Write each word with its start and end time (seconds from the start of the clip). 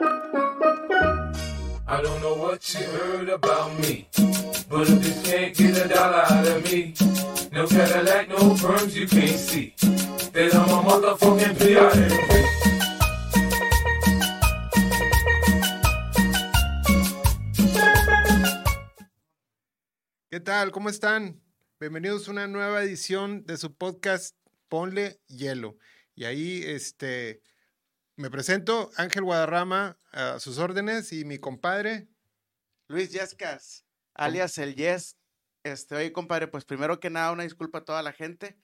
I 0.00 2.00
don't 2.02 2.20
know 2.22 2.34
what 2.34 2.72
you 2.74 2.80
heard 2.86 3.28
about 3.28 3.78
me, 3.80 4.08
but 4.70 4.88
if 4.88 5.06
you 5.06 5.12
can't 5.22 5.54
get 5.54 5.84
a 5.84 5.88
dollar 5.88 6.24
out 6.30 6.46
of 6.46 6.64
me, 6.64 6.94
no 7.52 7.66
Cadillac, 7.66 8.30
no 8.30 8.54
perms 8.54 8.94
you 8.94 9.06
can't 9.06 9.38
see. 9.38 9.74
Then 10.32 10.50
I'm 10.52 10.70
a 10.70 10.82
motherfucking 10.82 11.58
P.I.M.P. 11.58 12.42
¿Qué 20.30 20.40
tal? 20.40 20.72
¿Cómo 20.72 20.88
están? 20.88 21.42
Bienvenidos 21.78 22.28
a 22.28 22.30
una 22.30 22.48
nueva 22.48 22.82
edición 22.82 23.44
de 23.44 23.58
su 23.58 23.74
podcast 23.74 24.34
Ponle 24.68 25.20
Hielo. 25.28 25.76
Y 26.14 26.24
ahí, 26.24 26.62
este, 26.64 27.42
me 28.16 28.30
presento, 28.30 28.90
Ángel 28.96 29.22
Guadarrama, 29.24 29.98
a 30.12 30.38
sus 30.38 30.58
órdenes, 30.58 31.12
y 31.12 31.24
mi 31.24 31.38
compadre. 31.38 32.08
Luis 32.88 33.10
Yescas, 33.10 33.86
alias 34.14 34.58
el 34.58 34.74
Yes. 34.74 35.16
Este, 35.64 35.94
oye, 35.94 36.12
compadre, 36.12 36.48
pues 36.48 36.64
primero 36.64 36.98
que 37.00 37.08
nada, 37.10 37.32
una 37.32 37.44
disculpa 37.44 37.78
a 37.78 37.84
toda 37.84 38.02
la 38.02 38.12
gente, 38.12 38.58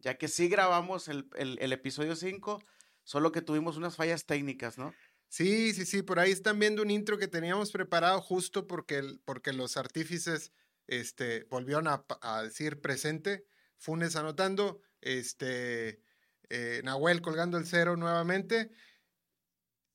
ya 0.00 0.18
que 0.18 0.26
sí 0.28 0.48
grabamos 0.48 1.08
el, 1.08 1.28
el- 1.36 1.58
el 1.60 1.72
episodio 1.72 2.16
5, 2.16 2.62
solo 3.04 3.30
que 3.32 3.40
tuvimos 3.42 3.76
unas 3.76 3.96
fallas 3.96 4.26
técnicas, 4.26 4.76
¿no? 4.76 4.92
Sí, 5.28 5.72
sí, 5.72 5.86
sí, 5.86 6.02
por 6.02 6.18
ahí 6.18 6.32
están 6.32 6.58
viendo 6.58 6.82
un 6.82 6.90
intro 6.90 7.16
que 7.16 7.28
teníamos 7.28 7.70
preparado 7.70 8.20
justo 8.20 8.66
porque, 8.66 8.98
el- 8.98 9.20
porque 9.24 9.52
los 9.52 9.76
artífices 9.76 10.52
este, 10.88 11.44
volvieron 11.44 11.86
a 11.88 12.42
decir 12.42 12.80
presente. 12.80 13.46
Funes 13.78 14.16
anotando, 14.16 14.80
este, 15.00 16.02
eh, 16.48 16.80
Nahuel 16.84 17.22
colgando 17.22 17.58
el 17.58 17.66
cero 17.66 17.96
nuevamente. 17.96 18.72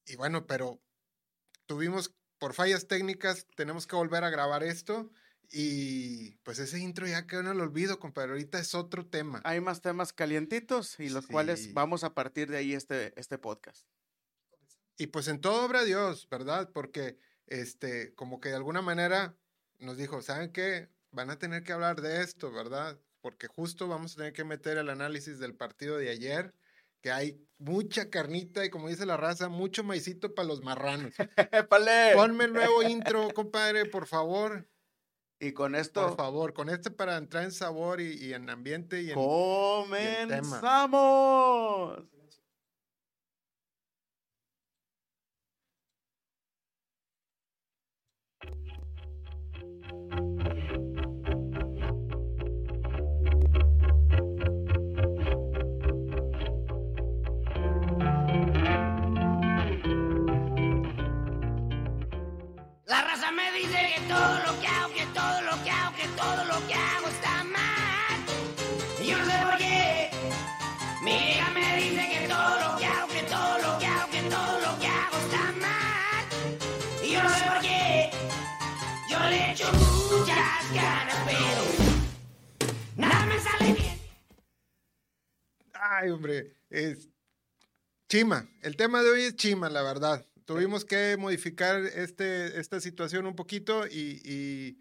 Y 0.05 0.15
bueno, 0.15 0.45
pero 0.47 0.81
tuvimos 1.65 2.13
por 2.37 2.53
fallas 2.53 2.87
técnicas, 2.87 3.47
tenemos 3.55 3.87
que 3.87 3.95
volver 3.95 4.23
a 4.23 4.29
grabar 4.29 4.63
esto. 4.63 5.11
Y 5.51 6.37
pues 6.37 6.57
ese 6.59 6.79
intro 6.79 7.07
ya 7.07 7.27
quedó 7.27 7.41
en 7.41 7.47
el 7.47 7.61
olvido, 7.61 7.99
compadre. 7.99 8.31
Ahorita 8.31 8.59
es 8.59 8.73
otro 8.73 9.05
tema. 9.05 9.41
Hay 9.45 9.61
más 9.61 9.81
temas 9.81 10.11
calientitos 10.11 10.99
y 10.99 11.09
los 11.09 11.25
Sí. 11.25 11.31
cuales 11.31 11.73
vamos 11.73 12.03
a 12.03 12.13
partir 12.15 12.49
de 12.49 12.57
ahí 12.57 12.73
este, 12.73 13.13
este 13.19 13.37
podcast. 13.37 13.87
Y 14.97 15.07
pues 15.07 15.27
en 15.27 15.41
todo 15.41 15.63
obra 15.65 15.83
Dios, 15.83 16.27
¿verdad? 16.29 16.71
Porque 16.73 17.19
este, 17.47 18.13
como 18.15 18.39
que 18.39 18.49
de 18.49 18.55
alguna 18.55 18.81
manera 18.81 19.37
nos 19.77 19.97
dijo, 19.97 20.21
¿saben 20.21 20.51
qué? 20.51 20.89
Van 21.11 21.29
a 21.29 21.37
tener 21.37 21.63
que 21.63 21.73
hablar 21.73 22.01
de 22.01 22.21
esto, 22.21 22.51
¿verdad? 22.51 22.99
Porque 23.21 23.47
justo 23.47 23.87
vamos 23.87 24.13
a 24.13 24.17
tener 24.17 24.33
que 24.33 24.43
meter 24.43 24.77
el 24.77 24.89
análisis 24.89 25.37
del 25.37 25.53
partido 25.55 25.97
de 25.97 26.09
ayer, 26.09 26.55
que 27.05 27.11
hay 27.11 27.39
mucha 27.59 28.09
carnita 28.09 28.65
y 28.65 28.71
como 28.71 28.89
dice 28.89 29.05
la 29.05 29.15
raza, 29.15 29.47
mucho 29.47 29.83
maicito 29.83 30.33
para 30.33 30.47
los 30.47 30.63
marranos. 30.63 31.13
Ponme 32.15 32.45
el 32.45 32.53
nuevo 32.53 32.81
intro, 32.89 33.31
compadre, 33.35 33.85
por 33.85 34.07
favor. 34.07 34.67
Y 35.39 35.51
con 35.51 35.73
Por 35.73 35.81
esto 35.81 36.15
favor, 36.15 36.53
con 36.53 36.67
este 36.67 36.89
para 36.89 37.17
entrar 37.17 37.43
en 37.43 37.51
sabor 37.51 38.01
y, 38.01 38.13
y 38.13 38.33
en 38.33 38.49
ambiente 38.49 39.03
y 39.03 39.11
en... 39.11 39.15
comenzamos. 39.15 40.55
La 62.95 63.01
raza 63.01 63.29
me 63.29 63.51
dice 63.51 63.77
que 63.93 64.01
todo 64.07 64.39
lo 64.45 64.61
que 64.61 64.67
hago, 64.67 64.93
que 64.93 65.05
todo 65.07 65.41
lo 65.41 65.63
que 65.65 65.69
hago, 65.69 65.95
que 65.97 66.07
todo 66.15 66.45
lo 66.45 66.65
que 66.65 66.73
hago 66.75 67.07
está 67.09 67.43
mal. 67.43 68.19
Y 69.01 69.07
yo 69.07 69.17
no 69.17 69.25
sé 69.25 69.37
por 69.43 69.57
qué. 69.57 70.11
Mi 71.03 71.11
hija 71.11 71.51
me 71.51 71.75
dice 71.75 72.09
que 72.09 72.27
todo 72.29 72.53
lo 72.61 72.77
que 72.77 72.85
hago, 72.85 73.07
que 73.09 73.23
todo 73.23 73.57
lo 73.57 73.79
que 73.79 73.85
hago, 73.85 74.11
que 74.11 74.21
todo 74.29 74.59
lo 74.61 74.79
que 74.79 74.87
hago 74.87 75.17
está 75.25 75.51
mal. 75.59 76.25
Y 77.03 77.11
yo 77.11 77.21
no 77.21 77.29
sé 77.31 77.43
por 77.43 77.59
qué. 77.59 78.11
Yo 79.09 79.19
le 79.29 79.51
echo 79.51 79.73
muchas 79.73 80.73
ganas, 80.73 81.17
pero 81.25 81.61
nada 82.95 83.25
me 83.25 83.39
sale 83.41 83.73
bien. 83.73 83.99
Ay, 85.73 86.11
hombre, 86.11 86.55
es 86.69 87.09
Chima. 88.07 88.47
El 88.61 88.77
tema 88.77 89.03
de 89.03 89.09
hoy 89.09 89.23
es 89.23 89.35
Chima, 89.35 89.69
la 89.69 89.83
verdad. 89.83 90.25
Tuvimos 90.45 90.85
que 90.85 91.17
modificar 91.17 91.81
este, 91.83 92.59
esta 92.59 92.79
situación 92.79 93.25
un 93.25 93.35
poquito 93.35 93.87
y, 93.87 94.21
y 94.23 94.79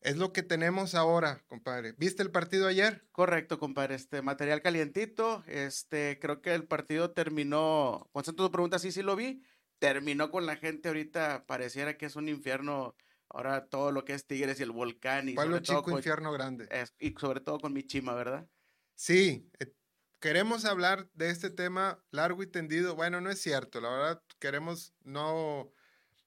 es 0.00 0.16
lo 0.16 0.32
que 0.32 0.42
tenemos 0.42 0.94
ahora, 0.94 1.42
compadre. 1.48 1.94
¿Viste 1.98 2.22
el 2.22 2.30
partido 2.30 2.66
ayer? 2.68 3.06
Correcto, 3.10 3.58
compadre. 3.58 3.94
Este 3.94 4.22
material 4.22 4.62
calientito. 4.62 5.42
Este, 5.46 6.18
creo 6.20 6.40
que 6.42 6.54
el 6.54 6.64
partido 6.66 7.12
terminó. 7.12 8.08
Constante 8.12 8.42
tu 8.42 8.50
pregunta, 8.50 8.78
sí, 8.78 8.92
sí 8.92 9.02
lo 9.02 9.16
vi. 9.16 9.42
Terminó 9.78 10.30
con 10.30 10.46
la 10.46 10.56
gente 10.56 10.88
ahorita. 10.88 11.46
Pareciera 11.46 11.96
que 11.96 12.06
es 12.06 12.14
un 12.16 12.28
infierno. 12.28 12.94
Ahora 13.30 13.66
todo 13.66 13.92
lo 13.92 14.04
que 14.04 14.14
es 14.14 14.26
Tigres 14.26 14.60
y 14.60 14.62
el 14.62 14.70
volcán. 14.70 15.28
Y 15.28 15.34
Pueblo 15.34 15.56
sobre 15.56 15.64
todo 15.66 15.76
chico, 15.78 15.90
con- 15.90 15.98
infierno 15.98 16.32
grande. 16.32 16.68
es- 16.70 16.94
y 16.98 17.14
sobre 17.18 17.40
todo 17.40 17.58
con 17.58 17.72
mi 17.72 17.82
chima, 17.82 18.14
¿verdad? 18.14 18.48
Sí, 18.94 19.50
eh, 19.60 19.72
queremos 20.20 20.64
hablar 20.64 21.08
de 21.14 21.30
este 21.30 21.50
tema 21.50 22.02
largo 22.10 22.42
y 22.42 22.46
tendido. 22.46 22.94
Bueno, 22.94 23.20
no 23.20 23.30
es 23.30 23.40
cierto, 23.40 23.80
la 23.80 23.90
verdad, 23.90 24.22
queremos 24.38 24.94
no 25.02 25.72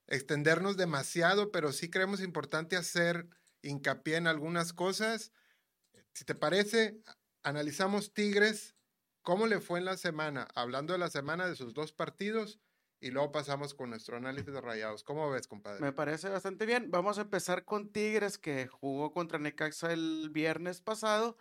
extendernos 0.08 0.78
demasiado, 0.78 1.52
pero 1.52 1.72
sí 1.72 1.90
creemos 1.90 2.22
importante 2.22 2.76
hacer 2.76 3.28
hincapié 3.62 4.18
en 4.18 4.28
algunas 4.28 4.74
cosas. 4.74 5.32
Si 6.14 6.26
te 6.26 6.36
parece, 6.36 7.02
analizamos 7.44 8.14
Tigres, 8.14 8.76
cómo 9.22 9.48
le 9.48 9.60
fue 9.60 9.80
en 9.80 9.86
la 9.86 9.98
semana, 9.98 10.48
hablando 10.56 10.94
de 10.94 11.00
la 11.00 11.10
semana 11.10 11.48
de 11.48 11.56
sus 11.56 11.74
dos 11.74 11.94
partidos, 11.94 12.60
y 13.00 13.10
luego 13.10 13.32
pasamos 13.32 13.74
con 13.74 13.90
nuestro 13.90 14.18
análisis 14.18 14.54
de 14.54 14.62
rayados. 14.62 15.04
¿Cómo 15.04 15.32
ves, 15.32 15.48
compadre? 15.48 15.82
Me 15.82 15.92
parece 15.92 16.30
bastante 16.30 16.68
bien. 16.68 16.92
Vamos 16.92 17.18
a 17.18 17.22
empezar 17.22 17.66
con 17.66 17.92
Tigres, 17.92 18.38
que 18.38 18.68
jugó 18.68 19.12
contra 19.12 19.40
Necaxa 19.40 19.92
el 19.92 20.30
viernes 20.32 20.82
pasado 20.82 21.36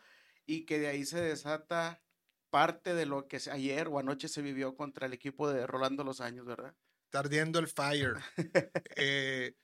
y 0.47 0.65
que 0.65 0.79
de 0.79 0.89
ahí 0.89 1.05
se 1.05 1.21
desata 1.21 2.03
parte 2.51 2.95
de 2.95 3.07
lo 3.07 3.27
que 3.29 3.41
se- 3.41 3.51
ayer 3.51 3.89
o 3.89 3.99
anoche 3.99 4.29
se 4.29 4.43
vivió 4.43 4.75
contra 4.77 5.07
el 5.07 5.13
equipo 5.13 5.49
de 5.51 5.67
Rolando 5.67 6.05
Los 6.05 6.21
Años, 6.21 6.45
¿verdad? 6.47 6.75
Está 7.07 7.21
ardiendo 7.21 7.59
el 7.59 7.69
fire. 7.69 8.15
Eh, 8.97 9.55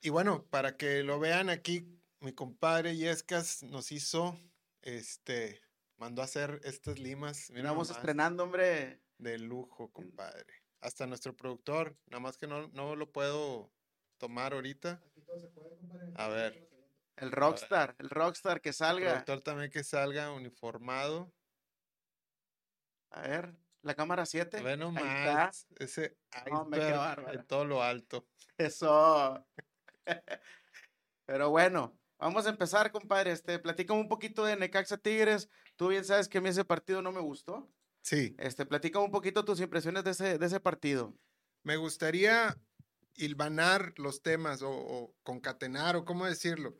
y 0.00 0.10
bueno, 0.10 0.46
para 0.50 0.76
que 0.76 1.02
lo 1.02 1.18
vean 1.18 1.48
aquí, 1.50 1.86
mi 2.20 2.32
compadre 2.32 2.96
Yescas 2.96 3.62
nos 3.62 3.90
hizo, 3.92 4.38
este, 4.82 5.60
mandó 5.96 6.22
a 6.22 6.26
hacer 6.26 6.60
estas 6.64 6.98
limas. 6.98 7.50
Mira 7.50 7.70
Vamos 7.70 7.88
nomás, 7.88 7.98
estrenando, 7.98 8.44
hombre. 8.44 9.00
De 9.18 9.38
lujo, 9.38 9.90
compadre. 9.92 10.52
Hasta 10.80 11.06
nuestro 11.06 11.34
productor, 11.34 11.96
nada 12.06 12.20
más 12.20 12.36
que 12.36 12.46
no, 12.46 12.68
no 12.68 12.94
lo 12.96 13.10
puedo 13.10 13.72
tomar 14.18 14.52
ahorita. 14.52 15.02
A 16.16 16.28
ver, 16.28 16.68
El 17.16 17.32
rockstar, 17.32 17.96
el 17.98 18.10
rockstar 18.10 18.60
que 18.60 18.68
el 18.68 18.74
salga. 18.74 19.10
productor 19.12 19.40
también 19.40 19.70
que 19.70 19.82
salga 19.82 20.30
uniformado. 20.32 21.32
A 23.16 23.22
ver, 23.22 23.56
la 23.80 23.94
cámara 23.94 24.26
7. 24.26 24.60
Ve 24.62 24.70
Ahí 24.70 24.74
está. 24.74 24.84
nomás, 24.84 25.66
ese 25.78 26.18
iceberg 26.46 26.96
bárbaro. 26.96 27.32
en 27.38 27.46
todo 27.46 27.64
lo 27.64 27.82
alto. 27.82 28.26
Eso. 28.58 29.42
Pero 31.24 31.48
bueno, 31.50 31.98
vamos 32.18 32.46
a 32.46 32.50
empezar, 32.50 32.92
compadre. 32.92 33.32
Este, 33.32 33.58
platícame 33.58 34.00
un 34.00 34.08
poquito 34.08 34.44
de 34.44 34.56
Necaxa 34.56 34.98
Tigres. 34.98 35.48
Tú 35.76 35.88
bien 35.88 36.04
sabes 36.04 36.28
que 36.28 36.38
a 36.38 36.40
mí 36.42 36.50
ese 36.50 36.64
partido 36.64 37.00
no 37.00 37.10
me 37.10 37.20
gustó. 37.20 37.72
Sí. 38.02 38.34
Este, 38.38 38.66
platícame 38.66 39.06
un 39.06 39.10
poquito 39.10 39.46
tus 39.46 39.60
impresiones 39.60 40.04
de 40.04 40.10
ese, 40.10 40.38
de 40.38 40.46
ese 40.46 40.60
partido. 40.60 41.16
Me 41.62 41.76
gustaría 41.76 42.56
hilvanar 43.14 43.94
los 43.96 44.22
temas 44.22 44.60
o, 44.60 44.70
o 44.70 45.14
concatenar 45.22 45.96
o 45.96 46.04
cómo 46.04 46.26
decirlo, 46.26 46.78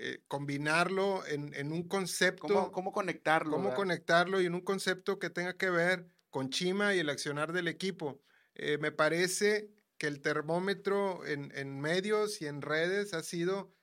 eh, 0.00 0.24
combinarlo 0.28 1.26
en, 1.26 1.52
en 1.54 1.72
un 1.72 1.88
concepto, 1.88 2.46
¿Cómo, 2.46 2.60
cómo, 2.60 2.72
cómo 2.72 2.92
conectarlo? 2.92 3.58
verdad? 3.58 3.76
conectarlo 3.76 4.40
y 4.40 4.46
en 4.46 4.54
un 4.54 4.60
concepto 4.60 5.18
que 5.18 5.30
tenga 5.30 5.56
que 5.56 5.70
ver 5.70 6.06
con 6.30 6.50
Chima 6.50 6.94
y 6.94 7.00
el 7.00 7.10
accionar 7.10 7.52
del 7.52 7.68
equipo. 7.68 8.22
Eh, 8.54 8.78
me 8.78 8.92
parece 8.92 9.70
que 9.98 10.06
el 10.06 10.20
termómetro 10.20 11.26
en, 11.26 11.50
en 11.56 11.80
medios 11.80 12.40
y 12.40 12.46
en 12.46 12.62
redes 12.62 13.12
ha 13.14 13.22
sido 13.22 13.74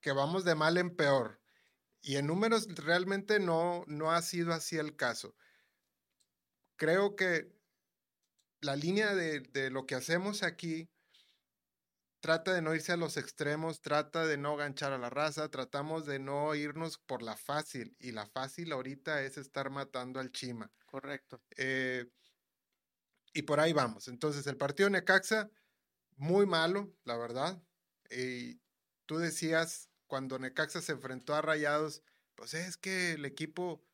que 0.00 0.12
vamos 0.12 0.44
de 0.44 0.54
mal 0.54 0.76
en 0.78 0.94
peor. 0.94 1.40
Y 2.00 2.16
en 2.16 2.28
números 2.28 2.68
realmente 2.76 3.40
no, 3.40 3.84
no 3.88 4.12
ha 4.12 4.22
sido 4.22 4.52
así 4.52 4.76
el 4.76 4.94
caso. 4.96 5.34
Creo 6.76 7.16
que 7.16 7.52
la 8.60 8.76
línea 8.76 9.14
de, 9.14 9.40
de 9.40 9.70
lo 9.70 9.86
que 9.86 9.96
hacemos 9.96 10.42
aquí 10.42 10.88
trata 12.20 12.52
de 12.52 12.62
no 12.62 12.74
irse 12.74 12.92
a 12.92 12.96
los 12.96 13.16
extremos, 13.16 13.80
trata 13.80 14.26
de 14.26 14.36
no 14.36 14.56
ganchar 14.56 14.92
a 14.92 14.98
la 14.98 15.10
raza, 15.10 15.50
tratamos 15.50 16.06
de 16.06 16.18
no 16.18 16.54
irnos 16.54 16.98
por 16.98 17.22
la 17.22 17.36
fácil. 17.36 17.96
Y 17.98 18.12
la 18.12 18.26
fácil 18.26 18.72
ahorita 18.72 19.22
es 19.22 19.38
estar 19.38 19.70
matando 19.70 20.20
al 20.20 20.32
Chima. 20.32 20.70
Correcto. 20.86 21.42
Eh, 21.56 22.06
y 23.32 23.42
por 23.42 23.60
ahí 23.60 23.72
vamos. 23.72 24.08
Entonces, 24.08 24.46
el 24.46 24.56
partido 24.56 24.90
Necaxa, 24.90 25.50
muy 26.16 26.46
malo, 26.46 26.92
la 27.04 27.16
verdad. 27.16 27.62
Y 28.10 28.60
tú 29.06 29.18
decías 29.18 29.88
cuando 30.06 30.38
Necaxa 30.38 30.80
se 30.80 30.92
enfrentó 30.92 31.34
a 31.34 31.42
Rayados, 31.42 32.02
pues 32.34 32.54
es 32.54 32.76
que 32.76 33.12
el 33.12 33.24
equipo 33.24 33.84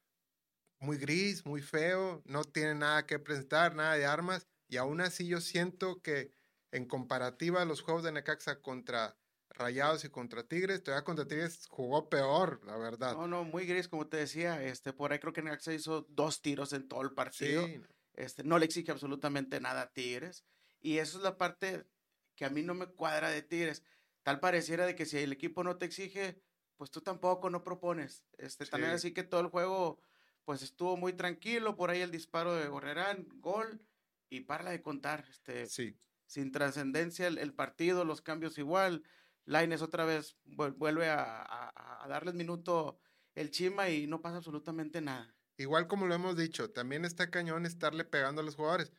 muy 0.79 0.97
gris, 0.97 1.45
muy 1.45 1.63
feo, 1.63 2.23
no 2.27 2.45
tiene 2.45 2.75
nada 2.75 3.07
que 3.07 3.19
presentar, 3.19 3.75
nada 3.75 3.95
de 3.95 4.07
armas. 4.07 4.47
Y 4.69 4.77
aún 4.77 5.01
así 5.01 5.27
yo 5.27 5.41
siento 5.41 6.01
que 6.01 6.31
en 6.75 6.87
comparativa 6.87 7.63
a 7.63 7.65
los 7.65 7.83
juegos 7.83 8.03
de 8.03 8.11
Necaxa 8.13 8.61
contra 8.61 9.17
Rayados 9.51 10.05
y 10.05 10.09
contra 10.11 10.43
Tigres, 10.43 10.83
todavía 10.83 11.05
contra 11.05 11.25
Tigres 11.27 11.67
jugó 11.69 12.09
peor, 12.09 12.61
la 12.67 12.77
verdad. 12.77 13.13
No, 13.15 13.29
no, 13.29 13.45
muy 13.45 13.65
gris, 13.65 13.87
como 13.87 14.09
te 14.09 14.17
decía, 14.17 14.61
este, 14.65 14.93
por 14.93 15.13
ahí 15.13 15.21
creo 15.21 15.33
que 15.33 15.43
Necaxa 15.43 15.73
hizo 15.73 16.03
dos 16.09 16.43
tiros 16.43 16.73
en 16.73 16.89
todo 16.89 17.03
el 17.03 17.13
partido. 17.13 17.65
Sí, 17.65 17.81
Este, 18.15 18.43
no 18.43 18.59
le 18.59 18.65
exige 18.65 18.91
absolutamente 18.91 19.61
nada 19.61 19.83
a 19.83 19.93
Tigres. 19.93 20.45
Y 20.81 20.99
eso 20.99 21.19
es 21.19 21.23
la 21.23 21.39
parte 21.39 21.87
que 22.35 22.45
a 22.45 22.51
mí 22.51 22.63
no 22.63 22.75
me 22.75 22.87
cuadra 22.87 23.31
de 23.31 23.43
Tigres. 23.43 23.85
Tal 24.25 24.41
pareciera 24.41 24.85
de 24.85 24.97
que 24.97 25.07
si 25.07 25.19
el 25.19 25.33
equipo 25.33 25.63
no 25.63 25.77
te 25.77 25.87
exige, 25.87 26.41
pues 26.77 26.91
tú 26.91 27.01
tampoco 27.03 27.51
no 27.51 27.63
propones. 27.63 28.25
Este, 28.37 28.67
También 28.67 28.93
Sí. 28.93 28.97
así 28.97 29.15
que 29.15 29.23
todo 29.23 29.41
el 29.43 29.47
juego, 29.49 30.01
pues 30.45 30.63
estuvo 30.63 30.97
muy 30.97 31.13
tranquilo. 31.13 31.77
Por 31.77 31.91
ahí 31.91 32.01
el 32.01 32.11
disparo 32.11 32.55
de 32.55 32.67
Gorrerán, 32.67 33.29
gol, 33.37 33.81
y 34.29 34.41
para 34.41 34.71
de 34.71 34.83
contar. 34.83 35.25
Este, 35.31 35.67
sí. 35.67 35.97
Sin 36.35 36.51
trascendencia 36.53 37.27
el, 37.29 37.39
el 37.39 37.55
partido, 37.55 38.05
los 38.05 38.21
cambios 38.21 38.59
igual. 38.59 39.05
Laines 39.47 39.83
otra 39.83 40.05
vez 40.05 40.37
vuel- 40.45 40.75
vuelve 40.77 41.09
a, 41.09 41.43
a- 41.43 42.05
a 42.05 42.09
darles 42.09 42.35
minuto 42.35 42.99
el 43.35 43.51
Chima 43.51 43.89
y 43.91 44.07
no 44.07 44.21
pasa 44.21 44.39
absolutamente 44.39 45.01
nada. 45.01 45.35
Igual 45.57 45.87
como 45.87 46.07
lo 46.07 46.15
hemos 46.15 46.37
dicho, 46.37 46.71
también 46.71 47.05
está 47.05 47.31
cañón 47.31 47.67
estarle 47.67 48.05
pegando 48.05 48.41
a 48.41 48.45
los 48.45 48.57
jugadores. 48.57 48.93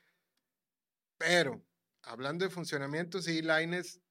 Pero, 1.18 1.66
hablando 2.04 2.46
de 2.46 2.52
funcionamiento, 2.52 3.22
sí, 3.22 3.42
Laines, 3.42 4.02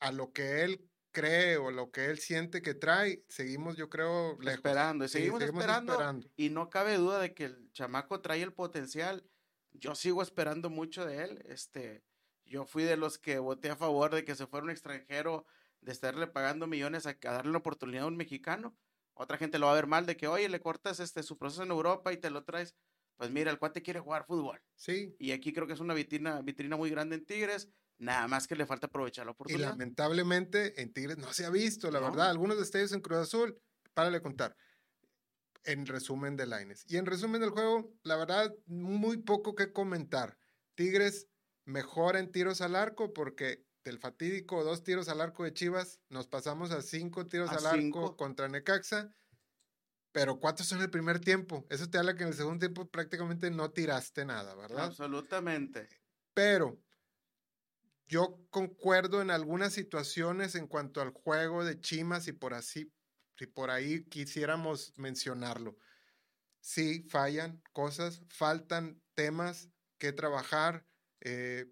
a 0.00 0.12
lo 0.12 0.32
que 0.32 0.62
él 0.62 0.90
cree 1.12 1.56
o 1.56 1.70
lo 1.70 1.90
que 1.90 2.06
él 2.06 2.18
siente 2.18 2.60
que 2.62 2.74
trae, 2.74 3.24
seguimos, 3.28 3.76
yo 3.76 3.88
creo, 3.88 4.38
lejos. 4.40 4.56
Esperando, 4.56 5.04
y 5.04 5.08
Sí, 5.08 5.14
seguimos, 5.14 5.42
esperando, 5.42 5.92
esperando. 5.92 6.30
Y 6.36 6.50
no 6.50 6.68
cabe 6.68 6.96
duda 6.96 7.18
de 7.18 7.34
que 7.34 7.44
el 7.46 7.72
chamaco 7.72 8.20
trae 8.20 8.42
el 8.42 8.52
potencial. 8.52 9.24
Yo 9.72 9.94
sigo 9.94 10.22
esperando 10.22 10.70
mucho 10.70 11.04
de 11.06 11.24
él. 11.24 11.42
Este, 11.46 12.04
yo 12.46 12.64
fui 12.66 12.84
de 12.84 12.96
los 12.96 13.18
que 13.18 13.38
voté 13.38 13.70
a 13.70 13.76
favor 13.76 14.14
de 14.14 14.24
que 14.24 14.34
se 14.34 14.46
fuera 14.46 14.64
un 14.64 14.70
extranjero, 14.70 15.46
de 15.80 15.92
estarle 15.92 16.26
pagando 16.26 16.66
millones 16.66 17.06
a, 17.06 17.10
a 17.10 17.32
darle 17.32 17.52
la 17.52 17.58
oportunidad 17.58 18.04
a 18.04 18.06
un 18.06 18.16
mexicano. 18.16 18.76
Otra 19.14 19.38
gente 19.38 19.58
lo 19.58 19.66
va 19.66 19.72
a 19.72 19.76
ver 19.76 19.86
mal 19.86 20.06
de 20.06 20.16
que, 20.16 20.28
oye, 20.28 20.48
le 20.48 20.60
cortas 20.60 21.00
este 21.00 21.22
su 21.22 21.38
proceso 21.38 21.62
en 21.62 21.70
Europa 21.70 22.12
y 22.12 22.18
te 22.18 22.30
lo 22.30 22.44
traes. 22.44 22.74
Pues 23.16 23.30
mira, 23.30 23.50
el 23.50 23.58
cuate 23.58 23.82
quiere 23.82 24.00
jugar 24.00 24.26
fútbol. 24.26 24.60
Sí, 24.74 25.14
Y 25.18 25.32
aquí 25.32 25.52
creo 25.52 25.66
que 25.66 25.72
es 25.72 25.80
una 25.80 25.94
vitrina, 25.94 26.42
vitrina 26.42 26.76
muy 26.76 26.90
grande 26.90 27.16
en 27.16 27.24
Tigres. 27.24 27.68
Nada 27.98 28.28
más 28.28 28.46
que 28.46 28.56
le 28.56 28.66
falta 28.66 28.88
aprovechar 28.88 29.24
la 29.24 29.32
y 29.32 29.34
oportunidad. 29.34 29.70
lamentablemente 29.70 30.82
en 30.82 30.92
Tigres 30.92 31.16
no 31.16 31.32
se 31.32 31.46
ha 31.46 31.50
visto, 31.50 31.90
la 31.90 32.00
No. 32.00 32.10
verdad. 32.10 32.28
Algunos 32.30 32.58
destellos 32.58 32.92
en 32.92 33.00
Cruz 33.00 33.18
Azul, 33.18 33.58
párale 33.94 34.20
contar. 34.20 34.54
En 35.64 35.86
resumen 35.86 36.36
de 36.36 36.46
Laines. 36.46 36.84
Y 36.88 36.96
en 36.96 37.06
resumen 37.06 37.40
del 37.40 37.50
juego, 37.50 37.92
la 38.04 38.16
verdad, 38.16 38.54
muy 38.66 39.16
poco 39.18 39.54
que 39.56 39.72
comentar. 39.72 40.38
Tigres 40.76 41.28
mejora 41.66 42.20
en 42.20 42.32
tiros 42.32 42.62
al 42.62 42.76
arco 42.76 43.12
porque 43.12 43.66
del 43.84 43.98
fatídico 43.98 44.64
dos 44.64 44.82
tiros 44.82 45.08
al 45.08 45.20
arco 45.20 45.44
de 45.44 45.52
Chivas 45.54 46.00
nos 46.08 46.26
pasamos 46.28 46.70
a 46.72 46.82
cinco 46.82 47.26
tiros 47.26 47.52
A 47.52 47.56
al 47.56 47.66
arco 47.66 47.82
cinco. 47.82 48.16
contra 48.16 48.48
Necaxa. 48.48 49.14
Pero 50.12 50.40
cuatro 50.40 50.64
son 50.64 50.80
el 50.80 50.90
primer 50.90 51.20
tiempo. 51.20 51.66
Eso 51.68 51.90
te 51.90 51.98
habla 51.98 52.16
que 52.16 52.22
en 52.22 52.30
el 52.30 52.34
segundo 52.34 52.60
tiempo 52.60 52.90
prácticamente 52.90 53.50
no 53.50 53.70
tiraste 53.72 54.24
nada, 54.24 54.54
¿verdad? 54.54 54.86
Absolutamente. 54.86 55.88
Pero 56.34 56.84
yo 58.08 58.46
concuerdo 58.50 59.20
en 59.20 59.30
algunas 59.30 59.72
situaciones 59.72 60.54
en 60.54 60.68
cuanto 60.68 61.00
al 61.00 61.10
juego 61.12 61.64
de 61.64 61.80
Chimas 61.80 62.28
y 62.28 62.32
por 62.32 62.54
así, 62.54 62.94
si 63.36 63.46
por 63.46 63.70
ahí 63.70 64.04
quisiéramos 64.08 64.92
mencionarlo. 64.96 65.76
Sí, 66.60 67.06
fallan 67.08 67.62
cosas, 67.72 68.22
faltan 68.28 69.02
temas 69.14 69.70
que 69.98 70.12
trabajar, 70.12 70.86
eh, 71.26 71.66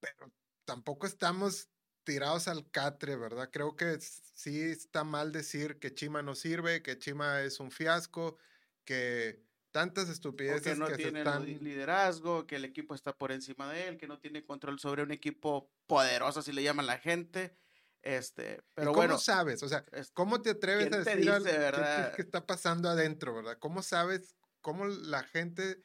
pero 0.00 0.32
tampoco 0.64 1.06
estamos 1.06 1.70
tirados 2.04 2.48
al 2.48 2.70
catre, 2.70 3.16
¿verdad? 3.16 3.50
Creo 3.52 3.76
que 3.76 3.98
sí 4.00 4.60
está 4.60 5.04
mal 5.04 5.32
decir 5.32 5.78
que 5.78 5.94
Chima 5.94 6.22
no 6.22 6.34
sirve, 6.34 6.82
que 6.82 6.98
Chima 6.98 7.40
es 7.42 7.60
un 7.60 7.70
fiasco, 7.70 8.38
que 8.84 9.42
tantas 9.70 10.08
estupideces 10.08 10.62
Porque 10.64 10.74
no 10.74 10.86
que 10.88 10.94
tiene 10.94 11.24
están... 11.24 11.46
li- 11.46 11.58
liderazgo, 11.58 12.46
que 12.46 12.56
el 12.56 12.64
equipo 12.66 12.94
está 12.94 13.16
por 13.16 13.32
encima 13.32 13.72
de 13.72 13.88
él, 13.88 13.96
que 13.98 14.06
no 14.06 14.18
tiene 14.20 14.44
control 14.44 14.78
sobre 14.78 15.02
un 15.02 15.10
equipo 15.10 15.72
poderoso, 15.86 16.40
así 16.40 16.52
le 16.52 16.62
llaman 16.62 16.86
la 16.86 16.98
gente. 16.98 17.56
Este, 18.02 18.62
¿Y 18.80 18.86
pero 18.86 18.92
cómo 18.92 19.16
bueno, 19.16 19.18
sabes? 19.18 19.62
O 19.62 19.68
sea, 19.68 19.84
¿cómo 20.14 20.42
te 20.42 20.50
atreves 20.50 20.90
¿quién 20.90 20.92
a 20.92 20.98
decir 20.98 21.28
algo? 21.30 21.46
dice, 21.46 21.70
¿Qué- 21.70 21.88
qué-? 21.88 22.10
¿Qué, 22.10 22.22
está 22.22 22.46
pasando 22.46 22.88
adentro, 22.88 23.34
verdad? 23.34 23.58
¿Cómo 23.60 23.82
sabes 23.82 24.36
cómo 24.60 24.86
la 24.86 25.22
gente 25.24 25.82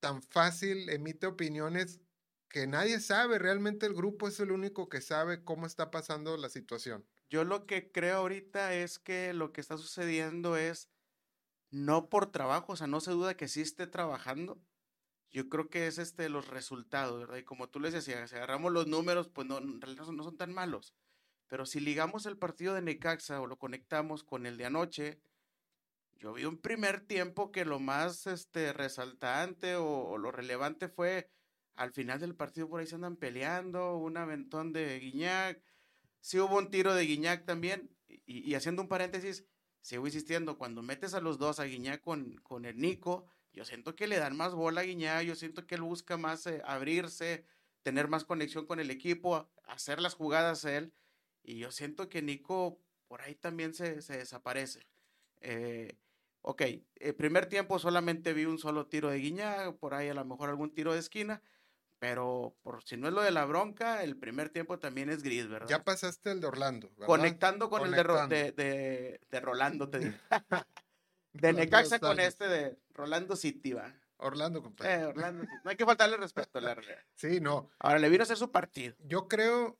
tan 0.00 0.22
fácil 0.22 0.88
emite 0.90 1.26
opiniones 1.26 2.00
que 2.48 2.66
nadie 2.66 3.00
sabe? 3.00 3.38
Realmente 3.38 3.86
el 3.86 3.94
grupo 3.94 4.28
es 4.28 4.40
el 4.40 4.50
único 4.50 4.88
que 4.88 5.00
sabe 5.00 5.44
cómo 5.44 5.66
está 5.66 5.90
pasando 5.90 6.36
la 6.36 6.48
situación. 6.48 7.06
yo 7.30 7.44
lo 7.44 7.66
que 7.66 7.92
creo 7.92 8.18
ahorita 8.18 8.74
es 8.74 8.98
que 8.98 9.34
lo 9.34 9.52
que 9.52 9.60
está 9.60 9.76
sucediendo 9.76 10.56
es 10.56 10.88
no 11.70 12.08
por 12.08 12.32
trabajo, 12.32 12.72
o 12.72 12.76
sea, 12.76 12.86
no 12.86 13.00
se 13.00 13.10
duda 13.10 13.36
que 13.36 13.48
sí 13.48 13.60
esté 13.60 13.86
trabajando. 13.86 14.58
Yo 15.30 15.50
creo 15.50 15.68
que 15.68 15.86
es 15.86 15.98
este 15.98 16.30
los 16.30 16.48
resultados, 16.48 17.20
¿verdad? 17.20 17.36
Y 17.36 17.44
como 17.44 17.68
tú 17.68 17.80
les 17.80 17.92
decías, 17.92 18.30
si 18.30 18.36
agarramos 18.36 18.72
los 18.72 18.86
números, 18.86 19.28
pues 19.28 19.46
no, 19.46 19.60
no 19.60 20.24
son 20.24 20.36
tan 20.38 20.54
malos. 20.54 20.94
Pero 21.48 21.66
si 21.66 21.80
ligamos 21.80 22.26
el 22.26 22.38
partido 22.38 22.74
de 22.74 22.82
Necaxa 22.82 23.40
o 23.40 23.46
lo 23.46 23.58
conectamos 23.58 24.24
con 24.24 24.46
el 24.46 24.56
de 24.56 24.66
anoche, 24.66 25.20
yo 26.18 26.32
vi 26.32 26.44
un 26.44 26.58
primer 26.58 27.00
tiempo 27.00 27.52
que 27.52 27.64
lo 27.64 27.78
más 27.78 28.26
este, 28.26 28.72
resaltante 28.72 29.76
o, 29.76 30.18
lo 30.18 30.32
relevante 30.32 30.88
fue 30.88 31.30
al 31.76 31.92
final 31.92 32.18
del 32.18 32.34
partido 32.34 32.68
por 32.68 32.80
ahí 32.80 32.86
se 32.86 32.96
andan 32.96 33.16
peleando, 33.16 33.96
un 33.96 34.16
aventón 34.16 34.72
de 34.72 34.98
Guiñac, 34.98 35.62
sí 36.20 36.40
hubo 36.40 36.58
un 36.58 36.70
tiro 36.70 36.92
de 36.92 37.04
Guiñac 37.04 37.44
también, 37.44 37.88
y, 38.08 38.50
y 38.50 38.54
haciendo 38.56 38.82
un 38.82 38.88
paréntesis, 38.88 39.44
sigo 39.80 40.04
insistiendo, 40.06 40.58
cuando 40.58 40.82
metes 40.82 41.14
a 41.14 41.20
los 41.20 41.38
dos, 41.38 41.60
a 41.60 41.64
Guiñac 41.64 42.00
con, 42.00 42.34
con 42.38 42.64
el 42.64 42.78
Nico, 42.78 43.26
yo 43.52 43.64
siento 43.64 43.94
que 43.94 44.08
le 44.08 44.18
dan 44.18 44.36
más 44.36 44.54
bola 44.54 44.80
a 44.80 44.84
Guiñac, 44.84 45.22
yo 45.22 45.36
siento 45.36 45.68
que 45.68 45.76
él 45.76 45.82
busca 45.82 46.16
más 46.16 46.46
eh, 46.48 46.62
abrirse, 46.64 47.44
tener 47.84 48.08
más 48.08 48.24
conexión 48.24 48.66
con 48.66 48.80
el 48.80 48.90
equipo, 48.90 49.48
hacer 49.62 50.00
las 50.00 50.14
jugadas 50.14 50.64
él, 50.64 50.92
y 51.44 51.58
yo 51.58 51.70
siento 51.70 52.08
que 52.08 52.22
Nico 52.22 52.80
por 53.06 53.22
ahí 53.22 53.36
también 53.36 53.72
se, 53.72 54.02
se 54.02 54.18
desaparece. 54.18 54.86
Eh, 55.40 55.96
ok, 56.42 56.62
el 56.96 57.14
primer 57.14 57.46
tiempo 57.46 57.78
solamente 57.78 58.32
vi 58.32 58.44
un 58.44 58.58
solo 58.58 58.86
tiro 58.86 59.10
de 59.10 59.18
Guiñac, 59.18 59.76
por 59.76 59.94
ahí 59.94 60.08
a 60.08 60.14
lo 60.14 60.24
mejor 60.24 60.48
algún 60.48 60.74
tiro 60.74 60.92
de 60.92 60.98
esquina, 60.98 61.42
pero 61.98 62.56
por 62.62 62.82
si 62.84 62.96
no 62.96 63.08
es 63.08 63.14
lo 63.14 63.22
de 63.22 63.30
la 63.30 63.44
bronca, 63.44 64.02
el 64.02 64.16
primer 64.16 64.50
tiempo 64.50 64.78
también 64.78 65.10
es 65.10 65.22
gris, 65.22 65.48
¿verdad? 65.48 65.68
Ya 65.68 65.84
pasaste 65.84 66.30
el 66.30 66.40
de 66.40 66.46
Orlando, 66.46 66.90
¿verdad? 66.90 67.06
Conectando 67.06 67.68
con 67.68 67.86
el 67.86 67.92
de, 67.92 68.04
de, 68.28 68.52
de, 68.52 69.20
de 69.30 69.40
Rolando, 69.40 69.88
te 69.88 69.98
digo. 69.98 70.14
de 71.32 71.52
Necaxa 71.52 71.98
con 71.98 72.20
este 72.20 72.48
de 72.48 72.78
Rolando 72.94 73.36
City, 73.36 73.72
va. 73.72 73.92
Orlando, 74.18 74.62
compadre. 74.62 74.94
Eh, 74.94 75.04
Orlando. 75.06 75.44
No 75.64 75.70
hay 75.70 75.76
que 75.76 75.84
faltarle 75.84 76.16
respeto, 76.16 76.60
la 76.60 76.74
realidad. 76.74 76.98
Sí, 77.14 77.40
no. 77.40 77.70
Ahora 77.78 77.98
le 77.98 78.08
vino 78.08 78.22
a 78.22 78.24
hacer 78.24 78.36
su 78.36 78.50
partido. 78.50 78.94
Yo 79.04 79.28
creo, 79.28 79.78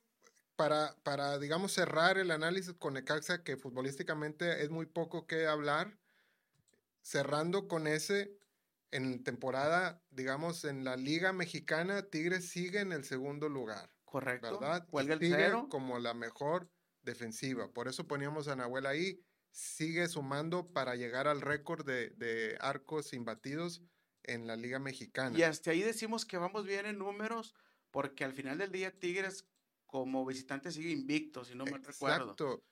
para, 0.55 0.95
para, 1.03 1.37
digamos, 1.39 1.73
cerrar 1.73 2.17
el 2.17 2.31
análisis 2.31 2.73
con 2.73 2.93
Necaxa, 2.93 3.43
que 3.43 3.57
futbolísticamente 3.57 4.63
es 4.63 4.69
muy 4.69 4.85
poco 4.85 5.27
que 5.27 5.47
hablar, 5.47 5.97
cerrando 7.01 7.67
con 7.67 7.87
ese, 7.87 8.37
en 8.91 9.23
temporada, 9.23 10.03
digamos, 10.09 10.65
en 10.65 10.83
la 10.83 10.95
Liga 10.95 11.33
Mexicana, 11.33 12.03
Tigres 12.03 12.49
sigue 12.49 12.79
en 12.79 12.91
el 12.91 13.03
segundo 13.03 13.49
lugar, 13.49 13.91
Correcto. 14.05 14.59
¿verdad? 14.59 14.87
Cuelga 14.87 15.15
el 15.15 15.19
cero. 15.19 15.67
como 15.69 15.99
la 15.99 16.13
mejor 16.13 16.71
defensiva. 17.01 17.71
Por 17.71 17.87
eso 17.87 18.07
poníamos 18.07 18.47
a 18.47 18.55
Nahuel 18.55 18.85
ahí. 18.85 19.21
Sigue 19.51 20.07
sumando 20.07 20.71
para 20.71 20.95
llegar 20.95 21.27
al 21.27 21.41
récord 21.41 21.85
de, 21.85 22.11
de 22.11 22.57
arcos 22.59 23.13
imbatidos 23.13 23.81
en 24.23 24.47
la 24.47 24.55
Liga 24.55 24.79
Mexicana. 24.79 25.37
Y 25.37 25.43
hasta 25.43 25.71
ahí 25.71 25.81
decimos 25.81 26.25
que 26.25 26.37
vamos 26.37 26.65
bien 26.65 26.85
en 26.85 26.99
números, 26.99 27.55
porque 27.91 28.23
al 28.23 28.33
final 28.33 28.57
del 28.57 28.71
día 28.71 28.97
Tigres 28.97 29.47
como 29.89 30.23
visitante 30.25 30.71
sigue 30.71 30.91
invicto, 30.91 31.43
si 31.43 31.55
no 31.55 31.65
me 31.65 31.79
recuerdo. 31.79 32.31
Exacto. 32.31 32.63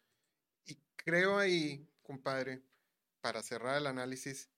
Y 0.65 0.77
creo 0.95 1.39
ahí, 1.39 1.89
compadre, 2.03 2.61
para 3.27 3.43
cerrar 3.43 3.75
el 3.75 3.87
análisis, 3.87 4.49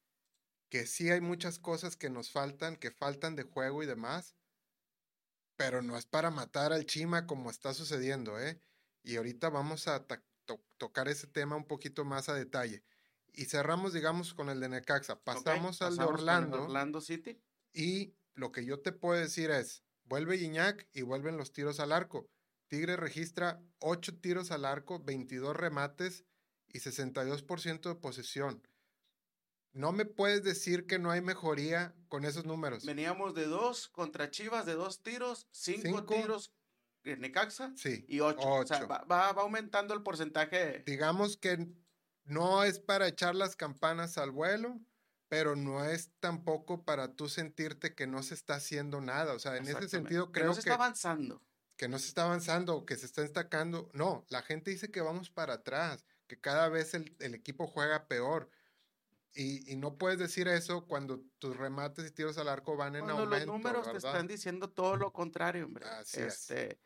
que 0.69 0.85
sí 0.85 1.09
hay 1.09 1.21
muchas 1.21 1.57
cosas 1.57 1.97
que 1.97 2.11
nos 2.11 2.29
faltan, 2.29 2.75
que 2.75 2.91
faltan 2.91 3.35
de 3.35 3.41
juego 3.41 3.81
y 3.81 3.87
demás, 3.87 4.35
pero 5.55 5.81
no 5.81 5.97
es 5.97 6.05
para 6.05 6.29
matar 6.29 6.71
al 6.71 6.85
Chima 6.85 7.25
como 7.25 7.49
está 7.49 7.73
sucediendo, 7.73 8.39
¿eh? 8.39 8.61
Y 9.01 9.15
ahorita 9.15 9.49
vamos 9.49 9.87
a 9.87 10.05
to- 10.05 10.63
tocar 10.77 11.07
ese 11.07 11.25
tema 11.25 11.55
un 11.55 11.65
poquito 11.65 12.05
más 12.05 12.29
a 12.29 12.35
detalle. 12.35 12.83
Y 13.33 13.45
cerramos, 13.45 13.91
digamos, 13.91 14.35
con 14.35 14.49
el 14.49 14.59
de 14.59 14.69
Necaxa. 14.69 15.19
Pasamos 15.19 15.81
al 15.81 15.93
de 15.93 15.97
pasamos 15.97 15.97
con 15.97 16.03
el 16.03 16.19
Orlando. 16.19 16.63
Orlando 16.65 17.01
City. 17.01 17.41
Y 17.73 18.13
lo 18.35 18.51
que 18.51 18.65
yo 18.65 18.81
te 18.83 18.91
puedo 18.91 19.19
decir 19.19 19.49
es, 19.49 19.83
vuelve 20.03 20.35
Iñak 20.37 20.87
y 20.93 21.01
vuelven 21.01 21.37
los 21.37 21.53
tiros 21.53 21.79
al 21.79 21.91
arco. 21.91 22.29
Tigres 22.67 22.99
registra 22.99 23.63
8 23.79 24.19
tiros 24.19 24.51
al 24.51 24.63
arco, 24.63 24.99
22 24.99 25.55
remates 25.57 26.23
y 26.73 26.79
62% 26.79 27.89
de 27.89 27.95
posesión. 27.95 28.61
No 29.71 29.91
me 29.91 30.05
puedes 30.05 30.43
decir 30.43 30.87
que 30.87 30.97
no 30.99 31.11
hay 31.11 31.21
mejoría 31.21 31.93
con 32.07 32.25
esos 32.25 32.45
números. 32.45 32.85
Veníamos 32.85 33.35
de 33.35 33.45
dos 33.45 33.87
contra 33.87 34.31
Chivas, 34.31 34.65
de 34.65 34.73
dos 34.73 35.03
tiros, 35.03 35.47
cinco, 35.51 35.81
Cinco. 35.83 36.05
tiros 36.05 36.51
en 37.03 37.21
Necaxa 37.21 37.71
Sí. 37.75 38.03
y 38.07 38.19
ocho. 38.19 38.39
O 38.47 38.65
sea, 38.65 38.77
Ocho. 38.77 38.87
va, 38.87 39.03
va- 39.03 39.31
va 39.31 39.41
aumentando 39.43 39.93
el 39.93 40.01
porcentaje. 40.01 40.83
Digamos 40.85 41.37
que 41.37 41.67
no 42.25 42.63
es 42.63 42.79
para 42.79 43.07
echar 43.07 43.35
las 43.35 43.55
campanas 43.55 44.17
al 44.17 44.31
vuelo, 44.31 44.79
pero 45.27 45.55
no 45.55 45.85
es 45.85 46.09
tampoco 46.19 46.83
para 46.83 47.13
tú 47.13 47.29
sentirte 47.29 47.93
que 47.93 48.07
no 48.07 48.23
se 48.23 48.33
está 48.33 48.55
haciendo 48.55 49.01
nada. 49.01 49.33
O 49.33 49.39
sea, 49.39 49.55
en 49.57 49.67
ese 49.67 49.87
sentido 49.87 50.31
que 50.31 50.39
creo 50.41 50.47
no 50.47 50.53
se 50.55 50.63
que, 50.63 50.69
está 50.69 50.73
avanzando. 50.83 51.41
que 51.77 51.87
no 51.87 51.99
se 51.99 52.07
está 52.07 52.23
avanzando, 52.23 52.85
que 52.87 52.95
se 52.97 53.05
está 53.05 53.21
destacando. 53.21 53.89
No, 53.93 54.25
la 54.29 54.41
gente 54.41 54.71
dice 54.71 54.89
que 54.89 55.01
vamos 55.01 55.29
para 55.29 55.53
atrás, 55.53 56.03
que 56.29 56.39
cada 56.39 56.69
vez 56.69 56.93
el, 56.95 57.17
el 57.19 57.35
equipo 57.35 57.67
juega 57.67 58.07
peor. 58.07 58.51
Y, 59.33 59.71
y 59.71 59.75
no 59.77 59.97
puedes 59.97 60.19
decir 60.19 60.47
eso 60.47 60.87
cuando 60.87 61.21
tus 61.39 61.57
remates 61.57 62.07
y 62.07 62.11
tiros 62.11 62.37
al 62.39 62.49
arco 62.49 62.77
van 62.77 62.95
en 62.95 63.05
Cuando 63.05 63.23
aumento. 63.23 63.35
los 63.35 63.45
números 63.45 63.91
te 63.91 63.93
¿verdad? 63.93 64.11
están 64.13 64.27
diciendo 64.27 64.71
todo 64.71 64.97
lo 64.97 65.13
contrario, 65.13 65.65
hombre. 65.65 65.85
Así 65.87 66.21
es. 66.21 66.49
este, 66.49 66.81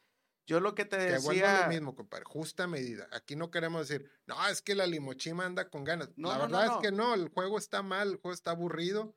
Yo 0.45 0.59
lo 0.59 0.75
que 0.75 0.85
te 0.85 0.97
Que 1.07 1.19
vuelvo 1.19 1.47
a 1.47 1.53
decía. 1.53 1.57
lo 1.57 1.67
mismo, 1.67 1.95
compadre, 1.95 2.25
justa 2.25 2.67
medida. 2.67 3.07
Aquí 3.12 3.35
no 3.35 3.51
queremos 3.51 3.88
decir, 3.88 4.09
no, 4.27 4.47
es 4.50 4.62
que 4.62 4.75
la 4.75 4.88
limochima 4.88 5.45
anda 5.45 5.69
con 5.69 5.83
ganas. 5.85 6.09
No, 6.17 6.29
la 6.29 6.47
no, 6.47 6.47
verdad 6.47 6.65
no. 6.67 6.75
es 6.75 6.77
que 6.81 6.91
no, 6.91 7.13
el 7.13 7.29
juego 7.29 7.57
está 7.57 7.81
mal, 7.83 8.09
el 8.12 8.17
juego 8.17 8.33
está 8.33 8.51
aburrido, 8.51 9.15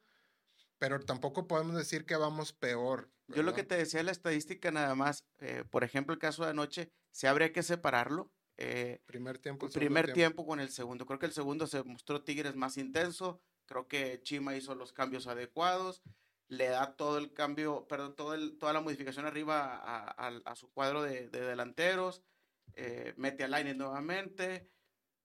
pero 0.79 1.01
tampoco 1.01 1.49
podemos 1.49 1.77
decir 1.77 2.07
que 2.07 2.17
vamos 2.17 2.53
peor. 2.53 3.13
Yo 3.29 3.43
lo 3.43 3.55
que 3.55 3.63
¿verdad? 3.63 3.69
te 3.69 3.77
decía 3.79 4.03
la 4.05 4.13
estadística 4.13 4.71
nada 4.71 4.95
más, 4.95 5.27
eh, 5.39 5.65
por 5.71 5.85
ejemplo, 5.85 6.13
el 6.15 6.21
caso 6.21 6.45
de 6.45 6.51
anoche, 6.51 6.93
se 7.11 7.29
habría 7.29 7.53
que 7.53 7.63
separarlo. 7.65 8.33
Eh, 8.59 9.01
Primer 9.07 9.39
tiempo. 9.39 9.69
primer 9.69 10.13
tiempo. 10.13 10.47
con 10.47 10.61
el 10.61 10.71
segundo. 10.71 11.05
Creo 11.07 11.19
que 11.19 11.27
el 11.27 11.33
segundo 11.33 11.67
se 11.67 11.83
mostró 11.83 12.23
Tigres 12.23 12.57
más 12.57 12.77
intenso. 12.79 13.41
Creo 13.67 13.87
que 13.89 14.21
Chima 14.23 14.57
hizo 14.57 14.75
los 14.75 14.93
cambios 14.93 15.27
adecuados. 15.27 16.03
Le 16.49 16.69
da 16.69 16.95
todo 16.97 17.19
el 17.19 17.33
cambio, 17.35 17.87
perdón, 17.89 18.15
todo 18.15 18.35
el, 18.35 18.57
toda 18.59 18.73
la 18.73 18.81
modificación 18.81 19.27
arriba 19.27 19.75
a, 19.77 20.29
a- 20.29 20.41
a 20.45 20.55
su 20.57 20.71
cuadro 20.71 21.03
de, 21.03 21.29
de 21.29 21.41
delanteros. 21.41 22.23
eh, 22.75 23.15
mete 23.17 23.43
a 23.45 23.49
Lainez 23.49 23.77
nuevamente. 23.77 24.71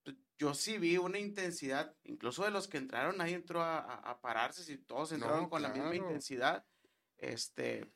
Pues, 0.04 0.16
Yo 0.40 0.54
sí 0.56 0.78
vi 0.80 0.98
una 0.98 1.20
intensidad, 1.20 1.96
incluso 2.04 2.44
de 2.44 2.52
los 2.52 2.68
que 2.68 2.78
entraron, 2.78 3.18
nadie 3.18 3.36
entró 3.36 3.62
a, 3.62 3.80
a- 3.80 4.20
pararse, 4.22 4.64
si 4.64 4.78
todos 4.78 5.12
entraron 5.12 5.44
No, 5.44 5.50
con 5.50 5.62
la 5.62 5.70
misma 5.70 5.92
claro. 5.92 6.06
intensidad. 6.06 6.66
Este, 7.18 7.92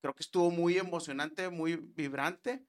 creo 0.00 0.14
que 0.14 0.22
estuvo 0.22 0.50
muy 0.50 0.78
emocionante, 0.78 1.48
muy 1.50 1.76
vibrante. 1.76 2.64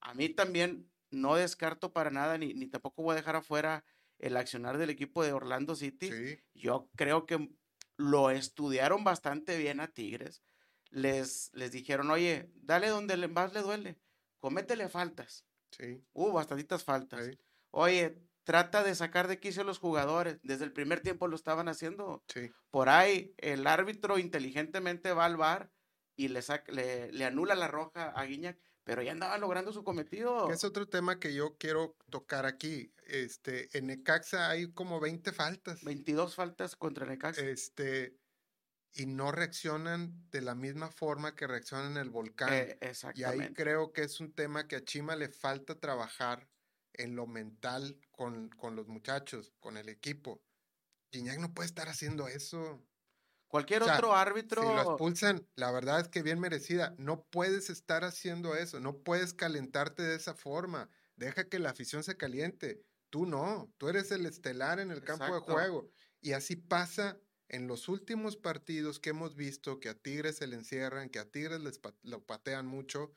A 0.00 0.14
mí 0.14 0.28
también 0.30 0.90
no 1.12 1.36
descarto 1.36 1.92
para 1.92 2.10
nada, 2.10 2.38
ni, 2.38 2.54
ni 2.54 2.66
tampoco 2.68 3.02
voy 3.02 3.12
a 3.12 3.16
dejar 3.16 3.36
afuera 3.36 3.84
el 4.18 4.36
accionar 4.36 4.78
del 4.78 4.90
equipo 4.90 5.22
de 5.24 5.32
Orlando 5.32 5.74
City. 5.74 6.08
Sí, 6.08 6.38
Yo 6.54 6.90
creo 6.96 7.26
que 7.26 7.50
lo 7.96 8.30
estudiaron 8.30 9.04
bastante 9.04 9.56
bien 9.58 9.80
a 9.80 9.88
Tigres. 9.88 10.42
Les, 10.90 11.50
les 11.54 11.72
dijeron, 11.72 12.10
oye, 12.10 12.50
dale 12.54 12.88
donde 12.88 13.16
más 13.28 13.52
le 13.54 13.62
duele, 13.62 13.98
cométele 14.40 14.88
faltas. 14.88 15.46
sí, 15.70 16.04
Hubo 16.12 16.32
bastantitas 16.32 16.84
faltas. 16.84 17.24
sí, 17.26 17.38
Oye, 17.70 18.28
trata 18.44 18.82
de 18.82 18.94
sacar 18.94 19.28
de 19.28 19.40
quicio 19.40 19.62
a 19.62 19.64
los 19.64 19.78
jugadores. 19.78 20.38
Desde 20.42 20.64
el 20.64 20.72
primer 20.72 21.00
tiempo 21.00 21.28
lo 21.28 21.36
estaban 21.36 21.68
haciendo. 21.68 22.24
sí. 22.28 22.52
Por 22.70 22.88
ahí, 22.88 23.34
el 23.38 23.66
árbitro 23.66 24.18
inteligentemente 24.18 25.12
va 25.12 25.24
al 25.26 25.36
bar 25.36 25.72
y 26.16 26.28
le, 26.28 26.42
saca- 26.42 26.72
le, 26.72 27.10
le 27.12 27.24
anula 27.24 27.54
la 27.54 27.68
roja 27.68 28.10
a 28.10 28.24
Guiñac, 28.24 28.58
pero 28.84 29.02
ya 29.02 29.12
andaba 29.12 29.38
logrando 29.38 29.72
su 29.72 29.84
cometido. 29.84 30.50
Es 30.50 30.64
otro 30.64 30.88
tema 30.88 31.20
que 31.20 31.34
yo 31.34 31.56
quiero 31.56 31.96
tocar 32.10 32.46
aquí. 32.46 32.92
Este, 33.06 33.76
en 33.76 33.86
Necaxa 33.86 34.50
hay 34.50 34.72
como 34.72 35.00
20 35.00 35.32
faltas. 35.32 35.82
22 35.84 36.34
faltas 36.34 36.76
contra 36.76 37.06
Necaxa. 37.06 37.42
Este, 37.42 38.18
y 38.94 39.06
no 39.06 39.32
reaccionan 39.32 40.28
de 40.30 40.40
la 40.42 40.54
misma 40.54 40.90
forma 40.90 41.34
que 41.34 41.46
reaccionan 41.46 41.92
en 41.92 41.98
el 41.98 42.10
volcán. 42.10 42.52
Eh, 42.52 42.78
Y 42.80 42.84
ahí 42.84 42.90
exactamente. 42.90 43.54
creo 43.54 43.92
que 43.92 44.02
es 44.02 44.20
un 44.20 44.32
tema 44.32 44.66
que 44.66 44.76
a 44.76 44.84
Chima 44.84 45.16
le 45.16 45.28
falta 45.28 45.78
trabajar 45.78 46.48
en 46.94 47.16
lo 47.16 47.26
mental 47.26 47.98
con, 48.10 48.50
con 48.50 48.76
los 48.76 48.88
muchachos, 48.88 49.54
con 49.60 49.76
el 49.76 49.88
equipo. 49.88 50.42
Gignac 51.10 51.38
no 51.38 51.54
puede 51.54 51.66
estar 51.66 51.88
haciendo 51.88 52.28
eso. 52.28 52.84
Cualquier 53.52 53.82
o 53.82 53.84
sea, 53.84 53.96
otro 53.96 54.16
árbitro. 54.16 54.62
Si 54.62 54.68
lo 54.68 54.80
expulsan, 54.80 55.46
la 55.56 55.70
verdad 55.70 56.00
es 56.00 56.08
que 56.08 56.22
bien 56.22 56.40
merecida. 56.40 56.94
No 56.96 57.24
puedes 57.24 57.68
estar 57.68 58.02
haciendo 58.02 58.56
eso. 58.56 58.80
No 58.80 58.96
puedes 58.96 59.34
calentarte 59.34 60.02
de 60.02 60.16
esa 60.16 60.32
forma. 60.32 60.88
Deja 61.16 61.46
que 61.50 61.58
la 61.58 61.68
afición 61.68 62.02
se 62.02 62.16
caliente. 62.16 62.82
Tú 63.10 63.26
no. 63.26 63.70
Tú 63.76 63.90
eres 63.90 64.10
el 64.10 64.24
estelar 64.24 64.80
en 64.80 64.90
el 64.90 65.04
campo 65.04 65.34
de 65.34 65.40
juego. 65.40 65.90
Y 66.22 66.32
así 66.32 66.56
pasa 66.56 67.20
en 67.50 67.66
los 67.66 67.90
últimos 67.90 68.38
partidos 68.38 68.98
que 68.98 69.10
hemos 69.10 69.36
visto 69.36 69.80
que 69.80 69.90
a 69.90 69.98
Tigres 69.98 70.36
se 70.36 70.46
le 70.46 70.56
encierran, 70.56 71.10
que 71.10 71.18
a 71.18 71.30
Tigres 71.30 71.60
les 71.60 71.78
lo 72.04 72.24
patean 72.24 72.66
mucho. 72.66 73.12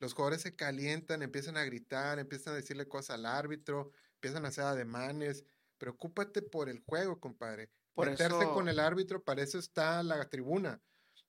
Los 0.00 0.14
jugadores 0.14 0.42
se 0.42 0.56
calientan, 0.56 1.22
empiezan 1.22 1.56
a 1.56 1.62
gritar, 1.62 2.18
empiezan 2.18 2.54
a 2.54 2.56
decirle 2.56 2.88
cosas 2.88 3.14
al 3.14 3.24
árbitro, 3.24 3.92
empiezan 4.14 4.44
a 4.44 4.48
hacer 4.48 4.64
ademanes. 4.64 5.44
Preocúpate 5.78 6.42
por 6.42 6.68
el 6.68 6.80
juego, 6.80 7.20
compadre. 7.20 7.70
Por 7.94 8.08
Meterse 8.10 8.38
eso- 8.38 8.54
con 8.54 8.68
el 8.68 8.78
árbitro, 8.78 9.22
para 9.22 9.42
eso 9.42 9.58
está 9.58 10.02
la 10.02 10.28
tribuna. 10.28 10.80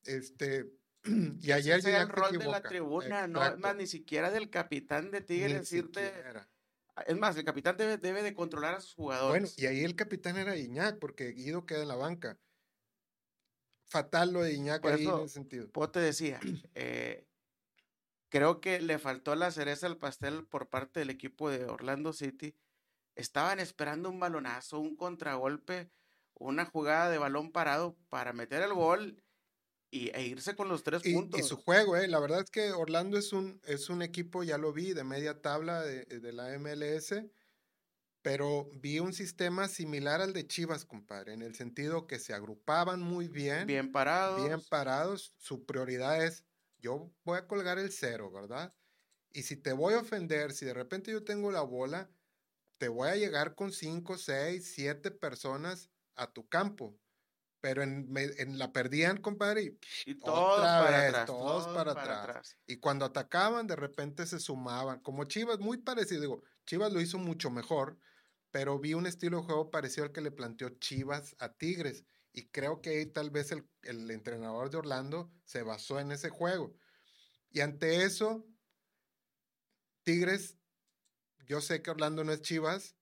Este, 0.04 0.72
y 1.42 1.52
ayer 1.52 1.80
es 1.80 1.86
el 1.86 2.10
rol 2.10 2.38
de 2.38 2.46
la 2.46 2.62
tribuna, 2.62 3.28
no 3.28 3.40
es 3.40 3.46
Exacto. 3.48 3.60
más 3.68 3.76
ni 3.76 3.88
siquiera 3.88 4.30
del 4.32 4.50
capitán 4.50 5.12
de 5.12 5.22
Tigres 5.22 5.60
decirte. 5.62 6.08
siquiera. 6.14 6.48
Es 7.08 7.18
más, 7.18 7.36
el 7.38 7.46
capitán 7.46 7.78
debe, 7.78 7.98
debe 7.98 8.22
de 8.22 8.34
controlar 8.34 8.76
a 8.76 8.82
sus 8.82 8.96
Bueno, 8.96 9.20
jugadores. 9.22 9.58
y 9.58 9.66
ahí 9.66 9.84
el 9.84 9.96
capitán 9.96 10.38
era 10.38 10.56
Iñak, 10.58 11.00
porque 11.00 11.32
Guido 11.32 11.66
queda 11.66 11.82
en 11.82 11.88
la 11.88 11.96
banca. 11.96 12.38
Fatal 13.86 14.32
lo 14.32 14.42
de 14.42 14.54
Iñak 14.54 14.82
Por 14.82 14.94
ahí 14.94 15.04
en 15.04 15.08
eso- 15.10 15.24
ese 15.26 15.34
sentido. 15.34 15.70
Pues 15.72 15.92
te 15.92 16.00
decía, 16.00 16.40
eh, 16.76 17.26
creo 18.30 18.62
que 18.62 18.80
le 18.82 19.00
faltó 19.00 19.36
la 19.36 19.52
cereza 19.52 19.88
al 19.88 19.98
pastel 19.98 20.46
por 20.48 20.70
parte 20.70 21.00
del 21.00 21.10
equipo 21.10 21.50
de 21.50 21.66
Orlando 21.66 22.14
City. 22.14 22.56
Estaban 23.16 23.60
esperando 23.60 24.10
un 24.10 24.20
balonazo, 24.20 24.80
un 24.80 24.96
contragolpe, 24.96 25.92
una 26.42 26.66
jugada 26.66 27.10
de 27.10 27.18
balón 27.18 27.52
parado 27.52 27.98
para 28.10 28.34
meter 28.34 28.64
el 28.64 28.74
gol 28.74 29.24
y, 29.92 30.10
e 30.16 30.24
irse 30.26 30.56
con 30.56 30.70
los 30.70 30.84
tres 30.84 31.06
Y, 31.06 31.14
puntos. 31.14 31.40
y 31.40 31.44
su 31.44 31.58
juego, 31.58 31.98
eh, 31.98 32.08
la 32.08 32.20
verdad 32.20 32.42
es 32.42 32.50
que 32.52 32.72
Orlando 32.72 33.18
es 33.18 33.34
un, 33.34 33.60
es 33.66 33.90
un 33.90 34.02
equipo, 34.02 34.44
ya 34.44 34.58
lo 34.58 34.74
vi, 34.74 34.94
de 34.94 35.04
media 35.04 35.42
tabla 35.42 35.82
de, 35.82 36.06
de 36.06 36.34
la 36.34 36.58
MLS, 36.60 37.14
pero 38.22 38.70
vi 38.74 39.00
un 39.00 39.14
sistema 39.14 39.68
similar 39.68 40.22
al 40.22 40.34
de 40.34 40.46
Chivas, 40.48 40.86
compadre, 40.86 41.34
en 41.34 41.42
el 41.42 41.56
sentido 41.56 42.06
que 42.08 42.20
se 42.20 42.34
agrupaban 42.34 43.02
muy 43.02 43.28
bien, 43.28 43.66
bien 43.68 43.92
parados. 43.92 44.46
bien 44.48 44.62
parados. 44.62 45.34
Su 45.38 45.66
prioridad 45.66 46.24
es, 46.24 46.46
yo 46.78 47.12
voy 47.24 47.38
a 47.40 47.48
colgar 47.48 47.80
el 47.80 47.92
cero, 47.92 48.32
¿verdad? 48.32 48.74
Y 49.34 49.44
si 49.44 49.58
te 49.58 49.74
voy 49.74 49.96
a 49.96 50.00
ofender, 50.02 50.52
si 50.54 50.66
de 50.66 50.74
repente 50.74 51.12
yo 51.12 51.24
tengo 51.24 51.52
la 51.52 51.62
bola, 51.62 52.12
te 52.78 52.90
voy 52.90 53.10
a 53.10 53.16
llegar 53.16 53.56
con 53.56 53.72
cinco, 53.72 54.18
seis, 54.18 54.72
siete 54.76 55.12
personas 55.12 55.90
a 56.22 56.32
tu 56.32 56.48
campo. 56.48 56.98
Pero 57.62 57.84
en, 57.84 58.12
me- 58.12 58.24
en 58.38 58.58
la 58.58 58.72
perdían, 58.74 59.18
compadre, 59.22 59.62
y 59.64 59.80
y 60.12 60.16
todos 60.20 60.58
otra 60.60 60.80
para 60.80 60.98
vez, 60.98 61.10
atrás. 61.10 61.26
todos 61.28 61.68
para 61.76 61.92
atrás. 61.92 62.58
y 62.66 62.78
cuando 62.78 63.06
atacaban, 63.06 63.68
de 63.68 63.76
repente 63.76 64.26
se 64.26 64.40
sumaban. 64.40 65.00
Como 65.02 65.26
Chivas, 65.26 65.60
muy 65.60 65.78
parecido. 65.78 66.22
Digo, 66.22 66.44
Chivas 66.66 66.92
lo 66.92 67.00
hizo 67.02 67.20
mucho 67.20 67.52
mejor, 67.52 68.00
pero 68.50 68.80
vi 68.80 68.96
un 68.96 69.06
estilo 69.06 69.38
de 69.38 69.44
juego 69.44 69.70
parecido 69.70 70.06
al 70.06 70.12
que 70.12 70.22
le 70.22 70.32
planteó 70.32 70.70
Chivas 70.80 71.36
a 71.40 71.54
Tigres. 71.54 72.04
Y 72.34 72.48
creo 72.50 72.82
que 72.82 72.92
ahí 72.92 73.06
tal 73.06 73.30
vez 73.30 73.52
el, 73.52 73.70
el 73.84 74.10
entrenador 74.10 74.72
de 74.72 74.78
Orlando 74.78 75.32
se 75.44 75.62
basó 75.62 76.00
en 76.00 76.12
ese 76.12 76.30
juego. 76.30 76.74
Y 77.52 77.60
ante 77.60 78.06
eso, 78.06 78.48
Tigres, 80.04 80.58
yo 81.46 81.62
sé 81.62 81.82
que 81.82 81.92
Orlando 81.92 82.24
no 82.24 82.32
es 82.32 82.42
Chivas, 82.42 82.96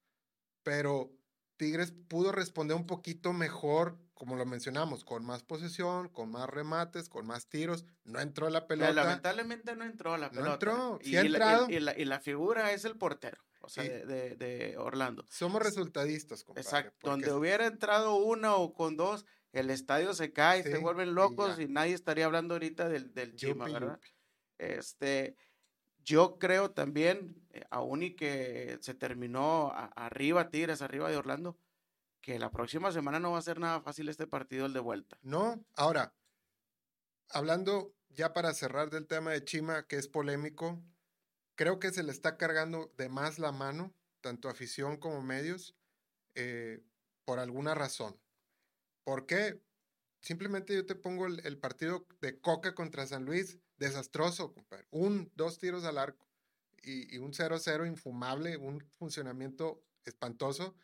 pero 0.64 1.18
Tigres 1.60 1.92
pudo 2.08 2.32
responder 2.32 2.78
un 2.78 2.86
poquito 2.88 3.34
mejor, 3.34 3.98
como 4.14 4.38
lo 4.38 4.46
mencionamos, 4.46 5.04
con 5.04 5.26
más 5.26 5.44
posesión, 5.44 6.08
con 6.08 6.32
más 6.32 6.50
remates, 6.50 7.10
con 7.10 7.28
más 7.28 7.48
tiros. 7.50 7.84
No 8.06 8.22
entró 8.22 8.50
la 8.50 8.66
pelota. 8.66 8.94
Lamentablemente 8.94 9.76
no 9.76 9.84
entró 9.84 10.16
la 10.18 10.28
No 10.28 10.32
pelota. 10.34 10.54
entró, 10.54 11.00
sí 11.04 11.12
y, 11.12 11.18
ha 11.18 11.26
y 11.26 11.28
la- 11.28 11.38
y- 11.38 11.42
entrado. 11.42 11.70
y 11.70 11.80
la, 11.82 12.00
y 12.00 12.06
la 12.06 12.20
figura 12.22 12.72
es 12.72 12.86
el 12.86 12.96
portero, 12.98 13.44
o 13.60 13.68
sea, 13.68 13.84
Sí. 13.84 13.90
de, 13.90 14.06
de- 14.06 14.36
de 14.38 14.78
Orlando. 14.78 15.26
Somos 15.30 15.62
resultadistas, 15.62 16.46
compadre. 16.46 16.62
Exacto. 16.66 16.94
porque 17.02 17.10
Donde 17.10 17.34
hubiera 17.34 17.66
entrado 17.66 18.16
una 18.16 18.56
o 18.56 18.74
con 18.74 18.96
dos, 18.96 19.26
el 19.52 19.70
estadio 19.70 20.14
se 20.14 20.32
cae, 20.32 20.64
se 20.64 20.78
vuelven 20.78 21.14
locos 21.14 21.60
y, 21.60 21.68
nadie 21.68 21.94
estaría 21.94 22.26
hablando 22.26 22.56
ahorita 22.56 22.88
del, 22.88 23.14
del 23.14 23.36
Chima, 23.36 23.66
¿verdad? 23.66 24.00
Este, 24.58 25.36
yo 26.06 26.38
creo 26.40 26.72
también, 26.72 27.36
aún 27.70 28.04
y 28.04 28.16
que 28.16 28.78
se 28.82 28.94
terminó 28.94 29.72
arriba 29.96 30.50
Tigres, 30.50 30.82
arriba 30.82 31.10
de 31.10 31.18
Orlando, 31.18 31.58
que 32.22 32.40
la 32.40 32.52
próxima 32.52 32.92
semana 32.92 33.20
no 33.20 33.32
va 33.32 33.40
a 33.40 33.44
ser 33.44 33.60
nada 33.60 33.82
fácil 33.82 34.10
este 34.10 34.28
partido 34.28 34.66
el 34.66 34.74
de 34.74 34.80
vuelta. 34.80 35.18
No, 35.22 35.64
ahora, 35.76 36.14
hablando 37.30 37.94
ya 38.10 38.34
para 38.34 38.54
cerrar 38.54 38.90
del 38.90 39.08
tema 39.08 39.32
de 39.32 39.44
Chima, 39.44 39.88
que 39.88 39.98
es 39.98 40.08
polémico, 40.08 40.82
creo 41.56 41.80
que 41.80 41.92
se 41.92 42.04
le 42.04 42.12
está 42.12 42.38
cargando 42.38 42.92
de 42.98 43.10
más 43.10 43.40
la 43.40 43.52
mano, 43.52 43.94
tanto 44.22 44.50
afición 44.50 44.98
como 44.98 45.22
medios, 45.22 45.76
eh, 46.36 46.82
por 47.26 47.40
alguna 47.40 47.76
razón. 47.76 48.20
¿Por 49.04 49.26
qué? 49.26 49.62
Simplemente 50.22 50.76
yo 50.76 50.86
te 50.86 50.96
pongo 50.96 51.28
el, 51.28 51.58
partido 51.58 52.06
de 52.22 52.40
Coca 52.40 52.76
contra 52.76 53.08
San 53.08 53.26
Luis, 53.26 53.58
desastroso. 53.78 54.54
Un, 54.92 55.32
dos 55.36 55.58
tiros 55.58 55.86
al 55.86 55.98
arco 55.98 56.29
y, 56.84 57.16
y 57.16 57.18
un 57.20 57.32
0-0 57.34 57.88
infumable, 57.88 58.58
un 58.58 58.82
funcionamiento 58.98 59.84
espantoso. 60.06 60.76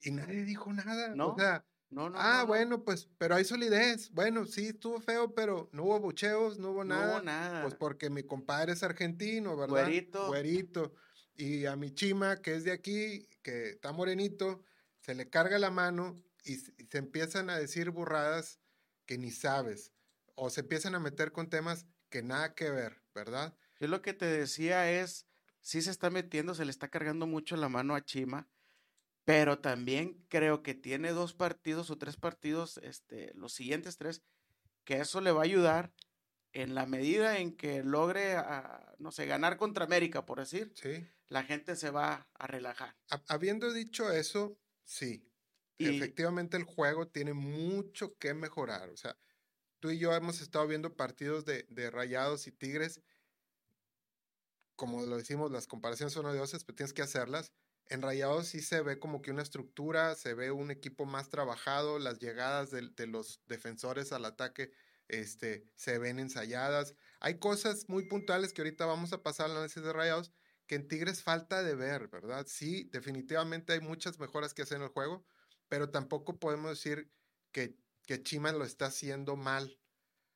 Y 0.00 0.10
nadie 0.10 0.44
dijo 0.44 0.72
nada. 0.72 1.14
No, 1.14 1.28
o 1.34 1.38
sea, 1.38 1.64
No, 1.90 2.10
no. 2.10 2.18
ah, 2.18 2.32
no, 2.38 2.40
no. 2.42 2.46
bueno, 2.48 2.84
pues, 2.84 3.08
pero 3.18 3.34
hay 3.36 3.44
solidez. 3.44 4.10
Bueno, 4.10 4.46
sí, 4.46 4.68
estuvo 4.68 5.00
feo, 5.00 5.34
pero 5.34 5.68
no 5.72 5.84
hubo 5.84 6.00
bucheos, 6.00 6.58
no 6.58 6.70
hubo 6.70 6.84
No 6.84 6.94
nada. 6.96 7.14
hubo 7.16 7.22
nada. 7.24 7.62
Pues 7.62 7.74
porque 7.74 8.10
mi 8.10 8.22
compadre 8.24 8.72
es 8.72 8.82
argentino, 8.82 9.56
¿verdad? 9.56 9.84
Güerito. 9.84 10.26
Güerito. 10.26 10.94
Y 11.34 11.66
a 11.66 11.76
mi 11.76 11.92
chima, 11.94 12.42
que 12.42 12.54
es 12.56 12.64
de 12.64 12.72
aquí, 12.72 13.28
que 13.42 13.70
está 13.70 13.92
morenito, 13.92 14.62
se 15.00 15.14
le 15.14 15.28
carga 15.30 15.58
la 15.58 15.70
mano 15.70 16.22
y 16.44 16.56
se 16.56 16.98
empiezan 16.98 17.48
a 17.50 17.58
decir 17.58 17.90
burradas 17.90 18.58
que 19.06 19.18
ni 19.18 19.30
sabes. 19.30 19.92
O 20.34 20.50
se 20.50 20.60
empiezan 20.60 20.94
a 20.94 21.00
meter 21.00 21.32
con 21.32 21.48
temas 21.48 21.86
que 22.10 22.22
nada 22.22 22.54
que 22.54 22.70
ver, 22.70 23.02
¿verdad? 23.14 23.54
Yo 23.82 23.88
lo 23.88 24.00
que 24.00 24.12
te 24.14 24.26
decía 24.26 24.92
es, 24.92 25.26
sí 25.60 25.82
se 25.82 25.90
está 25.90 26.08
metiendo, 26.08 26.54
se 26.54 26.64
le 26.64 26.70
está 26.70 26.86
cargando 26.86 27.26
mucho 27.26 27.56
la 27.56 27.68
mano 27.68 27.96
a 27.96 28.04
Chima, 28.04 28.48
pero 29.24 29.58
también 29.58 30.24
creo 30.28 30.62
que 30.62 30.74
tiene 30.74 31.10
dos 31.10 31.34
partidos 31.34 31.90
o 31.90 31.98
tres 31.98 32.16
partidos, 32.16 32.78
este, 32.84 33.32
los 33.34 33.52
siguientes 33.52 33.96
tres, 33.96 34.22
que 34.84 35.00
eso 35.00 35.20
le 35.20 35.32
va 35.32 35.40
a 35.40 35.46
ayudar 35.46 35.92
en 36.52 36.76
la 36.76 36.86
medida 36.86 37.38
en 37.40 37.56
que 37.56 37.82
logre, 37.82 38.34
ah, 38.36 38.94
no 39.00 39.10
sé, 39.10 39.26
ganar 39.26 39.56
contra 39.56 39.84
América, 39.84 40.24
por 40.24 40.38
decir, 40.38 40.70
Sí. 40.76 41.04
la 41.28 41.42
gente 41.42 41.74
se 41.74 41.90
va 41.90 42.28
a 42.34 42.46
relajar. 42.46 42.94
Ha- 43.10 43.24
Habiendo 43.26 43.72
dicho 43.72 44.12
eso, 44.12 44.60
sí. 44.84 45.28
Y 45.76 45.88
Efectivamente, 45.96 46.56
el 46.56 46.62
juego 46.62 47.08
tiene 47.08 47.32
mucho 47.32 48.16
que 48.16 48.32
mejorar. 48.32 48.90
O 48.90 48.96
sea, 48.96 49.18
tú 49.80 49.90
y 49.90 49.98
yo 49.98 50.14
hemos 50.14 50.40
estado 50.40 50.68
viendo 50.68 50.94
partidos 50.94 51.44
de, 51.44 51.66
de 51.68 51.90
Rayados 51.90 52.46
y 52.46 52.52
Tigres. 52.52 53.00
Como 54.76 55.04
lo 55.04 55.16
decimos, 55.16 55.50
las 55.50 55.66
comparaciones 55.66 56.12
son 56.12 56.26
odiosas, 56.26 56.64
pero 56.64 56.76
tienes 56.76 56.92
que 56.92 57.02
hacerlas. 57.02 57.52
En 57.86 58.02
Rayados 58.02 58.48
sí 58.48 58.60
se 58.62 58.80
ve 58.82 58.98
como 58.98 59.22
que 59.22 59.30
una 59.30 59.42
estructura, 59.42 60.14
se 60.14 60.34
ve 60.34 60.50
un 60.50 60.70
equipo 60.70 61.04
más 61.04 61.28
trabajado, 61.28 61.98
las 61.98 62.18
llegadas 62.18 62.70
de, 62.70 63.06
los 63.06 63.42
defensores 63.46 64.12
al 64.12 64.24
ataque 64.24 64.72
este, 65.08 65.68
se 65.74 65.98
ven 65.98 66.18
ensayadas. 66.18 66.94
Hay 67.20 67.38
cosas 67.38 67.88
muy 67.88 68.06
puntuales 68.06 68.52
que 68.52 68.62
ahorita 68.62 68.86
vamos 68.86 69.12
a 69.12 69.22
pasar 69.22 69.46
al 69.46 69.56
análisis 69.56 69.82
de 69.82 69.92
Rayados 69.92 70.32
que 70.66 70.76
en 70.76 70.88
Tigres 70.88 71.22
falta 71.22 71.62
de 71.62 71.74
ver, 71.74 72.08
¿verdad? 72.08 72.46
Sí, 72.48 72.84
definitivamente 72.92 73.72
hay 73.72 73.80
muchas 73.80 74.18
mejoras 74.18 74.54
que 74.54 74.62
hacer 74.62 74.78
en 74.78 74.84
el 74.84 74.88
juego, 74.88 75.24
pero 75.68 75.90
tampoco 75.90 76.38
podemos 76.38 76.70
decir 76.70 77.10
que, 77.50 77.76
que 78.06 78.22
Chima 78.22 78.52
lo 78.52 78.64
está 78.64 78.86
haciendo 78.86 79.36
mal. 79.36 79.78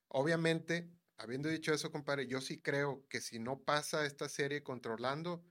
Obviamente, 0.08 0.90
habiendo 1.18 1.48
dicho 1.48 1.72
eso, 1.74 1.90
compadre, 1.92 2.26
yo 2.28 2.40
sí 2.40 2.60
creo 2.62 3.06
que 3.08 3.20
si 3.20 3.38
no 3.38 3.64
pasa 3.64 4.06
esta 4.06 4.28
serie 4.28 4.62
controlando, 4.62 5.44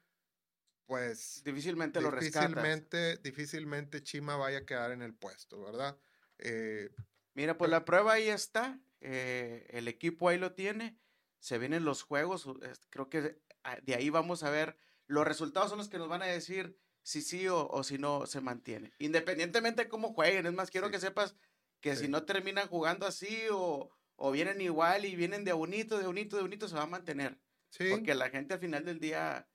pues 0.85 1.43
difícilmente 1.43 2.01
lo 2.01 2.11
rescatas. 2.11 2.79
difícilmente, 2.79 3.17
difícilmente 3.17 4.03
Chima 4.03 4.37
vaya 4.37 4.59
a 4.59 4.65
quedar 4.65 4.91
en 4.91 5.01
el 5.01 5.15
puesto, 5.17 5.61
¿verdad? 5.63 5.99
Eh, 6.39 6.89
Mira, 7.33 7.57
pues 7.57 7.69
la 7.69 7.83
prueba 7.85 8.13
ahí 8.13 8.29
está, 8.29 8.81
eh, 9.01 9.65
el 9.71 9.87
equipo 9.87 10.29
ahí 10.29 10.37
lo 10.37 10.53
tiene, 10.53 10.99
se 11.39 11.57
vienen 11.57 11.83
los 11.83 12.01
juegos, 12.03 12.47
creo 12.89 13.09
que 13.09 13.41
ah, 13.63 13.77
de 13.83 13.95
ahí 13.95 14.09
vamos 14.09 14.43
a 14.43 14.49
ver, 14.49 14.77
los 15.07 15.25
resultados 15.25 15.69
son 15.69 15.77
los 15.79 15.89
que 15.89 15.97
nos 15.97 16.07
van 16.07 16.21
a 16.21 16.27
decir 16.27 16.79
si 17.03 17.21
sí 17.21 17.47
o, 17.47 17.67
o 17.67 17.83
si 17.83 17.97
no 17.97 18.25
se 18.25 18.39
mantiene, 18.41 18.93
independientemente 18.99 19.83
de 19.83 19.89
cómo 19.89 20.13
jueguen, 20.13 20.45
es 20.45 20.53
más, 20.53 20.71
quiero 20.71 20.89
Sí. 20.89 20.91
que 20.91 20.99
sepas 20.99 21.35
que 21.81 21.95
Sí. 21.95 21.97
si 21.97 22.07
no 22.07 22.25
terminan 22.25 22.67
jugando 22.69 23.05
así 23.05 23.43
o, 23.51 23.91
o 24.15 24.31
vienen 24.31 24.61
igual 24.61 25.05
y 25.05 25.15
vienen 25.15 25.43
de 25.43 25.53
unito, 25.53 25.97
de 25.99 26.07
unito, 26.07 26.37
de 26.37 26.43
unito, 26.43 26.67
se 26.67 26.75
va 26.75 26.83
a 26.83 26.87
mantener, 26.87 27.39
sí, 27.69 27.89
porque 27.89 28.15
la 28.15 28.29
gente 28.29 28.53
al 28.53 28.59
final 28.59 28.85
del 28.85 28.99
día 28.99 29.49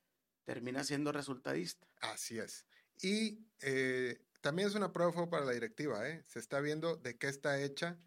termina 0.44 0.85
siendo 0.85 1.12
resultadista. 1.12 1.87
así 2.01 2.38
es. 2.38 2.66
Y 3.03 3.46
eh, 3.61 4.20
también 4.40 4.68
es 4.68 4.75
una 4.75 4.92
prueba 4.92 5.11
de 5.11 5.14
fuego 5.14 5.31
para 5.31 5.44
la 5.44 5.53
directiva, 5.53 6.09
¿eh? 6.09 6.23
Se 6.27 6.38
está 6.38 6.61
viendo 6.61 6.96
de 6.96 7.16
qué 7.18 7.29
está 7.29 7.61
hecha 7.62 7.99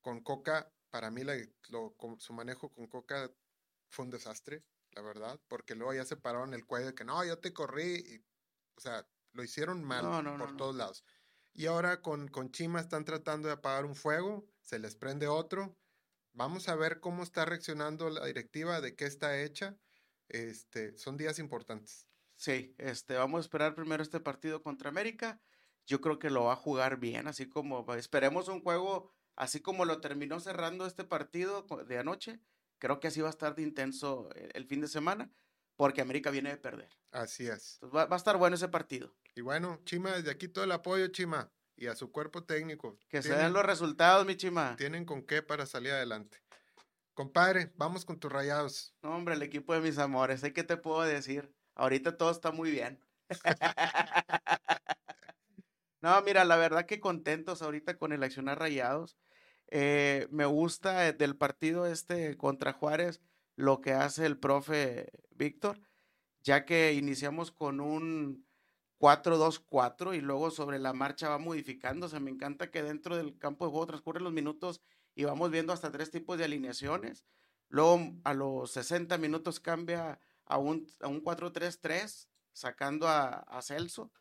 con 0.00 0.20
Coca. 0.22 0.72
Para 0.90 1.10
mí 1.10 1.22
la- 1.24 1.36
lo- 1.68 1.94
su 2.18 2.32
manejo 2.32 2.72
con 2.72 2.86
Coca 2.88 3.30
fue 3.88 4.04
un 4.04 4.10
desastre, 4.10 4.64
la 4.90 5.02
verdad, 5.02 5.40
porque 5.48 5.74
luego 5.74 5.94
ya 5.94 6.04
se 6.04 6.16
pararon 6.16 6.54
el 6.54 6.66
cuello 6.66 6.86
de 6.86 6.94
que 6.94 7.04
no, 7.04 7.24
yo 7.24 7.38
te 7.38 7.52
corrí, 7.52 7.94
y, 7.96 8.24
o 8.76 8.80
sea, 8.80 9.06
lo 9.32 9.42
hicieron 9.44 9.84
mal 9.84 10.02
no, 10.04 10.22
no, 10.22 10.38
por 10.38 10.50
no. 10.52 10.56
todos 10.56 10.74
lados. 10.76 11.04
Y 11.54 11.66
ahora 11.66 12.00
con, 12.02 12.28
con 12.28 12.50
Chima 12.50 12.80
están 12.80 13.04
tratando 13.04 13.48
de 13.48 13.54
apagar 13.54 13.84
un 13.84 13.94
fuego, 13.94 14.48
se 14.62 14.78
les 14.78 14.96
prende 14.96 15.28
otro. 15.28 15.78
Vamos 16.34 16.68
a 16.68 16.74
ver 16.76 17.00
cómo 17.00 17.22
está 17.22 17.44
reaccionando 17.44 18.08
la 18.10 18.24
directiva, 18.26 18.80
de 18.80 18.94
qué 18.96 19.04
está 19.04 19.40
hecha. 19.42 19.76
Este, 20.28 20.96
son 20.96 21.16
días 21.16 21.38
importantes. 21.38 22.08
Sí, 22.36 22.74
este, 22.78 23.14
vamos 23.16 23.38
a 23.38 23.42
esperar 23.42 23.74
primero 23.74 24.02
este 24.02 24.18
partido 24.20 24.62
contra 24.62 24.88
América. 24.88 25.40
Yo 25.86 26.00
creo 26.00 26.18
que 26.18 26.30
lo 26.30 26.44
va 26.44 26.54
a 26.54 26.56
jugar 26.56 26.98
bien, 26.98 27.28
así 27.28 27.48
como 27.48 27.84
va- 27.84 27.98
esperemos 27.98 28.48
un 28.48 28.62
juego, 28.62 29.12
así 29.36 29.60
como 29.60 29.84
lo 29.84 30.00
terminó 30.00 30.40
cerrando 30.40 30.86
este 30.86 31.04
partido 31.04 31.66
de 31.86 31.98
anoche. 31.98 32.40
Creo 32.78 32.98
que 32.98 33.08
así 33.08 33.20
va 33.20 33.28
a 33.28 33.30
estar 33.30 33.54
de 33.54 33.62
intenso 33.62 34.30
el, 34.34 34.50
el 34.54 34.66
fin 34.66 34.80
de 34.80 34.88
semana, 34.88 35.30
porque 35.76 36.00
América 36.00 36.30
viene 36.30 36.50
de 36.50 36.56
perder. 36.56 36.88
Así 37.10 37.46
es. 37.46 37.74
Entonces 37.74 37.96
va, 37.96 38.06
va 38.06 38.16
a 38.16 38.18
estar 38.18 38.38
bueno 38.38 38.56
ese 38.56 38.68
partido. 38.68 39.14
Y 39.34 39.40
bueno, 39.42 39.80
Chima, 39.84 40.12
desde 40.12 40.30
aquí 40.30 40.48
todo 40.48 40.64
el 40.64 40.72
apoyo, 40.72 41.06
Chima, 41.08 41.52
y 41.82 41.88
a 41.88 41.96
su 41.96 42.12
cuerpo 42.12 42.44
técnico. 42.44 42.96
Que 43.08 43.22
se 43.22 43.34
den 43.34 43.52
los 43.52 43.64
resultados, 43.64 44.24
mi 44.24 44.36
chima. 44.36 44.76
Tienen 44.76 45.04
con 45.04 45.22
qué 45.22 45.42
para 45.42 45.66
salir 45.66 45.90
adelante. 45.90 46.38
Compadre, 47.12 47.72
vamos 47.76 48.04
con 48.04 48.20
tus 48.20 48.30
rayados. 48.30 48.94
No, 49.02 49.16
hombre, 49.16 49.34
el 49.34 49.42
equipo 49.42 49.74
de 49.74 49.80
mis 49.80 49.98
amores, 49.98 50.40
sé 50.40 50.52
qué 50.52 50.62
te 50.62 50.76
puedo 50.76 51.02
decir. 51.02 51.52
Ahorita 51.74 52.16
todo 52.16 52.30
está 52.30 52.52
muy 52.52 52.70
bien. 52.70 53.00
no, 56.00 56.22
mira, 56.22 56.44
la 56.44 56.56
verdad 56.56 56.86
que 56.86 57.00
contentos 57.00 57.62
ahorita 57.62 57.98
con 57.98 58.12
el 58.12 58.22
accionar 58.22 58.60
rayados. 58.60 59.16
Eh, 59.66 60.28
me 60.30 60.44
gusta 60.44 61.08
eh, 61.08 61.12
del 61.12 61.36
partido 61.36 61.86
este 61.86 62.36
contra 62.36 62.72
Juárez 62.72 63.20
lo 63.56 63.80
que 63.80 63.92
hace 63.92 64.24
el 64.24 64.38
profe 64.38 65.10
Víctor, 65.30 65.80
ya 66.42 66.64
que 66.64 66.92
iniciamos 66.92 67.50
con 67.50 67.80
un 67.80 68.46
4-2-4 69.02 70.16
y 70.16 70.20
luego 70.20 70.52
sobre 70.52 70.78
la 70.78 70.92
marcha 70.92 71.28
va 71.28 71.38
modificándose. 71.38 72.20
Me 72.20 72.30
encanta 72.30 72.70
que 72.70 72.84
dentro 72.84 73.16
del 73.16 73.36
campo 73.36 73.64
de 73.64 73.72
juego 73.72 73.86
transcurren 73.88 74.22
los 74.22 74.32
minutos 74.32 74.80
y 75.16 75.24
vamos 75.24 75.50
viendo 75.50 75.72
hasta 75.72 75.90
tres 75.90 76.12
tipos 76.12 76.38
de 76.38 76.44
alineaciones. 76.44 77.24
Luego 77.68 78.00
a 78.22 78.32
los 78.32 78.70
60 78.70 79.18
minutos 79.18 79.58
cambia 79.58 80.20
a 80.44 80.58
un, 80.58 80.86
a 81.00 81.08
un 81.08 81.20
4-3-3, 81.24 82.28
sacando 82.52 83.08
a, 83.08 83.40
a 83.40 83.60
Celso 83.60 84.12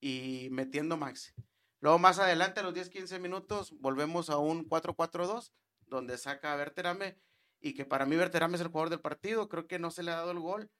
y 0.00 0.48
metiendo 0.50 0.98
Maxi. 0.98 1.32
Luego 1.80 1.98
más 1.98 2.18
adelante, 2.18 2.60
a 2.60 2.62
los 2.62 2.74
10-15 2.74 3.20
minutos, 3.20 3.72
volvemos 3.80 4.28
a 4.28 4.36
un 4.36 4.68
4-4-2, 4.68 5.50
donde 5.86 6.18
saca 6.18 6.52
a 6.52 6.56
Berterame 6.56 7.18
y 7.58 7.72
que 7.72 7.86
para 7.86 8.04
mí 8.04 8.16
Berterame 8.16 8.56
es 8.56 8.60
el 8.60 8.68
jugador 8.68 8.90
del 8.90 9.00
partido. 9.00 9.48
Creo 9.48 9.66
que 9.66 9.78
no 9.78 9.90
se 9.90 10.02
le 10.02 10.10
ha 10.10 10.16
dado 10.16 10.32
el 10.32 10.40
gol, 10.40 10.70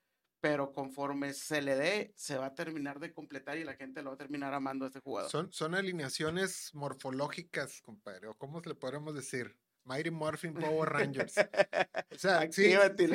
pero 0.41 0.73
conforme 0.73 1.35
se 1.35 1.61
le 1.63 1.77
dé, 1.77 2.13
se 2.17 2.37
va 2.37 2.47
a 2.47 2.55
terminar 2.55 2.99
de 2.99 3.13
completar 3.13 3.59
y 3.59 3.65
la 3.65 3.75
gente 3.75 4.03
lo 4.03 4.11
va 4.11 4.15
a 4.15 4.19
terminar 4.19 4.55
amando 4.55 4.85
a 4.85 4.89
este 4.89 5.01
jugador. 5.01 5.31
Son, 5.31 5.53
son 5.53 5.75
alineaciones 5.75 6.71
morfológicas, 6.75 7.83
compadre, 7.83 8.29
o 8.29 8.35
cómo 8.35 8.61
le 8.61 8.75
podemos 8.75 9.15
decir. 9.15 9.59
Mighty 9.85 10.11
Morphin 10.11 10.55
Power 10.55 10.89
Rangers. 10.89 11.35
O 11.39 11.39
sea, 12.19 12.43
sí, 12.53 12.71
sí, 12.97 13.07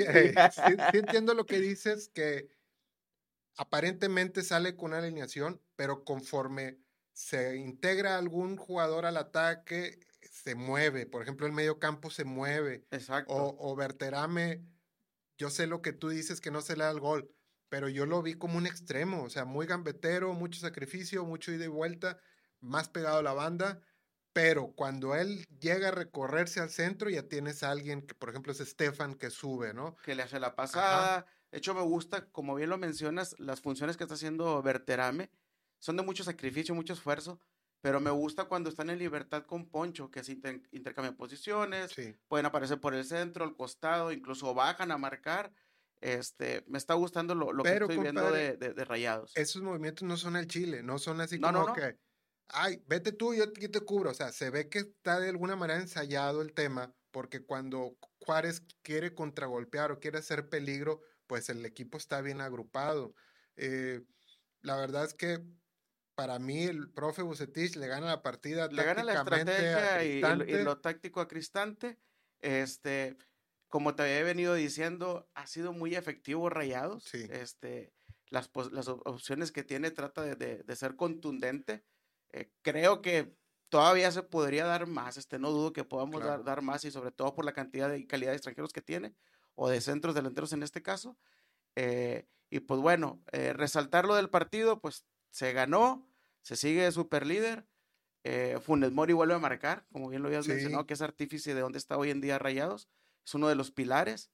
sí- 0.51 0.75
sí 0.91 0.97
entiendo 0.97 1.33
lo 1.33 1.45
que 1.45 1.59
dices, 1.59 2.09
que 2.09 2.49
aparentemente 3.57 4.43
sale 4.43 4.75
con 4.75 4.91
una 4.91 4.99
alineación, 4.99 5.61
pero 5.75 6.03
conforme 6.03 6.79
se 7.13 7.55
integra 7.55 8.17
algún 8.17 8.57
jugador 8.57 9.05
al 9.05 9.17
ataque, 9.17 9.99
se 10.21 10.55
mueve. 10.55 11.05
Por 11.05 11.21
ejemplo, 11.21 11.47
el 11.47 11.53
medio 11.53 11.79
campo 11.79 12.09
se 12.09 12.25
mueve. 12.25 12.85
Exacto. 12.91 13.33
O, 13.33 13.71
o 13.71 13.75
Berterame, 13.75 14.65
yo 15.37 15.49
sé 15.49 15.67
lo 15.67 15.81
que 15.81 15.93
tú 15.93 16.09
dices 16.09 16.41
que 16.41 16.51
no 16.51 16.61
se 16.61 16.75
le 16.75 16.83
da 16.83 16.91
el 16.91 16.99
gol, 16.99 17.31
pero 17.69 17.89
yo 17.89 18.05
lo 18.05 18.21
vi 18.21 18.35
como 18.35 18.57
un 18.57 18.67
extremo, 18.67 19.23
o 19.23 19.29
sea, 19.29 19.45
muy 19.45 19.65
gambetero, 19.65 20.33
mucho 20.33 20.59
sacrificio, 20.59 21.25
mucho 21.25 21.51
ida 21.51 21.65
y 21.65 21.69
vuelta, 21.69 22.19
más 22.59 22.89
pegado 22.89 23.17
a 23.17 23.23
la 23.23 23.33
banda, 23.33 23.81
pero 24.33 24.73
cuando 24.73 25.15
él 25.15 25.45
llega 25.59 25.89
a 25.89 25.91
recorrerse 25.91 26.59
al 26.59 26.69
centro, 26.69 27.09
ya 27.09 27.23
tienes 27.23 27.63
a 27.63 27.71
alguien 27.71 28.01
que, 28.01 28.15
por 28.15 28.29
ejemplo, 28.29 28.51
es 28.51 28.59
Stefan 28.59 29.15
que 29.15 29.29
sube, 29.29 29.73
¿no? 29.73 29.95
que 30.03 30.15
le 30.15 30.23
hace 30.23 30.39
la 30.39 30.55
pasada. 30.55 31.25
De 31.51 31.59
hecho, 31.59 31.73
me 31.73 31.81
gusta, 31.81 32.29
como 32.31 32.55
bien 32.55 32.69
lo 32.69 32.77
mencionas, 32.77 33.35
las 33.39 33.61
funciones 33.61 33.95
que 33.95 34.03
está 34.03 34.15
haciendo 34.15 34.61
Berterame 34.61 35.29
son 35.79 35.95
de 35.95 36.03
mucho 36.03 36.23
sacrificio, 36.23 36.75
mucho 36.75 36.93
esfuerzo, 36.93 37.39
pero 37.85 37.99
me 38.01 38.09
gusta 38.09 38.45
cuando 38.45 38.69
están 38.69 38.89
en 38.89 38.97
libertad 38.97 39.43
con 39.45 39.69
Poncho, 39.69 40.09
que 40.09 40.23
se 40.23 40.31
inter- 40.33 40.63
intercambian 40.71 41.15
posiciones, 41.17 41.91
Sí. 41.91 42.15
pueden 42.27 42.47
aparecer 42.47 42.79
por 42.79 42.95
el 42.95 43.05
centro, 43.05 43.45
el 43.45 43.55
costado, 43.55 44.11
incluso 44.11 44.55
bajan 44.55 44.91
a 44.91 44.97
marcar. 44.97 45.53
Este, 46.01 46.63
me 46.67 46.79
está 46.79 46.95
gustando 46.95 47.35
lo, 47.35 47.53
lo 47.53 47.63
Pero, 47.63 47.87
que 47.87 47.93
estoy 47.93 47.99
viendo 47.99 48.21
compadre, 48.23 48.57
de, 48.57 48.57
de- 48.57 48.73
de 48.73 48.85
Rayados. 48.85 49.31
Esos 49.35 49.61
movimientos 49.61 50.07
no 50.07 50.17
son 50.17 50.35
al 50.35 50.47
Chile, 50.47 50.81
no 50.81 50.97
son 50.97 51.21
así 51.21 51.37
No, 51.37 51.51
no, 51.51 51.59
como 51.61 51.67
no. 51.67 51.73
que, 51.73 51.95
ay, 52.47 52.81
vete 52.87 53.11
tú, 53.11 53.33
yo 53.35 53.43
aquí 53.45 53.67
te 53.69 53.81
cubro. 53.81 54.11
O 54.11 54.13
sea, 54.13 54.31
se 54.31 54.49
ve 54.49 54.69
que 54.69 54.79
está 54.79 55.19
de 55.19 55.29
alguna 55.29 55.55
manera 55.55 55.79
ensayado 55.79 56.41
el 56.41 56.53
tema, 56.53 56.95
porque 57.11 57.45
cuando 57.45 57.97
Juárez 58.19 58.63
quiere 58.81 59.13
contragolpear 59.13 59.91
o 59.91 59.99
quiere 59.99 60.17
hacer 60.19 60.49
peligro, 60.49 61.01
pues 61.27 61.49
el 61.49 61.65
equipo 61.65 61.97
está 61.97 62.21
bien 62.21 62.41
agrupado. 62.41 63.13
Eh, 63.57 64.01
la 64.61 64.77
verdad 64.77 65.05
es 65.05 65.13
que 65.13 65.39
para 66.15 66.39
mí 66.39 66.63
el 66.63 66.89
profe 66.91 67.21
Bucetich 67.21 67.75
le 67.75 67.87
gana 67.87 68.07
la 68.07 68.21
partida 68.21 68.67
Le 68.67 68.83
gana 68.83 69.03
la 69.03 69.13
estrategia 69.15 70.03
y, 70.03 70.21
y 70.51 70.63
lo- 70.63 70.79
táctico 70.79 71.19
a 71.21 71.27
Cristante. 71.27 71.99
Este, 72.41 73.17
como 73.67 73.95
te 73.95 74.03
había 74.03 74.23
venido 74.23 74.53
diciendo, 74.53 75.29
ha 75.33 75.47
sido 75.47 75.73
muy 75.73 75.95
efectivo 75.95 76.49
Rayados. 76.49 77.03
Sí. 77.03 77.27
Este, 77.29 77.93
las, 78.29 78.49
las 78.71 78.87
op- 78.87 79.05
opciones 79.05 79.51
que 79.51 79.63
tiene 79.63 79.91
trata 79.91 80.21
de, 80.21 80.35
de- 80.35 80.63
de 80.63 80.75
ser 80.75 80.95
contundente. 80.95 81.83
Eh, 82.31 82.51
creo 82.61 83.01
que 83.01 83.37
todavía 83.69 84.11
se 84.11 84.23
podría 84.23 84.65
dar 84.65 84.87
más. 84.87 85.17
Este, 85.17 85.39
no 85.39 85.51
dudo 85.51 85.73
que 85.73 85.83
podamos 85.83 86.21
Claro. 86.21 86.29
dar, 86.37 86.43
dar 86.43 86.61
más 86.61 86.85
y 86.85 86.91
sobre 86.91 87.11
todo 87.11 87.33
por 87.35 87.45
la 87.45 87.53
cantidad 87.53 87.91
y 87.93 88.05
calidad 88.07 88.31
de 88.31 88.37
extranjeros 88.37 88.73
que 88.73 88.81
tiene 88.81 89.15
o 89.55 89.69
de 89.69 89.81
centros 89.81 90.15
delanteros 90.15 90.53
en 90.53 90.63
este 90.63 90.81
caso. 90.81 91.17
Eh, 91.75 92.27
y 92.49 92.59
pues 92.61 92.79
bueno, 92.79 93.21
eh, 93.31 93.53
resaltar 93.53 94.05
lo 94.05 94.15
del 94.15 94.29
partido, 94.29 94.79
pues 94.79 95.05
se 95.35 95.51
ganó, 95.51 96.07
se 96.41 96.55
sigue 96.55 96.89
super 96.93 97.25
líder. 97.27 97.67
Eh, 98.23 98.57
Funes 98.61 98.93
Mori 98.93 99.11
vuelve 99.11 99.33
a 99.33 99.39
marcar, 99.39 99.85
como 99.91 100.07
bien 100.07 100.21
lo 100.21 100.29
habías 100.29 100.45
Sí. 100.45 100.51
mencionado, 100.51 100.87
que 100.87 100.93
es 100.93 101.01
artífice 101.01 101.53
de 101.53 101.59
donde 101.59 101.77
está 101.77 101.97
hoy 101.97 102.09
en 102.09 102.21
día 102.21 102.39
Rayados. 102.39 102.87
Es 103.25 103.35
uno 103.35 103.49
de 103.49 103.55
los 103.55 103.69
pilares. 103.71 104.31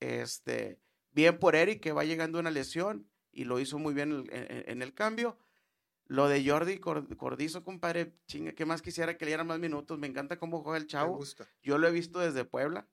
Este, 0.00 0.80
bien 1.10 1.38
por 1.38 1.54
Eric, 1.54 1.82
que 1.82 1.92
va 1.92 2.04
llegando 2.04 2.38
una 2.38 2.50
lesión 2.50 3.10
y 3.30 3.44
lo 3.44 3.60
hizo 3.60 3.78
muy 3.78 3.92
bien 3.92 4.10
en, 4.12 4.34
en- 4.50 4.70
en 4.70 4.82
el 4.82 4.94
cambio. 4.94 5.38
Lo 6.06 6.28
de 6.28 6.42
Jordi 6.48 6.78
Cor- 6.78 7.14
Cordizo, 7.18 7.62
compadre, 7.62 8.14
chinga, 8.26 8.52
¿qué 8.52 8.64
más 8.64 8.80
quisiera 8.80 9.18
que 9.18 9.26
le 9.26 9.30
dieran 9.32 9.46
más 9.46 9.58
minutos? 9.58 9.98
Me 9.98 10.06
encanta 10.06 10.38
cómo 10.38 10.62
juega 10.62 10.78
el 10.78 10.84
Me 10.84 10.88
chavo. 10.88 11.16
gusta. 11.16 11.46
Yo 11.62 11.76
lo 11.76 11.86
he 11.86 11.90
visto 11.92 12.20
desde 12.20 12.46
Puebla. 12.46 12.88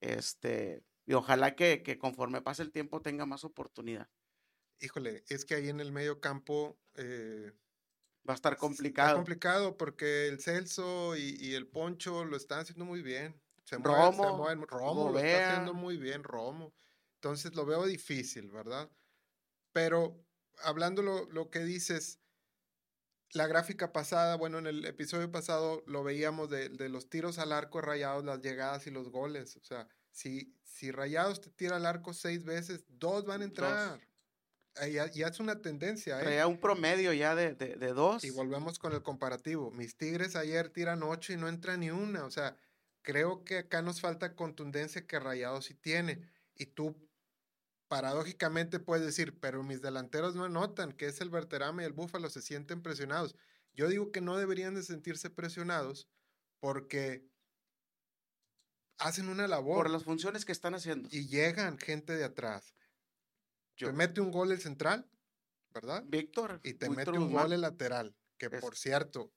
Este, 0.00 0.84
y 1.04 1.14
ojalá 1.14 1.56
que, 1.56 1.82
que 1.82 1.98
conforme 1.98 2.40
pase 2.42 2.62
el 2.62 2.70
tiempo 2.70 3.02
tenga 3.02 3.26
más 3.26 3.42
oportunidad. 3.44 4.08
Híjole, 4.82 5.24
es 5.28 5.44
que 5.44 5.54
ahí 5.54 5.68
en 5.68 5.80
el 5.80 5.92
medio 5.92 6.20
campo 6.20 6.78
eh, 6.94 7.52
Va 8.28 8.34
a 8.34 8.36
estar 8.36 8.52
Está 8.52 8.60
complicado. 8.60 9.16
complicado 9.16 9.76
porque 9.76 10.28
el 10.28 10.40
Celso 10.40 11.16
y, 11.16 11.36
y 11.40 11.54
el 11.54 11.66
Poncho 11.66 12.24
lo 12.24 12.36
están 12.36 12.60
haciendo 12.60 12.84
muy 12.84 13.02
bien. 13.02 13.40
Se 13.64 13.78
mueven, 13.78 14.12
se 14.12 14.22
Romo, 14.22 14.36
mueven. 14.38 14.62
Romo 14.68 15.10
lo 15.10 15.18
está 15.18 15.50
haciendo 15.50 15.74
muy 15.74 15.96
bien, 15.96 16.22
Romo. 16.22 16.72
Entonces 17.16 17.54
lo 17.54 17.66
veo 17.66 17.84
difícil, 17.84 18.50
¿verdad? 18.50 18.90
Pero 19.72 20.24
hablando 20.58 21.02
lo, 21.02 21.28
lo 21.30 21.50
que 21.50 21.60
dices, 21.64 22.20
la 23.32 23.46
gráfica 23.46 23.92
pasada, 23.92 24.36
bueno, 24.36 24.58
en 24.58 24.66
el 24.66 24.84
episodio 24.84 25.30
pasado 25.32 25.82
lo 25.86 26.04
veíamos 26.04 26.50
de, 26.50 26.68
de 26.68 26.88
los 26.88 27.08
tiros 27.08 27.38
al 27.38 27.52
arco 27.52 27.80
de 27.80 27.86
rayados, 27.86 28.24
las 28.24 28.40
llegadas 28.40 28.86
y 28.86 28.90
los 28.90 29.08
goles. 29.10 29.56
O 29.56 29.64
sea, 29.64 29.88
si, 30.10 30.54
si 30.62 30.90
rayados 30.92 31.40
te 31.40 31.50
tira 31.50 31.76
al 31.76 31.86
arco 31.86 32.12
seis 32.14 32.44
veces, 32.44 32.84
dos 32.88 33.24
van 33.24 33.40
a 33.42 33.44
entrar. 33.44 34.00
Ya, 34.90 35.10
ya 35.10 35.28
es 35.28 35.38
una 35.38 35.60
tendencia, 35.60 36.18
¿eh? 36.18 36.22
Traía 36.22 36.46
un 36.46 36.58
promedio 36.58 37.12
ya 37.12 37.34
de, 37.34 37.54
de, 37.54 37.76
de 37.76 37.92
dos. 37.92 38.24
Y 38.24 38.30
volvemos 38.30 38.78
con 38.78 38.92
el 38.92 39.02
comparativo. 39.02 39.70
Mis 39.70 39.96
Tigres 39.96 40.34
ayer 40.34 40.70
tiran 40.70 41.02
ocho 41.02 41.32
y 41.32 41.36
no 41.36 41.48
entra 41.48 41.76
ni 41.76 41.90
una. 41.90 42.24
O 42.24 42.30
sea, 42.30 42.56
creo 43.02 43.44
que 43.44 43.58
acá 43.58 43.82
nos 43.82 44.00
falta 44.00 44.34
contundencia 44.34 45.06
que 45.06 45.20
Rayados 45.20 45.66
sí 45.66 45.74
tiene. 45.74 46.26
Y 46.54 46.66
tú, 46.66 46.96
paradójicamente, 47.88 48.80
puedes 48.80 49.04
decir, 49.04 49.38
pero 49.40 49.62
mis 49.62 49.82
delanteros 49.82 50.34
no 50.34 50.44
anotan, 50.44 50.92
que 50.92 51.06
es 51.06 51.20
el 51.20 51.30
Berterame 51.30 51.82
y 51.82 51.86
el 51.86 51.92
Búfalo, 51.92 52.30
se 52.30 52.40
sienten 52.40 52.82
presionados. 52.82 53.36
Yo 53.74 53.88
digo 53.88 54.10
que 54.10 54.20
no 54.20 54.38
deberían 54.38 54.74
de 54.74 54.82
sentirse 54.82 55.28
presionados 55.28 56.08
porque 56.60 57.26
hacen 58.98 59.28
una 59.28 59.48
labor 59.48 59.84
por 59.84 59.90
las 59.90 60.04
funciones 60.04 60.44
que 60.44 60.52
están 60.52 60.74
haciendo. 60.74 61.08
y 61.10 61.26
llegan 61.26 61.78
gente 61.78 62.14
de 62.16 62.24
atrás. 62.24 62.74
Yo- 63.76 63.88
Te 63.88 63.92
mete 63.92 64.20
un 64.20 64.30
gol 64.30 64.52
el 64.52 64.60
central, 64.60 65.06
¿verdad? 65.74 66.04
Víctor. 66.06 66.60
y 66.62 66.74
te 66.74 66.88
Víctor 66.88 66.96
mete 66.96 67.10
un 67.18 67.24
Guzmán, 67.26 67.44
gol 67.44 67.52
el 67.54 67.60
lateral. 67.62 68.14
Que 68.38 68.46
Es- 68.46 68.60
por 68.60 68.76
cierto, 68.76 69.32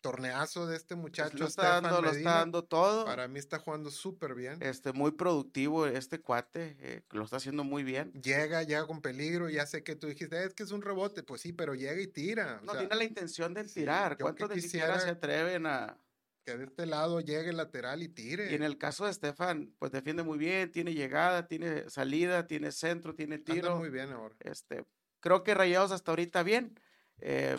torneazo 0.00 0.66
de 0.66 0.76
este 0.76 0.94
pues, 0.96 1.02
muchacho. 1.02 1.38
lo 1.38 1.46
está 1.46 1.80
dando, 1.80 2.02
lo 2.02 2.10
está 2.10 2.38
dando 2.38 2.64
todo. 2.64 3.04
Para 3.04 3.28
mí 3.28 3.38
está 3.38 3.58
jugando 3.60 3.90
súper 3.90 4.34
bien. 4.34 4.60
Este, 4.60 4.92
muy 4.92 5.12
productivo 5.12 5.86
este 5.86 6.20
cuate, 6.20 6.76
eh, 6.80 7.02
lo 7.12 7.22
está 7.24 7.36
haciendo 7.36 7.62
muy 7.64 7.82
bien. 7.84 8.12
Llega, 8.14 8.62
llega 8.64 8.86
con 8.86 9.00
peligro. 9.00 9.48
Ya 9.48 9.64
sé 9.66 9.84
que 9.84 9.94
tú 9.94 10.08
dijiste, 10.08 10.44
es 10.44 10.54
que 10.54 10.64
es 10.64 10.72
un 10.72 10.82
rebote. 10.82 11.22
Pues 11.22 11.40
sí, 11.40 11.52
pero 11.52 11.74
llega 11.74 12.00
y 12.00 12.08
tira. 12.08 12.58
o 12.60 12.64
No 12.64 12.72
sea, 12.72 12.80
tiene 12.80 12.96
la 12.96 13.04
intención 13.04 13.54
de 13.54 13.68
sí, 13.68 13.74
tirar. 13.80 14.16
que 14.16 14.22
¿Cuántos 14.24 14.50
ni 14.50 14.60
siquiera 14.60 14.94
se 14.94 14.94
quisiera- 14.94 15.12
atreven 15.18 15.66
a...? 15.66 15.96
Que 16.44 16.56
de 16.56 16.64
este 16.64 16.86
lado 16.86 17.20
llegue 17.20 17.50
el 17.50 17.56
lateral 17.56 18.02
y 18.02 18.08
tire. 18.08 18.50
Y 18.50 18.54
en 18.54 18.62
el 18.62 18.76
caso 18.78 19.04
de 19.04 19.10
Estefan, 19.12 19.74
pues 19.78 19.92
defiende 19.92 20.22
muy 20.24 20.38
bien, 20.38 20.72
tiene 20.72 20.92
llegada, 20.94 21.46
tiene 21.46 21.88
salida, 21.88 22.46
tiene 22.46 22.72
centro, 22.72 23.14
tiene 23.14 23.36
Anda 23.36 23.54
tiro. 23.54 23.76
muy 23.76 23.90
bien 23.90 24.10
ahora. 24.10 24.34
Este, 24.40 24.84
creo 25.20 25.44
que 25.44 25.54
Rayados 25.54 25.92
hasta 25.92 26.10
ahorita 26.12 26.42
bien. 26.42 26.80
Eh, 27.18 27.56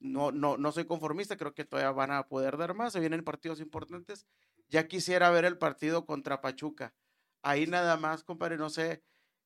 no, 0.00 0.32
no, 0.32 0.56
no 0.56 0.72
soy 0.72 0.84
conformista, 0.86 1.36
creo 1.36 1.54
que 1.54 1.64
todavía 1.64 1.92
van 1.92 2.10
a 2.10 2.26
poder 2.26 2.56
dar 2.56 2.74
más. 2.74 2.92
Se 2.92 3.00
vienen 3.00 3.22
partidos 3.22 3.60
importantes. 3.60 4.26
Ya 4.68 4.88
quisiera 4.88 5.30
ver 5.30 5.44
el 5.44 5.58
partido 5.58 6.06
contra 6.06 6.40
Pachuca. 6.40 6.94
Ahí 7.42 7.66
nada 7.66 7.96
más, 7.96 8.24
compadre, 8.24 8.56
no 8.56 8.68
sé. 8.70 9.04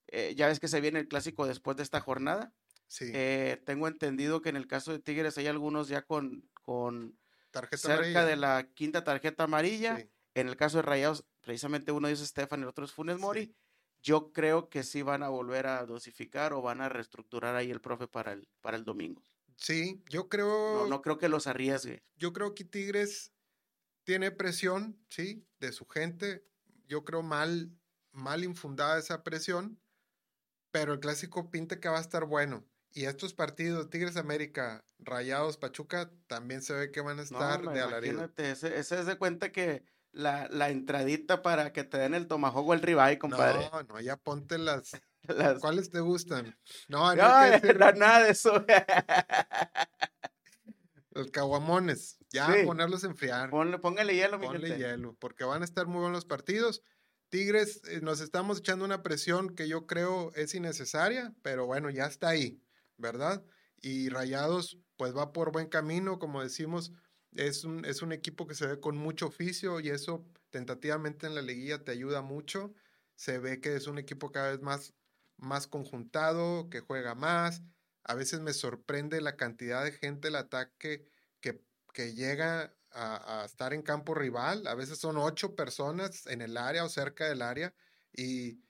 eh, 0.09 0.35
ya 0.37 0.47
ves 0.47 0.61
que 0.61 0.69
se 0.69 0.81
viene 0.81 1.01
el 1.01 1.09
clásico 1.09 1.47
después 1.47 1.77
de 1.77 1.83
esta 1.83 2.01
jornada. 2.01 2.55
Sí, 2.88 3.11
Eh, 3.12 3.61
tengo 3.66 3.88
entendido 3.88 4.40
que 4.40 4.49
en 4.49 4.57
el 4.57 4.69
caso 4.69 4.92
de 4.92 5.01
Tigres 5.01 5.37
hay 5.37 5.49
algunos 5.49 5.88
ya 5.88 6.03
con, 6.03 6.49
con 6.62 7.19
tarjeta 7.61 7.77
cerca 7.79 8.21
amarilla. 8.21 8.25
de 8.25 8.37
la 8.37 8.69
quinta 8.75 9.05
tarjeta 9.05 9.45
amarilla. 9.45 9.97
Sí, 9.99 10.11
En 10.35 10.49
el 10.49 10.57
caso 10.57 10.79
de 10.79 10.83
Rayados, 10.83 11.25
precisamente 11.40 11.92
uno 11.92 12.09
es 12.09 12.21
Estefan 12.21 12.61
y 12.61 12.62
el 12.64 12.69
otro 12.69 12.85
es 12.85 12.92
Funes 12.92 13.16
Sí. 13.16 13.23
Mori. 13.23 13.57
Yo 14.03 14.33
creo 14.33 14.69
que 14.69 14.83
sí 14.83 15.03
van 15.03 15.23
a 15.23 15.29
volver 15.29 15.66
a 15.66 15.85
dosificar 15.87 16.53
o 16.53 16.62
van 16.62 16.81
a 16.81 16.88
reestructurar 16.88 17.57
ahí 17.57 17.71
el 17.71 17.81
profe 17.81 18.07
para 18.07 18.33
el, 18.33 18.49
para 18.61 18.77
el 18.77 18.85
domingo. 18.85 19.23
Sí, 19.57 20.03
yo 20.11 20.29
creo. 20.29 20.83
No, 20.83 20.87
no 20.87 21.03
creo 21.03 21.16
que 21.19 21.29
los 21.31 21.47
arriesgue. 21.47 22.05
yo 22.16 22.33
creo 22.33 22.55
que 22.55 22.64
Tigres 22.64 23.33
tiene 24.05 24.31
presión, 24.31 24.99
sí, 25.09 25.47
de 25.59 25.73
su 25.73 25.87
gente. 25.87 26.45
Yo 26.87 27.05
creo 27.05 27.23
mal, 27.23 27.73
mal 28.12 28.45
infundada 28.45 28.99
esa 28.99 29.25
presión, 29.25 29.81
pero 30.71 30.92
el 30.92 31.01
clásico 31.01 31.51
pinta 31.51 31.81
que 31.81 31.88
va 31.88 31.99
a 31.99 32.03
estar 32.03 32.27
bueno. 32.27 32.64
Y 32.96 33.04
estos 33.04 33.35
partidos, 33.35 33.90
Tigres 33.90 34.16
América, 34.16 34.82
Rayados, 34.98 35.59
Pachuca, 35.59 36.11
también 36.28 36.62
se 36.62 36.72
ve 36.72 36.90
que 36.90 37.02
van 37.02 37.18
a 37.18 37.22
estar 37.24 37.61
de 37.61 37.78
alarido. 37.80 38.14
imagínate, 38.14 38.52
ese, 38.52 38.78
ese 38.78 39.00
es 39.00 39.04
de 39.04 39.18
cuenta 39.18 39.52
que 39.52 39.85
la, 40.12 40.48
la 40.50 40.70
entradita 40.70 41.42
para 41.42 41.74
que 41.74 41.85
te 41.85 41.98
den 41.98 42.14
el 42.14 42.26
tomahawk 42.26 42.66
o 42.68 42.72
el 42.72 42.80
ribeye, 42.80 43.18
compadre. 43.18 43.68
No, 43.70 43.82
no, 43.82 44.00
ya 44.00 44.16
ponte 44.16 44.56
las. 44.56 44.92
Las- 45.28 45.59
¿Cuáles 45.61 45.90
te 45.90 46.00
gustan? 46.00 46.56
No, 46.88 47.14
no, 47.14 47.22
No, 47.28 47.50
decir 47.50 47.78
nada 47.78 48.22
de 48.22 48.30
eso. 48.30 48.64
los 51.11 51.30
caguamones. 51.30 52.18
Ya 52.30 52.52
Sí. 52.52 52.64
ponerlos 52.64 53.04
a 53.04 53.09
enfriar. 53.09 53.50
Ponle, 53.50 53.78
póngale 53.78 54.14
hielo, 54.14 54.38
mi 54.38 54.48
gente. 54.48 54.76
hielo, 54.78 55.16
porque 55.18 55.44
van 55.44 55.62
a 55.62 55.64
estar 55.64 55.87
muy 55.87 56.00
buenos 56.00 56.18
los 56.18 56.24
partidos. 56.24 56.82
Tigres, 57.28 57.82
eh, 57.88 58.00
nos 58.02 58.20
estamos 58.20 58.59
echando 58.61 58.85
una 58.85 59.02
presión 59.02 59.54
que 59.54 59.68
yo 59.68 59.87
creo 59.87 60.32
es 60.35 60.54
innecesaria, 60.54 61.32
pero 61.42 61.66
bueno, 61.66 61.90
ya 61.90 62.06
está 62.06 62.28
ahí, 62.28 62.61
¿verdad? 62.96 63.44
Y 63.76 64.09
Rayados, 64.09 64.78
pues 64.96 65.14
va 65.16 65.32
por 65.32 65.52
buen 65.52 65.68
camino, 65.68 66.18
como 66.18 66.42
decimos, 66.42 66.92
es 67.32 67.64
un, 67.64 67.85
es 67.85 68.02
un 68.02 68.12
equipo 68.12 68.46
que 68.46 68.54
se 68.54 68.66
ve 68.66 68.80
con 68.80 68.96
mucho 68.96 69.26
oficio 69.26 69.80
y 69.80 69.90
eso 69.90 70.30
tentativamente 70.50 71.26
en 71.26 71.35
la 71.35 71.42
liguilla 71.42 71.85
te 71.85 71.92
ayuda 71.92 72.22
mucho. 72.22 72.72
Se 73.14 73.38
ve 73.38 73.61
que 73.61 73.76
es 73.76 73.87
un 73.87 73.98
equipo 73.98 74.30
cada 74.32 74.50
vez 74.50 74.61
más, 74.62 74.94
más 75.37 75.66
conjuntado, 75.66 76.70
que 76.70 76.80
juega 76.80 77.14
más. 77.14 77.62
A 78.04 78.14
veces 78.14 78.40
me 78.40 78.52
sorprende 78.52 79.20
la 79.20 79.37
cantidad 79.37 79.85
de 79.85 79.92
gente 79.92 80.28
el 80.28 80.37
ataque 80.37 81.11
que, 81.40 81.64
que 81.92 82.14
llega 82.14 82.76
a, 82.90 83.42
a 83.42 83.44
estar 83.44 83.72
en 83.74 83.82
campo 83.82 84.14
rival. 84.14 84.66
A 84.66 84.74
veces 84.74 84.98
son 84.98 85.16
ocho 85.18 85.54
personas 85.56 86.26
en 86.26 86.40
el 86.42 86.56
área 86.56 86.85
o 86.85 86.88
cerca 86.88 87.28
del 87.28 87.42
área 87.42 87.74
y, 88.12 88.62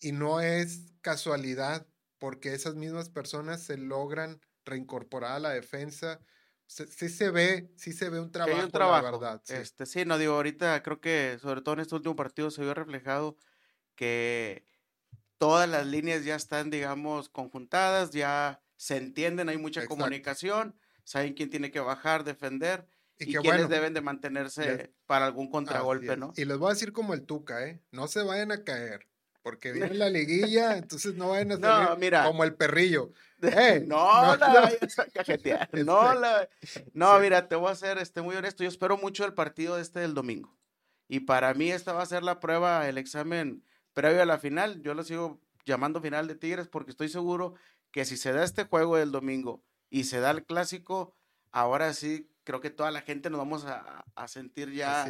y 0.00 0.12
no 0.12 0.40
es 0.40 0.92
casualidad 1.00 1.88
porque 2.18 2.54
esas 2.54 2.74
mismas 2.76 3.10
personas 3.10 3.62
se 3.62 3.76
logran 3.78 4.40
reincorporar 4.64 5.32
a 5.32 5.40
la 5.40 5.50
defensa. 5.50 6.20
Se- 6.66 6.86
Sí 6.88 7.08
se 7.08 7.30
ve, 7.30 7.72
sí 7.76 7.92
se 7.92 8.10
ve 8.10 8.20
un 8.20 8.32
trabajo, 8.32 8.64
un 8.64 8.70
trabajo. 8.72 9.02
la 9.02 9.10
verdad. 9.10 9.42
sí. 9.44 9.54
Este, 9.54 9.86
sí, 9.86 10.04
no 10.04 10.18
digo, 10.18 10.34
ahorita 10.34 10.82
creo 10.82 11.00
que 11.00 11.38
sobre 11.40 11.62
todo 11.62 11.74
en 11.74 11.80
este 11.80 11.94
último 11.94 12.16
partido 12.16 12.50
se 12.50 12.62
vio 12.62 12.74
reflejado 12.74 13.36
que 13.96 14.66
todas 15.38 15.68
las 15.68 15.86
líneas 15.86 16.24
ya 16.24 16.36
están, 16.36 16.70
digamos, 16.70 17.28
conjuntadas, 17.30 18.10
ya 18.12 18.62
se 18.76 18.96
entienden, 18.98 19.48
hay 19.48 19.58
mucha 19.58 19.80
Exacto. 19.80 19.88
comunicación, 19.88 20.78
saben 21.04 21.34
quién 21.34 21.50
tiene 21.50 21.70
que 21.70 21.80
bajar, 21.80 22.24
defender 22.24 22.88
y, 23.18 23.26
Y 23.26 23.32
que 23.32 23.38
quiénes 23.38 23.68
bueno, 23.68 23.68
deben 23.68 23.94
de 23.94 24.00
mantenerse 24.02 24.64
les- 24.72 24.90
para 25.06 25.26
algún 25.26 25.50
contragolpe. 25.50 26.16
¿no? 26.16 26.32
Y 26.36 26.44
les 26.44 26.58
voy 26.58 26.70
a 26.70 26.74
decir 26.74 26.92
como 26.92 27.14
el 27.14 27.26
Tuca, 27.26 27.66
¿eh? 27.66 27.84
No 27.92 28.06
se 28.08 28.22
vayan 28.22 28.52
a 28.52 28.64
caer, 28.64 29.08
porque 29.46 29.70
viene 29.70 29.94
la 29.94 30.10
liguilla, 30.10 30.76
entonces 30.76 31.14
no 31.14 31.28
vayan 31.28 31.52
a 31.52 31.56
No, 31.58 31.68
salir 31.68 31.98
mira. 32.00 32.24
como 32.24 32.42
el 32.42 32.56
perrillo. 32.56 33.12
No, 33.86 34.26
no, 34.26 34.36
la 34.38 34.48
no. 34.48 34.54
vayas 34.62 34.98
a 34.98 35.06
cajetear. 35.06 35.68
No, 35.86 36.04
Este, 36.08 36.20
la- 36.20 36.48
no, 36.94 37.14
sí. 37.14 37.20
mira, 37.22 37.46
te 37.46 37.54
voy 37.54 37.70
a 37.70 37.76
ser 37.76 37.98
este, 37.98 38.22
muy 38.22 38.34
honesto. 38.34 38.64
Yo 38.64 38.68
espero 38.68 38.96
mucho 38.96 39.24
el 39.24 39.34
partido 39.34 39.78
este 39.78 40.00
del 40.00 40.14
domingo. 40.14 40.58
Y 41.06 41.20
para 41.20 41.54
mí 41.54 41.70
esta 41.70 41.92
va 41.92 42.02
a 42.02 42.06
ser 42.06 42.24
la 42.24 42.40
prueba, 42.40 42.88
el 42.88 42.98
examen 42.98 43.62
previo 43.92 44.20
a 44.20 44.26
la 44.26 44.38
final. 44.38 44.82
Yo 44.82 44.94
lo 44.94 45.04
sigo 45.04 45.40
llamando 45.64 46.00
final 46.00 46.26
de 46.26 46.34
Tigres 46.34 46.66
porque 46.66 46.90
estoy 46.90 47.08
seguro 47.08 47.54
que 47.92 48.04
si 48.04 48.16
se 48.16 48.32
da 48.32 48.42
este 48.42 48.64
juego 48.64 48.96
del 48.96 49.12
domingo 49.12 49.62
y 49.90 50.04
se 50.04 50.18
da 50.18 50.32
el 50.32 50.44
clásico, 50.44 51.14
ahora 51.52 51.94
sí 51.94 52.28
creo 52.42 52.60
que 52.60 52.70
toda 52.70 52.90
la 52.90 53.02
gente 53.02 53.30
nos 53.30 53.38
vamos 53.38 53.64
a, 53.64 54.04
a 54.16 54.26
sentir 54.26 54.72
ya. 54.72 55.06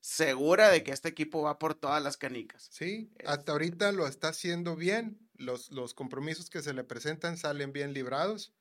Segura 0.00 0.70
de 0.70 0.82
que 0.84 0.92
este 0.92 1.08
equipo 1.08 1.42
va 1.42 1.58
por 1.58 1.74
todas 1.74 2.02
las 2.02 2.16
canicas. 2.16 2.68
Sí, 2.70 3.10
Es- 3.18 3.28
hasta 3.28 3.52
ahorita 3.52 3.92
lo 3.92 4.06
está 4.06 4.28
haciendo 4.28 4.76
bien. 4.76 5.18
Los, 5.34 5.70
los 5.70 5.94
compromisos 5.94 6.50
que 6.50 6.62
se 6.62 6.72
le 6.74 6.84
presentan 6.84 7.36
salen 7.36 7.72
bien 7.72 7.92
librados. 7.92 8.52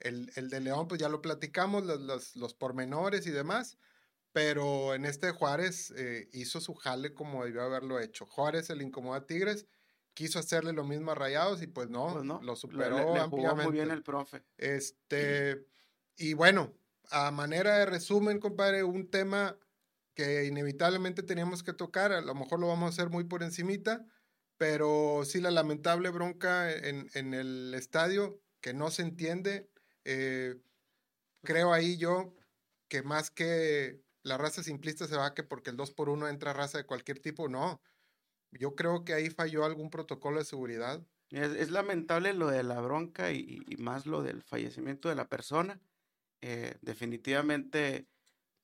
El, 0.00 0.30
el 0.36 0.50
de 0.50 0.60
León, 0.60 0.88
pues 0.88 1.00
ya 1.00 1.08
lo 1.08 1.22
platicamos, 1.22 1.84
los, 1.84 2.00
los, 2.00 2.36
los 2.36 2.54
pormenores 2.54 3.26
y 3.26 3.30
demás. 3.30 3.78
Pero 4.32 4.94
en 4.94 5.06
este 5.06 5.30
Juárez 5.30 5.92
eh, 5.96 6.28
hizo 6.32 6.60
su 6.60 6.74
jale 6.74 7.14
como 7.14 7.44
debió 7.44 7.62
haberlo 7.62 7.98
hecho. 8.00 8.26
Juárez, 8.26 8.68
el 8.68 8.82
incomoda 8.82 9.20
a 9.20 9.26
Tigres, 9.26 9.66
quiso 10.12 10.38
hacerle 10.38 10.74
lo 10.74 10.84
mismo 10.84 11.12
a 11.12 11.14
Rayados 11.14 11.62
y 11.62 11.66
pues 11.66 11.88
no, 11.88 12.12
Pues 12.12 12.24
no, 12.24 12.42
lo 12.42 12.54
superó 12.54 12.98
le, 12.98 13.14
le 13.14 13.20
ampliamente. 13.20 13.64
muy 13.64 13.72
bien 13.72 13.90
el 13.90 14.02
profe. 14.02 14.42
Este, 14.58 15.66
y 16.18 16.34
bueno, 16.34 16.74
a 17.10 17.30
manera 17.30 17.78
de 17.78 17.86
resumen, 17.86 18.38
compadre, 18.38 18.84
un 18.84 19.10
tema 19.10 19.56
que 20.16 20.46
inevitablemente 20.46 21.22
teníamos 21.22 21.62
que 21.62 21.74
tocar, 21.74 22.10
a 22.10 22.22
lo 22.22 22.34
mejor 22.34 22.58
lo 22.58 22.68
vamos 22.68 22.86
a 22.86 22.88
hacer 22.88 23.10
muy 23.10 23.24
por 23.24 23.42
encimita, 23.42 24.04
pero 24.56 25.22
sí 25.24 25.40
la 25.40 25.50
lamentable 25.50 26.08
bronca 26.10 26.72
en, 26.72 27.08
en 27.14 27.34
el 27.34 27.74
estadio, 27.74 28.40
que 28.60 28.74
no 28.74 28.90
se 28.90 29.02
entiende. 29.02 29.70
eh, 30.04 30.56
creo 31.44 31.72
ahí 31.72 31.98
yo 31.98 32.34
que 32.88 33.02
más 33.02 33.30
que 33.30 34.00
la 34.22 34.38
raza 34.38 34.62
simplista 34.62 35.06
se 35.06 35.16
va 35.16 35.34
que 35.34 35.44
porque 35.44 35.70
el 35.70 35.76
2 35.76 35.92
por 35.92 36.08
1 36.08 36.28
entra 36.28 36.52
raza 36.52 36.78
de 36.78 36.86
cualquier 36.86 37.20
tipo, 37.20 37.48
no. 37.48 37.80
Yo 38.52 38.74
creo 38.74 39.04
que 39.04 39.12
ahí 39.12 39.30
falló 39.30 39.64
algún 39.64 39.90
protocolo 39.90 40.38
de 40.38 40.44
seguridad. 40.46 41.06
Es, 41.30 41.70
lamentable 41.70 42.32
lo 42.32 42.48
de 42.48 42.62
la 42.62 42.80
bronca 42.80 43.32
y, 43.32 43.62
y 43.68 43.76
más 43.76 44.06
lo 44.06 44.22
del 44.22 44.42
fallecimiento 44.42 45.08
de 45.08 45.16
la 45.16 45.28
persona. 45.28 45.80
Eh, 46.40 46.76
definitivamente 46.80 48.08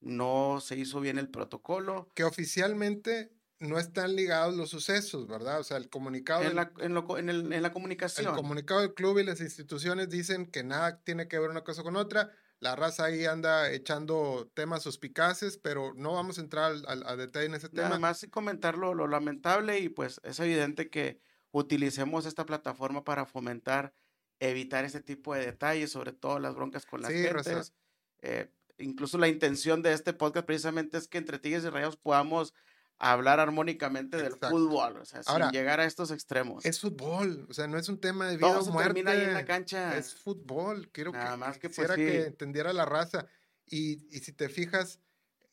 no 0.02 0.60
se 0.60 0.76
hizo 0.76 1.00
bien 1.00 1.18
el 1.18 1.28
protocolo. 1.30 2.10
que 2.14 2.24
oficialmente 2.24 3.32
no 3.60 3.78
están 3.78 4.16
ligados 4.16 4.56
los 4.56 4.70
sucesos, 4.70 5.28
¿verdad? 5.28 5.60
O 5.60 5.64
sea, 5.64 5.76
el 5.76 5.88
comunicado, 5.88 6.42
En 6.42 6.56
la, 6.56 6.72
en 6.80 6.94
lo 6.94 7.04
co- 7.04 7.18
en 7.18 7.28
el- 7.30 7.52
en 7.52 7.62
la 7.62 7.68
el 7.68 7.72
comunicación. 7.72 8.34
comunicado 8.34 8.80
del 8.80 8.92
club 8.94 9.18
y 9.20 9.24
las 9.24 9.40
instituciones 9.40 10.08
dicen 10.10 10.46
que 10.46 10.64
nada 10.64 11.00
tiene 11.04 11.28
que 11.28 11.38
ver 11.38 11.48
una 11.50 11.62
cosa 11.62 11.82
con 11.84 11.94
otra. 11.96 12.32
La 12.58 12.74
raza 12.76 13.04
ahí 13.04 13.24
anda 13.24 13.70
echando 13.70 14.50
temas 14.54 14.82
suspicaces, 14.82 15.58
pero 15.58 15.94
no 15.94 16.12
vamos 16.14 16.38
a 16.38 16.40
entrar 16.42 16.74
a 16.86 17.16
detalle 17.16 17.46
en 17.46 17.54
ese 17.54 17.68
Nada 17.72 17.88
tema. 17.88 17.98
más 18.00 18.26
comentar 18.30 18.76
lo, 18.76 18.94
lo 18.94 19.06
lamentable 19.08 19.78
y 19.80 19.88
pues 19.88 20.20
es 20.24 20.38
evidente 20.40 20.90
que 20.90 21.20
utilicemos 21.52 22.26
esta 22.26 22.46
plataforma 22.46 23.04
para 23.04 23.26
fomentar, 23.26 23.94
evitar 24.40 24.84
este 24.84 25.00
tipo 25.00 25.34
de 25.34 25.46
detalles, 25.46 25.92
sobre 25.92 26.12
todo 26.12 26.38
las 26.40 26.54
broncas 26.54 26.84
con 26.86 27.02
las 27.02 27.12
Sí, 27.12 27.18
gentes. 27.22 27.74
Eh, 28.22 28.50
incluso 28.78 29.18
la 29.18 29.28
intención 29.28 29.82
de 29.82 29.92
este 29.92 30.12
podcast 30.12 30.46
precisamente 30.46 30.98
es 30.98 31.08
que 31.08 31.18
entre 31.18 31.38
Tigres 31.38 31.64
y 31.64 31.68
Rayados 31.68 31.96
podamos 31.96 32.54
hablar 32.98 33.40
armónicamente 33.40 34.16
del 34.16 34.26
Exacto. 34.26 34.50
fútbol, 34.50 34.98
o 34.98 35.04
sea, 35.04 35.22
Ahora, 35.26 35.46
sin 35.46 35.52
llegar 35.58 35.80
a 35.80 35.84
estos 35.86 36.12
extremos. 36.12 36.64
Es 36.64 36.78
fútbol, 36.80 37.46
o 37.50 37.52
sea, 37.54 37.66
no 37.66 37.76
es 37.76 37.88
un 37.88 38.00
tema 38.00 38.28
de 38.28 38.36
vida 38.36 38.46
Todo 38.48 38.60
o 38.60 38.72
muerte. 38.72 38.94
termina 38.94 39.10
ahí 39.10 39.22
en 39.22 39.34
la 39.34 39.44
cancha. 39.44 39.96
Es 39.98 40.14
fútbol. 40.14 40.88
Quiero 40.92 41.10
Nada 41.10 41.32
que, 41.32 41.36
más 41.36 41.58
que, 41.58 41.68
pues, 41.68 41.78
quisiera 41.78 41.96
que 41.96 42.26
entendiera 42.26 42.72
la 42.72 42.84
raza. 42.84 43.26
Y, 43.66 44.06
y 44.16 44.20
si 44.20 44.32
te 44.32 44.48
fijas, 44.48 45.00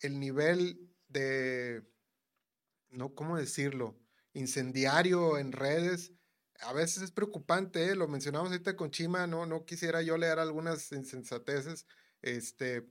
el 0.02 0.20
nivel 0.20 0.80
de, 1.08 1.84
no, 2.92 3.16
¿cómo 3.16 3.38
decirlo? 3.38 3.98
Incendiario 4.34 5.40
en 5.40 5.52
redes, 5.52 6.14
a 6.62 6.74
veces 6.74 7.02
es 7.04 7.12
preocupante, 7.12 7.86
¿eh? 7.88 7.96
Lo 7.96 8.08
mencionamos 8.08 8.52
ahorita 8.52 8.76
con 8.76 8.92
Chima, 8.92 9.26
no, 9.28 9.46
no 9.46 9.66
quisiera 9.66 10.02
yo 10.02 10.18
leer 10.18 10.40
algunas 10.40 10.92
insensateces, 10.92 11.88
este, 12.22 12.88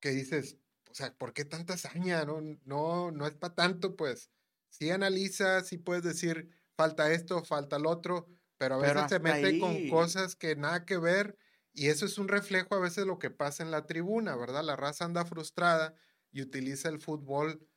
que 0.00 0.10
dices, 0.10 0.58
o 0.90 0.94
sea, 0.94 1.16
¿por 1.16 1.32
qué 1.32 1.44
tanta 1.44 1.74
hazaña? 1.74 2.24
No, 2.24 2.40
no, 2.64 3.10
no 3.10 3.26
es 3.26 3.34
para 3.34 3.54
tanto, 3.54 3.96
pues. 3.96 4.30
Si 4.70 4.90
analizas, 4.90 5.66
si 5.68 5.78
puedes 5.78 6.02
decir, 6.04 6.50
falta 6.76 7.12
esto, 7.12 7.44
falta 7.44 7.76
el 7.76 7.86
otro, 7.86 8.28
pero 8.58 8.76
a 8.76 8.78
Pero 8.78 9.00
veces 9.00 9.06
se 9.08 9.20
mete 9.20 9.56
con 9.56 9.80
cosas 9.84 10.36
que 10.36 10.56
nada 10.56 10.84
que 10.84 10.98
ver 10.98 11.38
y 11.72 11.88
eso 11.88 12.06
es 12.06 12.18
un 12.18 12.28
reflejo 12.28 12.74
a 12.74 12.80
veces 12.80 12.98
de 12.98 13.06
lo 13.06 13.18
que 13.18 13.30
pasa 13.30 13.62
en 13.62 13.70
la 13.70 13.86
tribuna, 13.86 14.36
¿verdad? 14.36 14.64
La 14.64 14.76
raza 14.76 15.04
anda 15.04 15.24
frustrada 15.24 15.94
y 16.30 16.42
utiliza 16.42 16.88
el 16.88 17.00
fútbol 17.00 17.68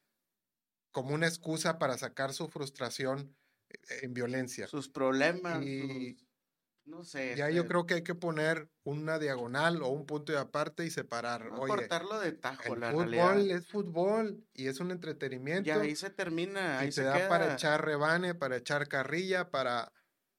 como 0.91 1.13
una 1.15 1.27
excusa 1.27 1.79
para 1.79 1.97
sacar 1.97 2.33
su 2.33 2.47
frustración 2.49 3.37
eh, 3.69 3.77
en 4.03 4.13
violencia. 4.13 4.69
sus 4.69 4.89
problemas, 4.89 5.69
Y- 5.69 5.75
sus- 5.77 6.25
no 6.85 7.03
sé. 7.03 7.35
Ya 7.35 7.49
yo 7.49 7.61
este, 7.61 7.67
creo 7.67 7.85
que 7.85 7.93
hay 7.95 8.03
que 8.03 8.15
poner 8.15 8.69
una 8.83 9.19
diagonal 9.19 9.81
o 9.83 9.89
un 9.89 10.05
punto 10.05 10.31
de 10.33 10.39
aparte 10.39 10.85
y 10.85 10.89
separar. 10.89 11.51
no 11.51 11.61
Oye, 11.61 11.67
cortarlo 11.67 12.19
de 12.19 12.31
tajo, 12.33 12.73
el 12.73 12.79
la 12.79 12.91
fútbol 12.91 13.11
realidad. 13.11 13.57
es 13.57 13.67
fútbol 13.67 14.43
y 14.53 14.67
es 14.67 14.79
un 14.79 14.91
entretenimiento. 14.91 15.69
Y 15.69 15.71
ahí 15.71 15.95
se 15.95 16.09
termina, 16.09 16.85
y 16.85 16.91
te 16.91 16.91
se 16.91 17.03
da 17.03 17.13
queda. 17.13 17.29
para 17.29 17.53
echar 17.53 17.85
rebane, 17.85 18.35
para 18.35 18.57
echar 18.57 18.87
carrilla, 18.87 19.49
para, 19.51 19.91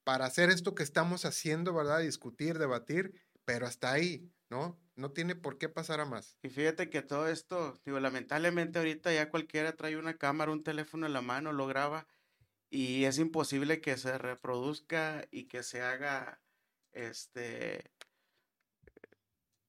para 0.03 0.25
hacer 0.25 0.49
esto 0.49 0.75
que 0.75 0.83
estamos 0.83 1.25
haciendo, 1.25 1.73
¿verdad? 1.73 1.99
Discutir, 2.01 2.57
debatir, 2.59 3.13
pero 3.45 3.65
hasta 3.65 3.91
ahí, 3.91 4.31
¿no? 4.49 4.79
No 4.95 5.11
tiene 5.11 5.35
por 5.35 5.57
qué 5.57 5.69
pasar 5.69 5.99
a 6.01 6.05
más. 6.05 6.37
Y 6.43 6.49
fíjate 6.49 6.89
que 6.89 7.01
todo 7.01 7.27
esto, 7.27 7.79
digo, 7.85 7.99
lamentablemente 7.99 8.79
ahorita 8.79 9.13
ya 9.13 9.29
cualquiera 9.29 9.75
trae 9.75 9.97
una 9.97 10.17
cámara, 10.17 10.51
un 10.51 10.63
teléfono 10.63 11.05
en 11.05 11.13
la 11.13 11.21
mano, 11.21 11.53
lo 11.53 11.67
graba 11.67 12.07
y 12.75 13.05
es 13.05 13.19
imposible 13.19 13.81
que 13.81 13.97
se 13.97 14.17
reproduzca 14.17 15.25
y 15.31 15.45
que 15.45 15.61
se 15.63 15.81
haga, 15.81 16.41
este, 16.91 17.91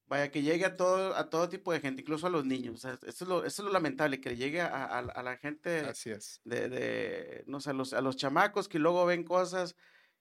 vaya, 0.06 0.30
que 0.30 0.42
llegue 0.42 0.64
a 0.64 0.76
todo, 0.76 1.14
a 1.16 1.28
todo 1.30 1.48
tipo 1.48 1.72
de 1.72 1.80
gente, 1.80 2.02
incluso 2.02 2.26
a 2.26 2.30
los 2.30 2.44
niños. 2.44 2.74
O 2.74 2.78
sea, 2.78 2.98
es 3.06 3.20
lo, 3.22 3.44
eso 3.44 3.62
es 3.62 3.66
lo 3.66 3.72
lamentable, 3.72 4.20
que 4.20 4.30
le 4.30 4.36
llegue 4.36 4.60
a, 4.60 4.68
a- 4.84 4.98
a 4.98 5.22
la 5.22 5.36
gente 5.36 5.80
Así 5.80 6.10
es. 6.10 6.40
de, 6.44 6.68
de, 6.68 7.44
no 7.46 7.60
sé, 7.60 7.70
a 7.70 7.72
los, 7.72 7.92
a 7.92 8.00
los 8.00 8.16
chamacos 8.16 8.68
que 8.68 8.78
luego 8.78 9.04
ven 9.06 9.24
cosas 9.24 9.76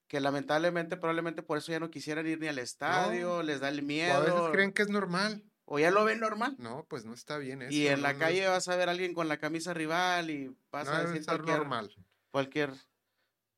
que 0.07 0.19
lamentablemente, 0.19 0.97
probablemente 0.97 1.41
por 1.41 1.57
eso 1.57 1.71
ya 1.71 1.79
no 1.79 1.89
quisieran 1.89 2.27
ir 2.27 2.39
ni 2.39 2.47
al 2.47 2.59
estadio, 2.59 3.41
les 3.43 3.59
da 3.61 3.69
el 3.69 3.79
O 3.79 3.79
a 3.79 3.83
miedo, 3.83 4.21
veces 4.25 4.41
creen 4.51 4.73
que 4.73 4.81
es 4.83 4.89
normal. 4.89 5.43
o 5.65 5.79
ya 5.79 5.89
lo 5.91 6.03
ven 6.05 6.19
normal. 6.19 6.55
No, 6.59 6.85
pues 6.89 7.05
no 7.05 7.13
está 7.13 7.37
bien 7.37 7.61
eso. 7.61 7.71
Y 7.71 7.87
en 7.87 7.95
no- 8.01 8.07
la 8.07 8.13
no 8.13 8.19
calle 8.19 8.47
vas 8.47 8.67
a 8.67 8.75
ver 8.75 8.89
a 8.89 8.91
alguien 8.91 9.13
con 9.13 9.27
la 9.27 9.37
camisa 9.37 9.73
rival 9.73 10.29
y 10.29 10.55
vas 10.71 10.87
a 10.89 11.05
decir 11.05 11.25
cualquier, 11.25 11.57
normal. 11.57 11.89
Cualquier 12.33 12.73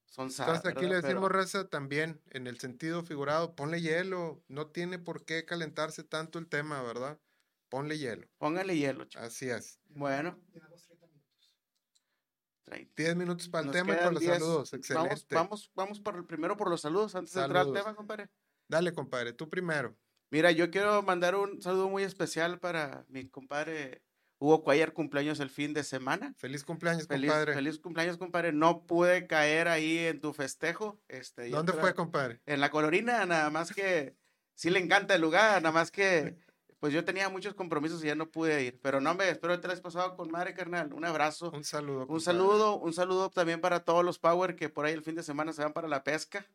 sonzada, 0.05 0.57
Entonces 0.57 0.71
aquí 0.71 0.85
¿verdad? 0.85 0.89
le 0.89 0.95
decimos, 1.07 1.29
Pero 1.29 1.39
raza, 1.41 1.69
también, 1.69 2.21
en 2.29 2.47
el 2.47 2.59
sentido 2.59 3.03
figurado, 3.03 3.55
ponle 3.55 3.81
hielo. 3.81 4.43
No 4.47 4.67
tiene 4.67 4.99
por 4.99 5.25
qué 5.25 5.45
calentarse 5.45 6.03
tanto 6.03 6.39
el 6.39 6.47
tema, 6.47 6.83
¿verdad? 6.83 7.19
Ponle 7.69 7.97
hielo. 7.97 8.27
póngale 8.37 8.77
hielo, 8.77 9.05
chico. 9.05 9.23
Así 9.23 9.49
es. 9.49 9.79
Bueno. 9.87 10.37
30. 12.65 12.93
10 12.95 13.15
minutos 13.15 13.47
para 13.49 13.61
el 13.61 13.67
Nos 13.67 13.75
tema 13.75 13.93
y 13.95 13.97
con 14.03 14.13
los 14.13 14.21
10. 14.21 14.33
saludos. 14.33 14.73
Excelente. 14.73 15.07
Vamos, 15.09 15.27
vamos, 15.29 15.71
vamos 15.75 15.99
por 16.01 16.15
el 16.17 16.25
primero 16.25 16.57
por 16.57 16.69
los 16.69 16.81
saludos 16.81 17.15
antes 17.15 17.33
de 17.33 17.41
entrar 17.41 17.61
al 17.61 17.65
Saludos. 17.67 17.83
tema, 17.83 17.95
compadre. 17.95 18.29
Dale, 18.67 18.93
compadre, 18.93 19.33
tú 19.33 19.49
primero. 19.49 19.95
Mira, 20.31 20.51
yo 20.51 20.71
quiero 20.71 21.01
mandar 21.03 21.35
un 21.35 21.61
saludo 21.61 21.89
muy 21.89 22.03
especial 22.03 22.59
para 22.59 23.05
mi 23.07 23.29
compadre 23.29 24.03
Hugo 24.37 24.63
Cuellar, 24.63 24.93
cumpleaños 24.93 25.39
el 25.39 25.49
fin 25.49 25.73
de 25.73 25.83
semana. 25.83 26.33
Feliz 26.37 26.63
cumpleaños, 26.63 27.07
Feliz, 27.07 27.29
compadre. 27.29 27.53
feliz 27.53 27.79
cumpleaños, 27.79 28.17
compadre. 28.17 28.51
No 28.51 28.85
pude 28.85 29.27
caer 29.27 29.67
ahí 29.67 29.97
en 29.99 30.19
tu 30.19 30.33
festejo. 30.33 30.99
Este, 31.07 31.49
¿Dónde 31.49 31.73
fue, 31.73 31.93
compadre? 31.95 32.41
En 32.45 32.59
la 32.59 32.69
colorina, 32.69 33.25
nada 33.25 33.49
más 33.49 33.73
que 33.73 34.15
sí 34.53 34.69
le 34.69 34.79
encanta 34.79 35.15
el 35.15 35.21
lugar, 35.21 35.61
nada 35.61 35.71
más 35.73 35.89
que 35.91 36.37
pues 36.79 36.93
yo 36.93 37.03
tenía 37.03 37.29
muchos 37.29 37.55
compromisos 37.55 38.03
y 38.03 38.07
ya 38.07 38.15
no 38.15 38.29
pude 38.29 38.61
ir. 38.63 38.79
Pero 38.81 39.01
no 39.01 39.15
me 39.15 39.29
espero 39.29 39.55
que 39.55 39.61
te 39.61 39.67
la 39.67 39.73
has 39.73 39.81
pasado 39.81 40.15
con 40.15 40.29
madre, 40.29 40.53
carnal. 40.53 40.93
Un 40.93 41.05
abrazo. 41.05 41.49
Un 41.51 41.63
saludo. 41.63 42.01
Un 42.01 42.05
compadre. 42.07 42.23
saludo, 42.25 42.77
un 42.77 42.93
saludo 42.93 43.29
también 43.31 43.61
para 43.61 43.83
todos 43.83 44.03
los 44.05 44.19
Power 44.19 44.55
que 44.55 44.69
por 44.69 44.85
ahí 44.85 44.93
el 44.93 45.01
fin 45.01 45.15
de 45.15 45.23
semana 45.23 45.53
se 45.53 45.63
van 45.63 45.73
para 45.73 45.87
la 45.87 46.03
pesca. 46.03 46.45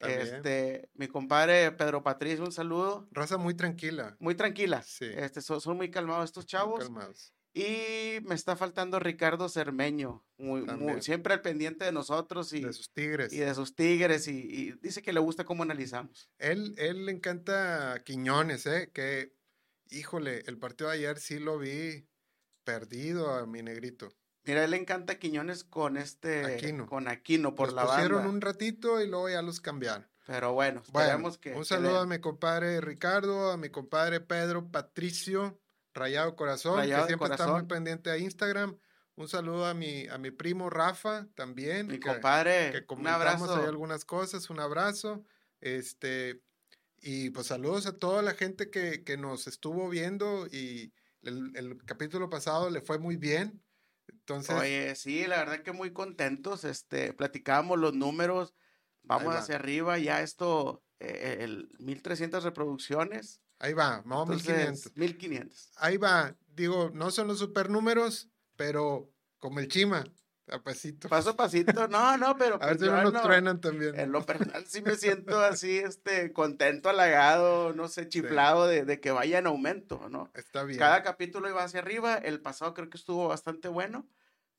También. 0.00 0.20
Este, 0.22 0.88
mi 0.94 1.06
compadre 1.08 1.70
Pedro 1.72 2.02
Patricio, 2.02 2.42
un 2.44 2.52
saludo. 2.52 3.06
Raza 3.12 3.36
muy 3.36 3.54
tranquila. 3.54 4.16
Muy 4.18 4.34
tranquila. 4.34 4.82
Sí. 4.82 5.04
Este, 5.04 5.40
son, 5.42 5.60
son 5.60 5.76
muy 5.76 5.90
calmados 5.90 6.24
estos 6.24 6.44
muy 6.44 6.48
chavos. 6.48 6.80
calmados. 6.80 7.32
Y 7.52 8.20
me 8.22 8.34
está 8.36 8.54
faltando 8.54 9.00
Ricardo 9.00 9.48
Cermeño, 9.48 10.24
muy, 10.38 10.60
muy- 10.60 10.66
También. 10.66 11.02
siempre 11.02 11.34
al 11.34 11.42
pendiente 11.42 11.84
de 11.84 11.90
nosotros 11.92 12.52
y 12.52 12.60
De 12.62 12.72
sus 12.72 12.92
tigres. 12.92 13.32
y 13.32 13.38
de 13.38 13.54
sus 13.56 13.74
tigres. 13.74 14.28
Y, 14.28 14.38
y 14.38 14.72
dice 14.80 15.02
que 15.02 15.12
le 15.12 15.18
gusta 15.20 15.44
cómo 15.44 15.64
analizamos. 15.64 16.30
Él, 16.38 16.74
él 16.78 17.06
le 17.06 17.12
encanta 17.12 18.02
Quiñones, 18.04 18.66
¿eh? 18.66 18.90
Que, 18.94 19.34
híjole, 19.90 20.44
el 20.46 20.58
partido 20.58 20.90
de 20.90 20.96
ayer 20.98 21.18
sí 21.18 21.40
lo 21.40 21.58
vi 21.58 22.06
perdido 22.64 23.34
a 23.34 23.46
mi 23.46 23.62
negrito. 23.62 24.08
Mira, 24.44 24.60
a 24.60 24.64
él 24.64 24.70
le 24.70 24.76
encanta 24.78 25.18
Quiñones 25.18 25.64
con 25.64 25.96
este. 25.96 26.44
Aquino. 26.54 26.86
Con 26.86 27.08
Aquino 27.08 27.54
por 27.54 27.68
los 27.68 27.74
la 27.76 27.86
pusieron 27.86 28.18
banda. 28.18 28.30
un 28.30 28.40
ratito 28.40 29.00
y 29.00 29.06
luego 29.08 29.28
ya 29.28 29.42
los 29.42 29.60
cambiaron. 29.60 30.08
Pero 30.26 30.52
bueno, 30.52 30.82
Bueno, 30.92 31.06
esperemos 31.08 31.38
que. 31.38 31.50
un 31.52 31.58
que 31.60 31.64
saludo 31.64 31.92
le- 31.92 31.98
a 31.98 32.06
mi 32.06 32.18
compadre 32.20 32.80
Ricardo, 32.80 33.50
a 33.50 33.56
mi 33.56 33.68
compadre 33.70 34.20
Pedro 34.20 34.70
Patricio, 34.70 35.60
Rayado 35.92 36.36
Corazón, 36.36 36.76
Rayado 36.78 37.02
que 37.02 37.08
siempre 37.08 37.28
está 37.30 37.44
muy 37.44 37.52
Corazón. 37.52 37.68
pendiente 37.68 38.10
a 38.10 38.16
Instagram. 38.18 38.78
Un 39.16 39.28
saludo 39.28 39.66
a 39.66 39.74
mi, 39.74 40.06
a 40.08 40.16
mi 40.18 40.30
primo 40.30 40.70
Rafa 40.70 41.26
también. 41.34 41.88
Mi 41.88 41.98
que- 41.98 42.08
compadre, 42.08 42.70
que 42.70 42.78
un 42.78 42.84
comentamos 42.86 43.42
abrazo. 43.50 43.54
ahí 43.56 43.66
algunas 43.68 44.04
cosas, 44.04 44.48
un 44.50 44.60
abrazo. 44.60 45.24
Este, 45.60 46.40
y 47.02 47.30
pues 47.30 47.48
saludos 47.48 47.86
a 47.86 47.98
toda 47.98 48.22
la 48.22 48.32
gente 48.34 48.70
que, 48.70 49.04
que 49.04 49.16
nos 49.16 49.46
estuvo 49.46 49.88
viendo 49.88 50.46
y 50.46 50.92
el, 51.22 51.50
el 51.54 51.84
capítulo 51.84 52.30
pasado 52.30 52.70
le 52.70 52.80
fue 52.80 52.98
muy 52.98 53.16
bien. 53.16 53.60
Entonces, 54.30 54.56
Oye, 54.56 54.94
sí, 54.94 55.26
la 55.26 55.38
verdad 55.38 55.62
que 55.62 55.72
muy 55.72 55.92
contentos. 55.92 56.64
Este, 56.64 57.12
platicábamos 57.12 57.78
los 57.78 57.94
números, 57.94 58.54
vamos 59.02 59.34
va. 59.34 59.38
hacia 59.38 59.56
arriba, 59.56 59.98
ya 59.98 60.22
esto, 60.22 60.84
eh, 61.00 61.38
el 61.40 61.68
1300 61.80 62.44
reproducciones. 62.44 63.40
ahí 63.58 63.72
va, 63.72 64.02
vamos 64.04 64.28
a 64.30 64.32
1500. 64.34 64.86
Entonces, 64.86 64.96
1500. 64.96 65.72
Ahí 65.76 65.96
va, 65.96 66.36
digo, 66.54 66.90
no 66.94 67.10
son 67.10 67.26
los 67.26 67.38
supernúmeros, 67.40 68.28
pero 68.56 69.10
como 69.38 69.58
el 69.60 69.68
Chima, 69.68 70.04
a 70.48 70.62
pasito. 70.62 71.08
Paso 71.08 71.30
a 71.30 71.36
pasito, 71.36 71.86
no, 71.88 72.16
no, 72.16 72.36
pero 72.36 72.56
a 72.62 72.66
ver 72.66 72.76
pues 72.76 72.88
si 72.90 72.94
no 72.94 73.02
nos 73.02 73.12
no- 73.12 73.22
truenan 73.22 73.60
también. 73.60 73.98
En 73.98 74.10
lo 74.12 74.24
personal 74.26 74.64
sí 74.66 74.82
me 74.82 74.96
siento 74.96 75.40
así, 75.40 75.78
este, 75.78 76.32
contento, 76.32 76.88
halagado, 76.88 77.72
no 77.72 77.88
sé, 77.88 78.08
chiflado 78.08 78.66
de, 78.66 78.84
de 78.84 79.00
que 79.00 79.10
vaya 79.10 79.38
en 79.38 79.46
aumento, 79.46 80.08
¿no? 80.08 80.30
Está 80.34 80.64
bien. 80.64 80.78
Cada 80.78 81.02
capítulo 81.02 81.48
iba 81.48 81.62
hacia 81.64 81.80
arriba, 81.80 82.16
el 82.16 82.40
pasado 82.40 82.74
creo 82.74 82.90
que 82.90 82.96
estuvo 82.98 83.28
bastante 83.28 83.68
bueno, 83.68 84.08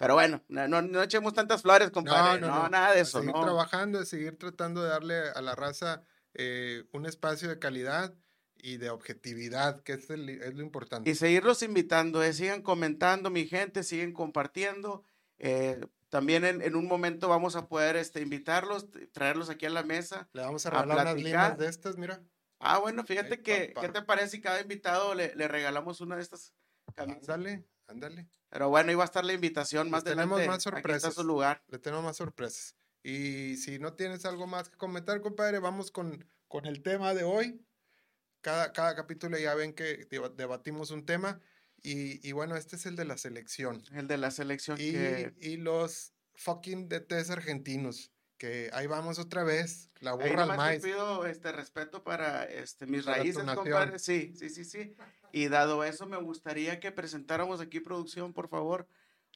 pero 0.02 0.14
bueno, 0.16 0.44
no, 0.50 0.68
no, 0.68 0.82
no 0.82 1.02
echemos 1.04 1.34
tantas 1.34 1.62
flores, 1.62 1.92
compadre, 1.92 2.40
no, 2.42 2.68
nada 2.70 2.94
de 2.94 3.02
a 3.02 3.02
eso, 3.02 3.20
seguir 3.20 3.34
¿no? 3.34 3.42
trabajando, 3.42 4.00
a 4.00 4.06
seguir 4.06 4.38
tratando 4.38 4.82
de 4.84 4.90
darle 4.90 5.16
a 5.30 5.42
la 5.42 5.56
raza 5.56 6.04
eh, 6.34 6.86
un 6.92 7.06
espacio 7.06 7.50
de 7.50 7.60
calidad 7.60 8.14
y 8.56 8.78
de 8.78 8.90
objetividad, 8.90 9.82
que 9.84 9.94
es, 9.94 10.10
el- 10.10 10.30
es 10.30 10.54
lo 10.54 10.62
importante. 10.64 11.10
Y 11.10 11.16
seguirlos 11.16 11.62
invitando, 11.64 12.24
eh, 12.24 12.34
sigan 12.34 12.62
comentando, 12.62 13.30
mi 13.30 13.48
gente, 13.48 13.84
siguen 13.84 14.14
compartiendo. 14.14 15.04
eh, 15.40 15.80
también 16.10 16.44
en, 16.46 16.62
en 16.62 16.76
un 16.76 16.88
momento 16.88 17.30
vamos 17.30 17.56
a 17.56 17.68
poder 17.68 17.96
este, 17.96 18.22
invitarlos, 18.22 18.90
traerlos 19.14 19.50
aquí 19.50 19.66
a 19.66 19.70
la 19.70 19.82
mesa. 19.84 20.30
Le 20.34 20.42
vamos 20.42 20.66
a 20.66 20.70
a 20.70 20.72
regalar 20.72 21.00
unas 21.00 21.14
platicar. 21.16 21.52
limas 21.52 21.58
de 21.58 21.68
estas, 21.70 21.98
mira. 21.98 22.22
Ah, 22.60 22.78
bueno, 22.80 23.04
fíjate 23.06 23.36
Ay, 23.36 23.42
que, 23.42 23.74
papá. 23.74 23.82
¿qué 23.88 23.94
te 23.94 24.02
parece 24.04 24.28
si 24.30 24.42
cada 24.42 24.62
invitado 24.62 25.16
le, 25.16 25.34
le 25.36 25.48
regalamos 25.48 26.02
una 26.02 26.18
de 26.18 26.22
estas 26.22 26.54
camisas? 26.94 27.24
Ándale, 27.24 27.66
ándale. 27.88 28.28
Pero 28.50 28.70
bueno, 28.70 28.92
iba 28.92 29.04
a 29.04 29.06
estar 29.06 29.24
la 29.26 29.34
invitación 29.34 29.90
más 29.90 30.04
Pues 30.04 30.14
tenemos 30.16 30.40
más 30.40 30.48
Aquí 30.48 30.54
está 30.56 30.70
sorpresas. 30.72 31.14
su 31.14 31.24
lugar. 31.24 31.64
Le 31.68 31.80
tenemos 31.80 32.04
más 32.04 32.18
sorpresas. 32.18 32.76
Y 33.04 33.56
si 33.58 33.80
no 33.80 33.94
tienes 33.94 34.26
algo 34.26 34.46
más 34.48 34.70
que 34.70 34.78
comentar, 34.78 35.22
compadre, 35.22 35.60
vamos 35.60 35.92
con, 35.92 36.28
con 36.48 36.66
el 36.66 36.82
tema 36.84 37.14
de 37.14 37.24
hoy. 37.24 37.66
Cada, 38.42 38.74
cada 38.74 38.96
capítulo 38.96 39.38
ya 39.38 39.54
ven 39.56 39.74
que 39.74 40.08
deba- 40.10 40.30
debatimos 40.30 40.92
un 40.92 41.06
tema. 41.06 41.40
Y, 41.84 42.28
y 42.28 42.32
bueno, 42.32 42.56
este 42.56 42.76
es 42.76 42.86
el 42.86 42.96
de 42.96 43.06
la 43.06 43.18
selección. 43.18 43.82
El 43.94 44.08
de 44.08 44.18
la 44.18 44.30
selección 44.32 44.78
Y, 44.80 44.92
que... 44.92 45.34
y 45.40 45.58
los 45.58 46.14
fucking 46.36 46.90
DTs 46.90 47.30
argentinos. 47.32 48.12
Que 48.42 48.72
ahí 48.74 48.88
vamos 48.88 49.20
otra 49.20 49.44
vez. 49.44 49.92
La 50.00 50.14
Ahí 50.14 50.18
burra 50.18 50.42
al 50.42 50.48
nomás 50.50 50.58
te 50.58 50.72
maíz. 50.72 50.82
pido 50.84 51.28
este 51.28 51.52
respeto 51.52 52.04
para 52.04 52.44
este, 52.46 52.88
mis 52.88 53.06
Para 53.06 53.18
raíces, 53.18 53.44
compadre. 53.44 54.00
Sí, 54.00 54.34
sí, 54.36 54.50
sí, 54.50 54.66
sí. 54.66 54.96
Y 55.32 55.48
dado 55.48 55.84
eso, 55.84 56.08
me 56.08 56.18
gustaría 56.18 56.80
que 56.80 56.92
presentáramos 56.92 57.62
aquí, 57.62 57.80
producción, 57.82 58.34
por 58.34 58.50
favor, 58.50 58.88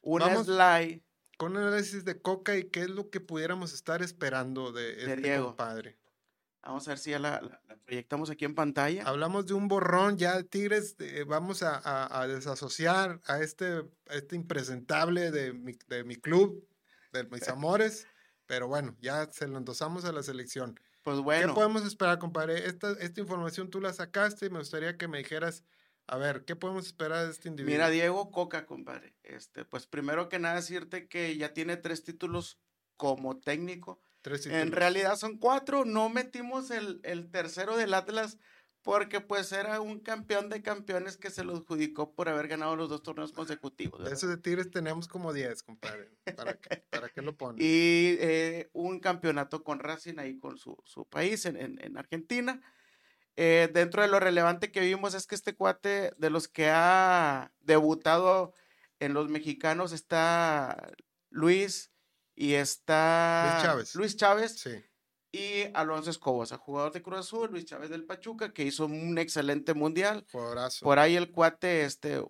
una 0.02 0.26
Vamos. 0.26 0.46
slide. 0.46 1.02
Con 1.38 1.52
un 1.56 1.62
análisis 1.62 2.04
de 2.04 2.20
Coca 2.20 2.56
y 2.56 2.64
qué 2.64 2.80
es 2.80 2.90
lo 2.90 3.08
que 3.08 3.20
pudiéramos 3.20 3.72
estar 3.72 4.02
esperando 4.02 4.72
de 4.72 4.98
este 4.98 5.16
Diego. 5.18 5.46
compadre. 5.48 5.96
Vamos 6.64 6.88
a 6.88 6.90
ver 6.90 6.98
si 6.98 7.10
ya 7.10 7.20
la, 7.20 7.40
la- 7.42 7.62
la 7.68 7.76
proyectamos 7.76 8.28
aquí 8.30 8.44
en 8.44 8.56
pantalla. 8.56 9.04
Hablamos 9.04 9.46
de 9.46 9.54
un 9.54 9.68
borrón, 9.68 10.18
ya 10.18 10.42
Tigres, 10.42 10.96
eh, 10.98 11.22
vamos 11.24 11.62
a, 11.62 11.76
a- 11.78 12.22
a 12.22 12.26
desasociar 12.26 13.20
a 13.26 13.38
este, 13.38 13.84
a 14.08 14.14
este 14.16 14.34
impresentable 14.34 15.30
de 15.30 15.52
mi, 15.52 15.78
de 15.86 16.02
mi 16.02 16.16
club, 16.16 16.66
de 17.12 17.22
mis 17.22 17.46
amores, 17.48 18.08
pero 18.46 18.68
bueno, 18.68 18.96
ya 19.00 19.30
se 19.32 19.48
lo 19.48 19.58
endosamos 19.58 20.04
a 20.04 20.12
la 20.12 20.22
selección. 20.22 20.78
Pues 21.02 21.16
¿Qué 21.18 21.22
bueno, 21.22 21.54
podemos 21.54 21.84
esperar, 21.84 22.18
compadre? 22.18 22.66
Esta, 22.66 22.92
esta 22.92 23.20
información 23.20 23.70
tú 23.70 23.80
la 23.80 23.92
sacaste 23.92 24.46
y 24.46 24.50
me 24.50 24.58
gustaría 24.58 24.96
que 24.96 25.06
me 25.08 25.18
dijeras, 25.18 25.62
a 26.08 26.16
ver, 26.16 26.44
¿qué 26.44 26.56
podemos 26.56 26.86
esperar 26.86 27.26
de 27.26 27.32
este 27.32 27.48
individuo? 27.48 27.74
mira, 27.74 27.90
Diego 27.90 28.30
Coca, 28.30 28.66
compadre. 28.66 29.14
Este, 29.22 29.64
pues 29.64 29.86
primero 29.86 30.28
que 30.28 30.38
nada 30.38 30.56
decirte 30.56 31.08
que 31.08 31.36
ya 31.36 31.52
tiene 31.52 31.76
tres 31.76 32.02
títulos 32.04 32.58
como 32.96 33.38
técnico. 33.38 34.00
Tres 34.22 34.46
En 34.46 34.52
títulos. 34.52 34.74
realidad 34.78 35.16
son 35.16 35.38
cuatro. 35.38 35.84
No 35.84 36.08
metimos 36.08 36.70
el, 36.70 37.00
el 37.04 37.30
tercero 37.30 37.76
del 37.76 37.94
Atlas 37.94 38.38
porque 38.86 39.20
pues 39.20 39.50
era 39.50 39.80
un 39.80 39.98
campeón 39.98 40.48
de 40.48 40.62
campeones 40.62 41.16
que 41.16 41.28
se 41.30 41.42
lo 41.44 41.56
adjudicó 41.56 42.14
por 42.14 42.28
haber 42.28 42.46
ganado 42.46 42.76
los 42.76 42.88
dos 42.88 43.02
torneos 43.02 43.32
consecutivos. 43.32 43.98
De 43.98 44.04
¿verdad? 44.04 44.16
esos 44.16 44.30
de 44.30 44.36
Tigres 44.38 44.70
tenemos 44.70 45.08
como 45.08 45.32
10, 45.32 45.62
compadre. 45.64 46.08
¿Para 46.36 46.54
qué, 46.58 46.84
para 46.88 47.08
qué 47.08 47.20
lo 47.20 47.36
pones? 47.36 47.62
Y 47.62 48.16
eh, 48.20 48.70
un 48.72 49.00
campeonato 49.00 49.64
con 49.64 49.80
Racing 49.80 50.18
ahí 50.18 50.38
con 50.38 50.56
su, 50.56 50.76
su 50.84 51.04
país 51.04 51.44
en, 51.46 51.56
en- 51.56 51.84
en 51.84 51.98
Argentina. 51.98 52.62
Eh, 53.34 53.68
dentro 53.74 54.02
de 54.02 54.08
lo 54.08 54.20
relevante 54.20 54.70
que 54.70 54.80
vimos 54.80 55.14
es 55.14 55.26
que 55.26 55.34
este 55.34 55.54
cuate 55.56 56.12
de 56.16 56.30
los 56.30 56.46
que 56.48 56.70
ha 56.70 57.52
debutado 57.60 58.54
en 59.00 59.12
los 59.14 59.28
mexicanos 59.28 59.90
está 59.92 60.92
Luis 61.28 61.90
y 62.36 62.54
está 62.54 63.58
Chávez. 63.62 63.94
Luis 63.96 64.16
Chávez 64.16 64.58
Sí, 64.60 64.70
y 65.32 65.64
Alonso 65.74 66.10
Escobosa, 66.10 66.56
jugador 66.58 66.92
de 66.92 67.02
Cruz 67.02 67.18
Azul, 67.20 67.50
Luis 67.50 67.64
Chávez 67.66 67.90
del 67.90 68.04
Pachuca, 68.06 68.52
que 68.52 68.64
hizo 68.64 68.86
un 68.86 69.18
excelente 69.18 69.74
mundial. 69.74 70.26
jugadorazo. 70.30 70.84
Por 70.84 70.98
ahí 70.98 71.16
el 71.16 71.32
cuate, 71.32 71.84
este, 71.84 72.20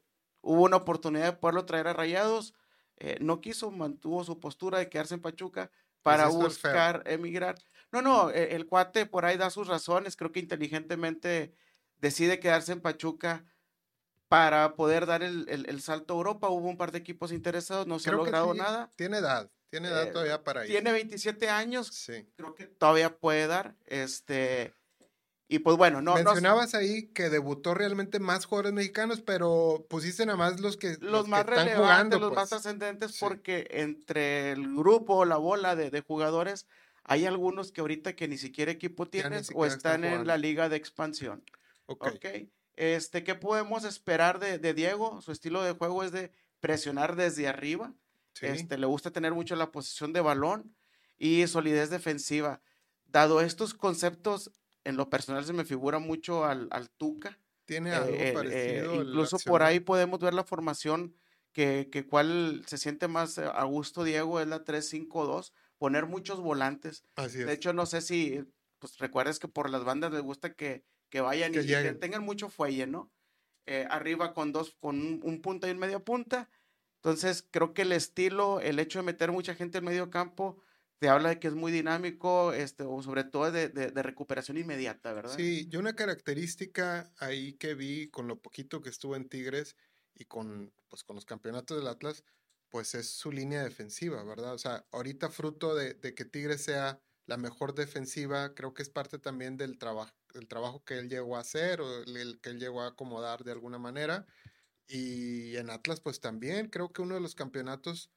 hubo 0.42 0.62
una 0.64 0.76
oportunidad 0.78 1.26
de 1.26 1.38
poderlo 1.38 1.66
traer 1.66 1.88
a 1.88 1.92
Rayados, 1.94 2.54
eh, 2.98 3.18
no 3.20 3.40
quiso, 3.40 3.70
mantuvo 3.70 4.24
su 4.24 4.40
postura 4.40 4.78
de 4.78 4.88
quedarse 4.88 5.14
en 5.14 5.22
Pachuca 5.22 5.70
para 6.02 6.30
Pues 6.30 6.58
feo. 6.58 6.72
buscar 6.72 7.02
emigrar. 7.06 7.56
No, 7.92 8.02
no, 8.02 8.30
eh, 8.30 8.54
el 8.56 8.66
cuate 8.66 9.06
por 9.06 9.24
ahí 9.24 9.36
da 9.36 9.50
sus 9.50 9.68
razones, 9.68 10.16
creo 10.16 10.32
que 10.32 10.40
inteligentemente 10.40 11.54
decide 11.98 12.40
quedarse 12.40 12.72
en 12.72 12.80
Pachuca 12.80 13.44
para 14.28 14.74
poder 14.76 15.06
dar 15.06 15.22
el, 15.22 15.46
el- 15.48 15.68
el 15.68 15.80
salto 15.82 16.14
a 16.14 16.16
Europa. 16.18 16.48
Hubo 16.50 16.68
un 16.68 16.76
par 16.78 16.92
de 16.92 16.98
equipos 16.98 17.32
interesados, 17.32 17.86
no 17.86 17.98
se 17.98 18.10
Creo 18.10 18.20
ha 18.20 18.22
que 18.22 18.32
logrado 18.32 18.52
sí, 18.52 18.58
nada. 18.58 18.92
Tiene 18.96 19.18
edad, 19.18 19.50
tiene 19.70 19.88
edad 19.88 20.04
Eh, 20.08 20.12
todavía 20.12 20.42
para 20.44 20.64
ir. 20.64 20.70
Tiene 20.72 20.92
27 20.92 21.48
años, 21.50 21.88
Sí. 21.88 22.26
creo 22.36 22.54
que 22.54 22.66
todavía 22.66 23.16
puede 23.18 23.46
dar. 23.46 23.74
Este, 23.86 24.74
y 25.48 25.60
pues 25.60 25.76
bueno, 25.76 26.02
no, 26.02 26.12
no 26.16 26.24
Mencionabas 26.24 26.74
ahí 26.74 27.08
que 27.12 27.30
debutó 27.30 27.74
realmente 27.74 28.18
más 28.18 28.46
jugadores 28.46 28.72
mexicanos, 28.72 29.20
pero 29.20 29.86
pusiste 29.88 30.26
nada 30.26 30.36
más 30.38 30.60
los 30.60 30.76
que, 30.76 30.96
los 31.00 31.24
que 31.24 31.30
más 31.30 31.40
están 31.40 31.46
relevantes, 31.46 31.76
jugando. 31.78 32.18
los 32.18 32.28
pues. 32.30 32.36
más 32.36 32.48
trascendentes, 32.48 33.12
Sí. 33.12 33.18
porque 33.20 33.66
entre 33.70 34.52
el 34.52 34.74
grupo, 34.74 35.24
la 35.24 35.36
bola 35.36 35.76
de, 35.76 35.90
de 35.90 36.00
jugadores, 36.00 36.66
hay 37.04 37.24
algunos 37.26 37.70
que 37.70 37.80
ahorita 37.80 38.16
que 38.16 38.26
ni 38.26 38.38
siquiera 38.38 38.72
equipo 38.72 39.06
tienen 39.06 39.44
o 39.54 39.64
están 39.66 40.04
están 40.04 40.04
en 40.04 40.26
la 40.26 40.36
liga 40.36 40.68
de 40.68 40.76
expansión. 40.76 41.44
Ok. 41.86 42.26
Este, 42.74 43.22
¿qué 43.24 43.34
podemos 43.36 43.84
esperar 43.84 44.38
de, 44.40 44.58
de 44.58 44.74
Diego? 44.74 45.22
Su 45.22 45.30
estilo 45.32 45.62
de 45.62 45.72
juego 45.72 46.02
es 46.02 46.10
de 46.12 46.32
presionar 46.60 47.14
desde 47.16 47.46
arriba. 47.48 47.94
Sí. 48.38 48.46
Este, 48.46 48.76
le 48.78 48.86
gusta 48.86 49.10
tener 49.10 49.32
mucho 49.32 49.56
la 49.56 49.70
posición 49.72 50.12
de 50.12 50.20
balón 50.20 50.76
y 51.18 51.46
solidez 51.46 51.90
defensiva. 51.90 52.62
Dado 53.06 53.40
estos 53.40 53.72
conceptos, 53.74 54.50
en 54.84 54.96
lo 54.96 55.08
personal 55.10 55.44
se 55.44 55.52
me 55.52 55.64
figura 55.64 55.98
mucho 55.98 56.44
al, 56.44 56.68
al 56.70 56.90
Tuca. 56.90 57.38
Tiene 57.64 57.90
Eh, 57.90 57.94
algo 57.94 58.14
eh, 58.14 58.32
parecido. 58.34 58.94
incluso 59.02 59.38
por 59.38 59.62
ahí 59.62 59.80
podemos 59.80 60.18
ver 60.20 60.34
la 60.34 60.44
formación 60.44 61.16
que, 61.52 61.88
que 61.90 62.06
cuál 62.06 62.62
se 62.66 62.76
siente 62.78 63.08
más 63.08 63.38
eh, 63.38 63.44
a 63.46 63.64
gusto 63.64 64.04
Diego 64.04 64.40
es 64.40 64.46
la 64.46 64.64
3-5-2, 64.64 65.52
poner 65.78 66.06
muchos 66.06 66.40
volantes. 66.40 67.04
Así 67.16 67.40
es. 67.40 67.46
De 67.46 67.52
hecho, 67.54 67.72
no 67.72 67.86
sé 67.86 68.02
si 68.02 68.44
pues 68.78 68.98
recuerdes 68.98 69.38
que 69.38 69.48
por 69.48 69.70
las 69.70 69.84
bandas 69.84 70.12
les 70.12 70.20
gusta 70.22 70.52
que, 70.52 70.84
que 71.08 71.22
vayan 71.22 71.52
Que 71.52 71.62
y, 71.62 71.66
que 71.66 71.92
tengan 71.94 72.22
mucho 72.22 72.50
fuelle, 72.50 72.86
¿no? 72.86 73.10
Eh, 73.64 73.86
arriba 73.90 74.32
con 74.34 74.52
dos, 74.52 74.76
con 74.78 75.00
un, 75.00 75.20
un 75.24 75.40
punta 75.42 75.66
y 75.66 75.70
un 75.72 75.78
medio 75.78 76.04
punta. 76.04 76.50
Entonces, 77.06 77.46
creo 77.50 77.72
que 77.74 77.82
el 77.82 77.92
estilo, 77.92 78.60
el 78.60 78.78
hecho 78.80 78.98
de 78.98 79.04
meter 79.04 79.30
mucha 79.32 79.54
gente 79.54 79.78
en 79.78 79.84
medio 79.84 80.10
campo, 80.10 80.62
te 80.98 81.08
habla 81.08 81.28
de 81.30 81.38
que 81.40 81.48
es 81.48 81.54
muy 81.54 81.70
dinámico, 81.72 82.52
este, 82.52 82.82
o 82.84 83.00
sobre 83.02 83.24
todo 83.24 83.50
de, 83.52 83.68
de- 83.68 84.02
recuperación 84.02 84.56
inmediata, 84.58 85.12
¿verdad? 85.12 85.46
Sí, 85.46 85.68
yo 85.68 85.80
una 85.80 85.96
característica 85.96 87.12
ahí 87.18 87.54
que 87.54 87.74
vi 87.74 88.08
con 88.10 88.28
lo 88.28 88.40
poquito 88.40 88.80
que 88.80 88.90
estuvo 88.90 89.16
en 89.16 89.28
Tigres 89.28 89.76
y 90.14 90.24
con, 90.26 90.72
pues, 90.88 91.02
con 91.04 91.16
los 91.16 91.24
campeonatos 91.24 91.76
del 91.78 91.88
Atlas, 91.88 92.24
pues 92.68 92.94
es 92.94 93.10
su 93.10 93.32
línea 93.32 93.62
defensiva, 93.64 94.22
¿verdad? 94.24 94.54
O 94.54 94.58
sea, 94.58 94.86
ahorita 94.92 95.30
fruto 95.30 95.74
de, 95.74 95.94
de 95.94 96.14
que 96.14 96.24
Tigres 96.24 96.62
sea 96.64 97.00
la 97.26 97.36
mejor 97.36 97.74
defensiva, 97.74 98.54
creo 98.54 98.72
que 98.72 98.82
es 98.82 98.90
parte 98.90 99.18
también 99.18 99.56
del 99.56 99.78
trabajo, 99.78 100.14
el 100.34 100.46
trabajo 100.46 100.84
que 100.84 100.98
él 100.98 101.08
llegó 101.08 101.36
a 101.36 101.40
hacer 101.40 101.80
o 101.80 102.02
el 102.04 102.40
que 102.40 102.50
él 102.50 102.60
llegó 102.60 102.82
a 102.82 102.88
acomodar 102.88 103.42
de 103.42 103.50
alguna 103.52 103.78
manera. 103.78 104.26
Y 104.88 105.56
en 105.56 105.70
Atlas, 105.70 106.00
pues 106.00 106.20
también 106.20 106.68
creo 106.68 106.92
que 106.92 107.02
uno 107.02 107.14
de 107.16 107.20
los 107.20 107.34
campeonatos, 107.34 108.12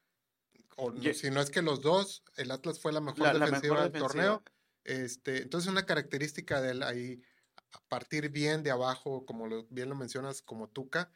o 0.77 0.91
no- 0.91 1.13
si 1.13 1.29
no 1.31 1.41
es 1.41 1.49
que 1.51 1.61
los 1.61 1.81
dos, 1.81 2.23
el 2.37 2.51
Atlas 2.51 2.79
fue 2.79 2.93
la 2.93 3.01
mejor 3.01 3.19
La- 3.21 3.33
la 3.33 3.45
defensiva 3.45 3.75
mejor 3.75 3.91
del 3.91 4.01
defensiva. 4.01 4.23
torneo. 4.25 4.43
Este, 4.85 5.41
entonces, 5.41 5.69
una 5.71 5.85
característica 5.85 6.61
de 6.61 6.71
él 6.71 6.83
ahí, 6.83 7.21
a 7.73 7.81
partir 7.89 8.29
bien 8.29 8.63
de 8.63 8.71
abajo, 8.71 9.25
como 9.25 9.47
lo- 9.47 9.65
bien 9.69 9.89
lo 9.89 9.95
mencionas, 9.95 10.41
como 10.41 10.69
Tuca. 10.69 11.11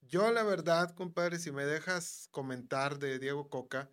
Yo, 0.00 0.32
la 0.32 0.42
verdad, 0.44 0.94
compadre, 0.96 1.38
si 1.38 1.52
me 1.52 1.64
dejas 1.66 2.28
comentar 2.32 2.98
de 2.98 3.18
Diego 3.20 3.50
Coca, 3.50 3.90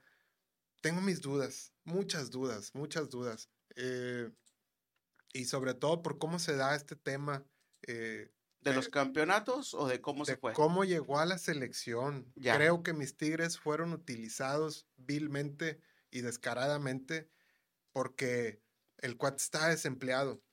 tengo 0.81 1.01
mis 1.01 1.21
dudas, 1.21 1.73
muchas 1.85 2.31
dudas, 2.31 2.75
muchas 2.75 3.09
dudas. 3.09 3.49
eh, 3.75 4.31
y 5.33 5.45
sobre 5.45 5.73
todo 5.73 6.01
por 6.01 6.17
cómo 6.19 6.39
se 6.39 6.55
da 6.55 6.75
este 6.75 6.95
tema 6.95 7.45
eh, 7.87 8.31
¿De 8.61 8.73
los 8.73 8.89
campeonatos 8.89 9.73
o 9.73 9.87
de 9.87 10.01
cómo 10.01 10.25
se 10.25 10.35
fue? 10.35 10.53
cómo 10.53 10.83
llegó 10.83 11.19
a 11.19 11.25
la 11.25 11.37
selección. 11.37 12.31
Ya. 12.35 12.55
Creo 12.55 12.83
que 12.83 12.93
mis 12.93 13.15
Tigres 13.15 13.57
fueron 13.57 13.93
utilizados 13.93 14.87
vilmente 14.97 15.79
y 16.11 16.21
descaradamente 16.21 17.29
porque 17.93 18.61
el 18.97 19.17
cuate 19.17 19.37
está 19.37 19.69
desempleado. 19.69 20.43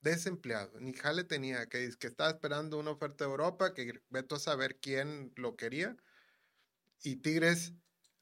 Desempleado. 0.00 0.80
Ni 0.80 0.92
jale 0.92 1.22
tenía, 1.22 1.68
que, 1.68 1.88
que 1.98 2.06
estaba 2.08 2.30
esperando 2.30 2.78
una 2.78 2.90
oferta 2.90 3.24
de 3.24 3.30
Europa, 3.30 3.72
que 3.74 4.02
veto 4.10 4.34
a 4.34 4.40
saber 4.40 4.80
quién 4.80 5.32
lo 5.36 5.56
quería. 5.56 5.96
Y 7.04 7.16
Tigres 7.16 7.74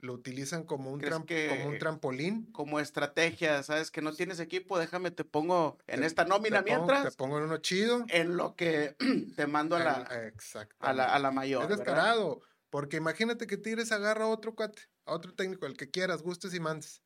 lo 0.03 0.15
utilizan 0.15 0.65
como 0.65 0.91
un, 0.91 0.99
¿Crees 1.01 1.15
tram- 1.15 1.49
como 1.49 1.67
un 1.67 1.73
que- 1.75 1.79
trampolín. 1.79 2.47
Como 2.53 2.81
estrategia, 2.81 3.63
¿sabes? 3.63 3.91
Que 3.91 4.03
no 4.03 4.13
tienes 4.13 4.41
equipo, 4.41 4.79
déjame 4.79 5.11
te 5.11 5.25
pongo 5.25 5.79
en 5.87 6.01
Te- 6.01 6.07
esta 6.07 6.25
nómina 6.25 6.63
te 6.65 6.71
pongo, 6.73 6.87
mientras, 6.87 7.05
Te 7.13 7.17
pongo 7.17 7.39
en 7.39 7.45
uno 7.45 7.59
chido. 7.59 8.05
en 8.09 8.37
lo 8.37 8.57
que 8.57 8.97
te 9.37 9.47
mando 9.47 9.77
a 9.77 9.79
El- 9.79 9.85
la, 9.85 10.33
a 10.81 10.93
la, 10.93 11.05
a 11.15 11.19
la 11.19 11.31
mayor. 11.31 11.63
Es 11.63 11.69
¿verdad? 11.69 11.85
descarado, 11.85 12.41
porque 12.71 12.97
imagínate 12.97 13.47
que 13.47 13.57
Tigres 13.57 13.93
agarra 13.93 14.25
a 14.25 14.29
otro 14.29 14.55
cuate, 14.55 14.83
a 15.05 15.13
otro 15.15 15.35
técnico, 15.35 15.67
el 15.67 15.77
que 15.77 15.91
quieras, 15.91 16.23
gustes 16.23 16.55
y 16.55 16.61
mandes. 16.61 17.03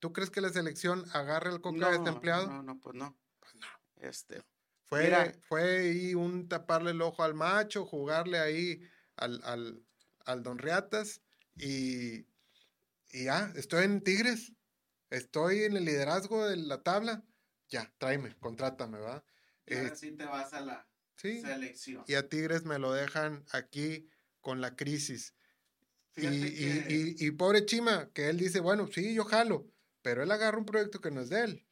¿Tú 0.00 0.12
crees 0.12 0.30
que 0.30 0.40
la 0.42 0.50
selección 0.50 1.04
agarre 1.12 1.50
al 1.50 1.60
Coca 1.60 1.78
No, 1.78 1.90
desempleado? 1.90 2.48
No, 2.48 2.62
no, 2.62 2.78
pues 2.78 2.94
no. 2.94 3.16
Este, 3.96 4.42
Fue, 4.84 5.04
mira. 5.04 5.32
fue 5.48 5.78
ahí 5.78 6.14
un 6.14 6.46
taparle 6.48 6.90
el 6.90 7.00
ojo 7.00 7.22
al 7.22 7.32
macho, 7.34 7.86
jugarle 7.86 8.38
ahí 8.38 8.80
al, 9.16 9.40
al, 9.44 9.82
al 10.26 10.42
Don 10.42 10.58
Riatas 10.58 11.22
y, 11.56 12.26
y 13.14 13.24
ya, 13.24 13.52
estoy 13.56 13.84
en 13.84 14.02
Tigres, 14.02 14.52
estoy 15.10 15.64
en 15.64 15.76
el 15.76 15.84
liderazgo 15.86 16.46
de 16.46 16.56
la 16.56 16.82
tabla, 16.82 17.24
ya, 17.68 17.94
tráeme, 17.98 18.36
contrátame, 18.40 18.98
¿va? 18.98 19.24
y 19.66 19.74
ahora 19.74 19.88
Eh, 19.88 19.96
sí 19.96 20.12
te 20.16 20.24
vas 20.24 20.52
a 20.52 20.60
la 20.60 20.88
sí, 21.16 21.40
selección. 21.42 22.04
y 22.06 22.14
a 22.14 22.28
Tigres 22.28 22.64
me 22.64 22.78
lo 22.78 22.92
dejan 22.92 23.44
aquí 23.52 24.08
con 24.40 24.60
la 24.60 24.76
crisis. 24.76 25.34
Y, 26.16 26.26
y- 26.26 27.16
y 27.26 27.30
pobre 27.32 27.66
Chima, 27.66 28.12
que 28.12 28.28
él 28.30 28.38
dice, 28.38 28.60
bueno, 28.60 28.86
sí, 28.88 29.14
yo 29.14 29.24
jalo, 29.24 29.72
pero 30.02 30.22
él 30.22 30.30
agarra 30.30 30.58
un 30.58 30.66
proyecto 30.66 31.00
que 31.00 31.10
no 31.10 31.20
es 31.22 31.30
de 31.30 31.44
él, 31.44 31.68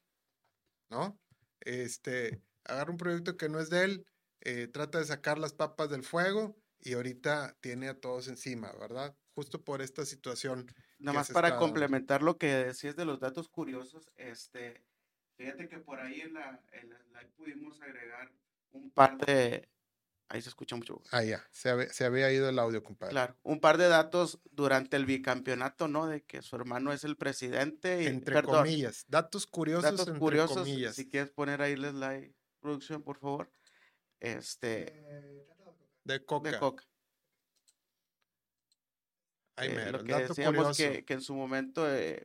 ¿no? 0.91 1.21
Este, 1.61 2.43
agarra 2.65 2.91
un 2.93 2.97
proyecto 2.99 3.37
que 3.37 3.49
no 3.49 3.61
es 3.61 3.71
de 3.71 3.85
él, 3.85 4.07
eh, 4.41 4.69
trata 4.69 4.99
de 4.99 5.05
sacar 5.07 5.39
las 5.39 5.53
papas 5.55 5.91
del 5.91 6.05
fuego 6.05 6.57
y 6.81 6.95
ahorita 6.95 7.59
tiene 7.61 7.89
a 7.89 8.01
todos 8.01 8.29
encima, 8.29 8.73
¿verdad? 8.79 9.17
Justo 9.35 9.65
por 9.65 9.83
esta 9.83 10.05
situación. 10.05 10.67
Nada 11.03 11.19
más 11.19 11.31
para 11.31 11.57
complementar 11.57 12.23
lo 12.23 12.39
que 12.39 12.47
decías 12.47 12.97
de 12.97 13.05
los 13.05 13.21
datos 13.21 13.49
curiosos, 13.49 14.11
este, 14.17 14.85
fíjate 15.37 15.69
que 15.69 15.79
por 15.79 16.01
ahí 16.01 16.21
en 16.21 16.35
la, 16.35 16.61
en 16.73 16.91
la 16.91 17.21
pudimos 17.37 17.81
agregar 17.83 18.33
un 18.71 18.91
par 18.91 19.19
de, 19.19 19.69
ahí 20.29 20.41
se 20.41 20.49
escucha 20.49 20.77
mucho, 20.77 21.03
Ah, 21.11 21.25
ya, 21.25 21.45
se, 21.51 21.71
habe- 21.71 21.89
se 21.93 22.05
había 22.05 22.33
ido 22.33 22.49
el 22.49 22.59
audio, 22.59 22.83
compadre. 22.83 23.13
claro, 23.13 23.37
un 23.43 23.61
par 23.61 23.79
de 23.79 23.89
datos 23.89 24.41
durante 24.51 24.97
el 24.97 25.05
bicampeonato, 25.07 25.89
¿no? 25.89 26.07
De 26.07 26.23
que 26.23 26.41
su 26.43 26.55
hermano 26.57 26.93
es 26.93 27.05
el 27.05 27.17
presidente 27.17 28.03
y, 28.05 28.07
Entre 28.07 28.35
perdón, 28.35 28.65
comillas, 28.65 29.05
datos 29.09 29.47
curiosos 29.47 29.83
datos 29.91 30.07
entre 30.09 30.19
curiosos, 30.21 30.57
comillas. 30.59 30.95
si 30.95 31.09
quieres 31.09 31.31
poner 31.31 31.61
ahí 31.63 31.77
la 31.77 31.91
slide, 31.91 32.35
producción, 32.61 33.03
por 33.03 33.19
favor, 33.19 33.51
este, 34.21 34.85
de 36.05 36.25
Coca. 36.25 36.51
de 36.51 36.59
Coca. 36.59 36.85
Eh, 39.71 39.75
mero, 39.77 39.99
lo 39.99 40.05
que 40.05 40.13
decíamos 40.29 40.77
que, 40.93 41.05
que 41.05 41.13
en 41.15 41.21
su 41.21 41.35
momento, 41.35 41.93
eh, 41.93 42.23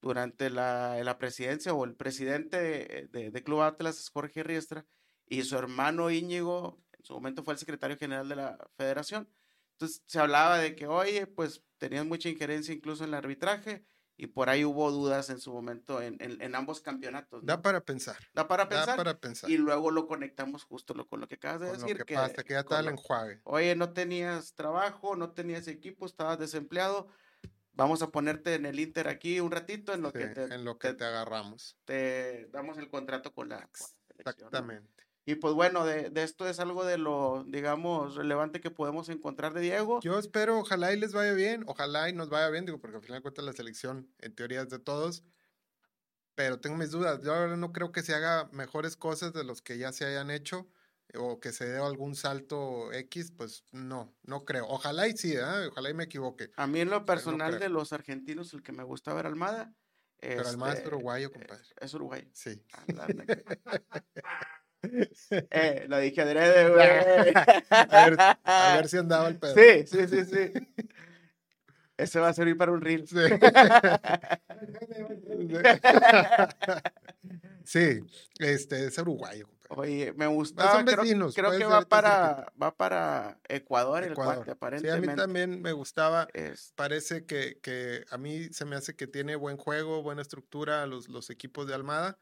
durante 0.00 0.50
la, 0.50 1.02
la 1.02 1.18
presidencia 1.18 1.72
o 1.72 1.84
el 1.84 1.94
presidente 1.96 2.60
de, 2.60 3.08
de- 3.10 3.30
de 3.30 3.42
Club 3.42 3.62
Atlas 3.62 4.10
Jorge 4.10 4.42
Riestra 4.42 4.86
y 5.26 5.42
su 5.42 5.56
hermano 5.56 6.10
Íñigo, 6.10 6.82
en 6.98 7.04
su 7.04 7.14
momento 7.14 7.42
fue 7.44 7.54
el 7.54 7.58
secretario 7.58 7.96
general 7.96 8.28
de 8.28 8.36
la 8.36 8.58
federación. 8.76 9.28
Entonces 9.72 10.02
se 10.06 10.18
hablaba 10.20 10.58
de 10.58 10.76
que, 10.76 10.86
oye, 10.86 11.26
pues 11.26 11.64
tenían 11.78 12.06
mucha 12.08 12.28
injerencia 12.28 12.74
incluso 12.74 13.04
en 13.04 13.08
el 13.10 13.14
arbitraje 13.14 13.86
y 14.16 14.28
por 14.28 14.48
ahí 14.48 14.64
hubo 14.64 14.90
dudas 14.92 15.28
en 15.30 15.40
su 15.40 15.52
momento 15.52 16.00
en, 16.00 16.16
en- 16.20 16.40
en 16.40 16.54
ambos 16.54 16.80
campeonatos. 16.80 17.42
¿no? 17.42 17.46
Da 17.46 17.60
para 17.62 17.80
pensar. 17.80 18.16
Da 18.32 18.46
para 18.46 18.64
Da 18.64 18.68
pensar. 18.70 18.96
para 18.96 19.18
pensar. 19.18 19.50
Y 19.50 19.56
luego 19.56 19.90
lo 19.90 20.06
conectamos 20.06 20.62
justo 20.64 20.94
lo, 20.94 21.06
con 21.08 21.20
lo 21.20 21.26
que 21.28 21.34
acabas 21.34 21.60
de 21.60 21.66
con 21.68 21.76
lo 21.80 21.86
decir. 21.86 22.04
que 22.04 22.14
pasa, 22.14 22.42
que 22.44 22.52
ya 22.54 22.60
está 22.60 22.80
el 22.80 22.88
enjuague. 22.88 23.40
Oye, 23.44 23.74
no 23.76 23.92
tenías 23.92 24.54
trabajo, 24.54 25.16
no 25.16 25.32
tenías 25.32 25.66
equipo, 25.68 26.06
estabas 26.06 26.38
desempleado. 26.38 27.08
Vamos 27.72 28.02
a 28.02 28.10
ponerte 28.10 28.54
en 28.54 28.66
el 28.66 28.78
Inter 28.78 29.08
aquí 29.08 29.40
un 29.40 29.50
ratito 29.50 29.92
en 29.92 30.02
lo 30.02 30.12
Sí, 30.12 30.18
que 30.18 30.26
te, 30.28 30.44
en 30.44 30.64
lo 30.64 30.78
que 30.78 30.88
te- 30.90 30.94
te 30.94 31.04
agarramos. 31.06 31.76
te 31.84 32.46
damos 32.52 32.78
el 32.78 32.88
contrato 32.88 33.32
con 33.34 33.48
la, 33.48 33.56
con 33.56 33.66
la. 33.66 34.30
Exactamente. 34.30 34.93
Y 35.26 35.36
pues 35.36 35.54
bueno, 35.54 35.86
de, 35.86 36.10
de 36.10 36.22
esto 36.22 36.46
es 36.46 36.60
algo 36.60 36.84
de 36.84 36.98
lo, 36.98 37.44
digamos, 37.46 38.14
relevante 38.14 38.60
que 38.60 38.70
podemos 38.70 39.08
encontrar 39.08 39.54
de 39.54 39.62
Diego. 39.62 40.00
Yo 40.02 40.18
espero, 40.18 40.58
ojalá 40.58 40.92
y 40.92 40.98
les 40.98 41.14
vaya 41.14 41.32
bien, 41.32 41.64
ojalá 41.66 42.10
y 42.10 42.12
nos 42.12 42.28
vaya 42.28 42.50
bien, 42.50 42.66
digo, 42.66 42.78
porque 42.78 42.96
al 42.96 43.02
final 43.02 43.18
de 43.18 43.22
cuentas 43.22 43.44
la 43.44 43.52
selección 43.54 44.12
en 44.18 44.34
teoría 44.34 44.60
es 44.60 44.68
de 44.68 44.78
todos, 44.78 45.24
pero 46.34 46.60
tengo 46.60 46.76
mis 46.76 46.90
dudas. 46.90 47.22
Yo 47.22 47.32
ahora 47.32 47.56
no 47.56 47.72
creo 47.72 47.90
que 47.90 48.02
se 48.02 48.14
haga 48.14 48.50
mejores 48.52 48.96
cosas 48.96 49.32
de 49.32 49.44
los 49.44 49.62
que 49.62 49.78
ya 49.78 49.92
se 49.92 50.04
hayan 50.04 50.30
hecho 50.30 50.68
o 51.14 51.40
que 51.40 51.52
se 51.52 51.66
dé 51.66 51.78
algún 51.78 52.16
salto 52.16 52.92
X, 52.92 53.32
pues 53.36 53.64
no, 53.72 54.14
no 54.24 54.44
creo. 54.44 54.66
Ojalá 54.68 55.08
y 55.08 55.16
sí, 55.16 55.34
¿eh? 55.34 55.68
ojalá 55.70 55.90
y 55.90 55.94
me 55.94 56.04
equivoque. 56.04 56.50
A 56.56 56.66
mí 56.66 56.80
en 56.80 56.90
lo 56.90 57.04
personal 57.04 57.56
creo. 57.56 57.60
de 57.60 57.68
los 57.68 57.92
argentinos, 57.92 58.52
el 58.52 58.62
que 58.62 58.72
me 58.72 58.84
gustaba 58.84 59.20
era 59.20 59.28
Almada. 59.28 59.74
Pero 60.20 60.48
Almada 60.48 60.72
es 60.72 60.78
este, 60.78 60.88
uruguayo, 60.88 61.30
compadre. 61.30 61.64
Es 61.80 61.94
uruguayo. 61.94 62.28
Sí. 62.32 62.62
La 62.88 63.06
neta. 63.08 63.42
Eh, 65.50 65.86
lo 65.88 65.98
dije 65.98 66.20
adrede, 66.22 66.68
güey. 66.70 66.86
A 67.70 68.04
ver, 68.08 68.16
a 68.44 68.76
ver 68.76 68.88
si 68.88 68.96
andaba 68.98 69.28
el 69.28 69.38
pedo. 69.38 69.54
Sí, 69.54 69.86
sí, 69.86 70.08
sí, 70.08 70.24
sí. 70.24 70.52
Ese 71.96 72.18
va 72.18 72.28
a 72.28 72.34
servir 72.34 72.56
para 72.56 72.72
un 72.72 72.80
reel. 72.80 73.06
Sí. 73.06 73.16
Sí, 77.64 78.00
este 78.38 78.86
es 78.86 78.98
uruguayo. 78.98 79.48
Oye, 79.70 80.12
me 80.16 80.26
gustaba. 80.26 80.72
son 80.72 80.84
creo- 80.84 81.00
vecinos, 81.02 81.34
creo, 81.34 81.50
que 81.56 81.64
va 81.64 81.80
para, 81.82 82.52
va 82.62 82.76
para 82.76 83.38
Ecuador, 83.48 84.04
el 84.04 84.12
Ecuador. 84.12 84.34
cuate, 84.34 84.44
Sí, 84.44 84.50
a 84.50 84.52
aparentemente. 84.52 85.08
mí 85.08 85.16
también 85.16 85.62
me 85.62 85.72
gustaba. 85.72 86.28
Es- 86.34 86.72
Parece 86.76 87.24
que, 87.24 87.58
que 87.62 88.04
a 88.10 88.18
mí 88.18 88.48
se 88.52 88.66
me 88.66 88.76
hace 88.76 88.94
que 88.94 89.06
tiene 89.06 89.36
buen 89.36 89.56
juego, 89.56 90.02
buena 90.02 90.20
estructura 90.20 90.84
los, 90.86 91.08
los 91.08 91.30
equipos 91.30 91.66
de 91.66 91.74
Almada. 91.74 92.18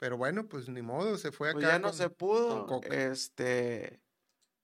Pero 0.00 0.16
bueno, 0.16 0.48
pues 0.48 0.68
ni 0.68 0.80
modo, 0.82 1.16
se 1.18 1.30
fue 1.30 1.50
acá. 1.50 1.58
pues 1.58 1.66
ya 1.68 1.78
no 1.78 1.88
con- 1.88 1.96
se 1.96 2.08
pudo. 2.10 2.66
Coca. 2.66 2.88
Este, 2.88 4.00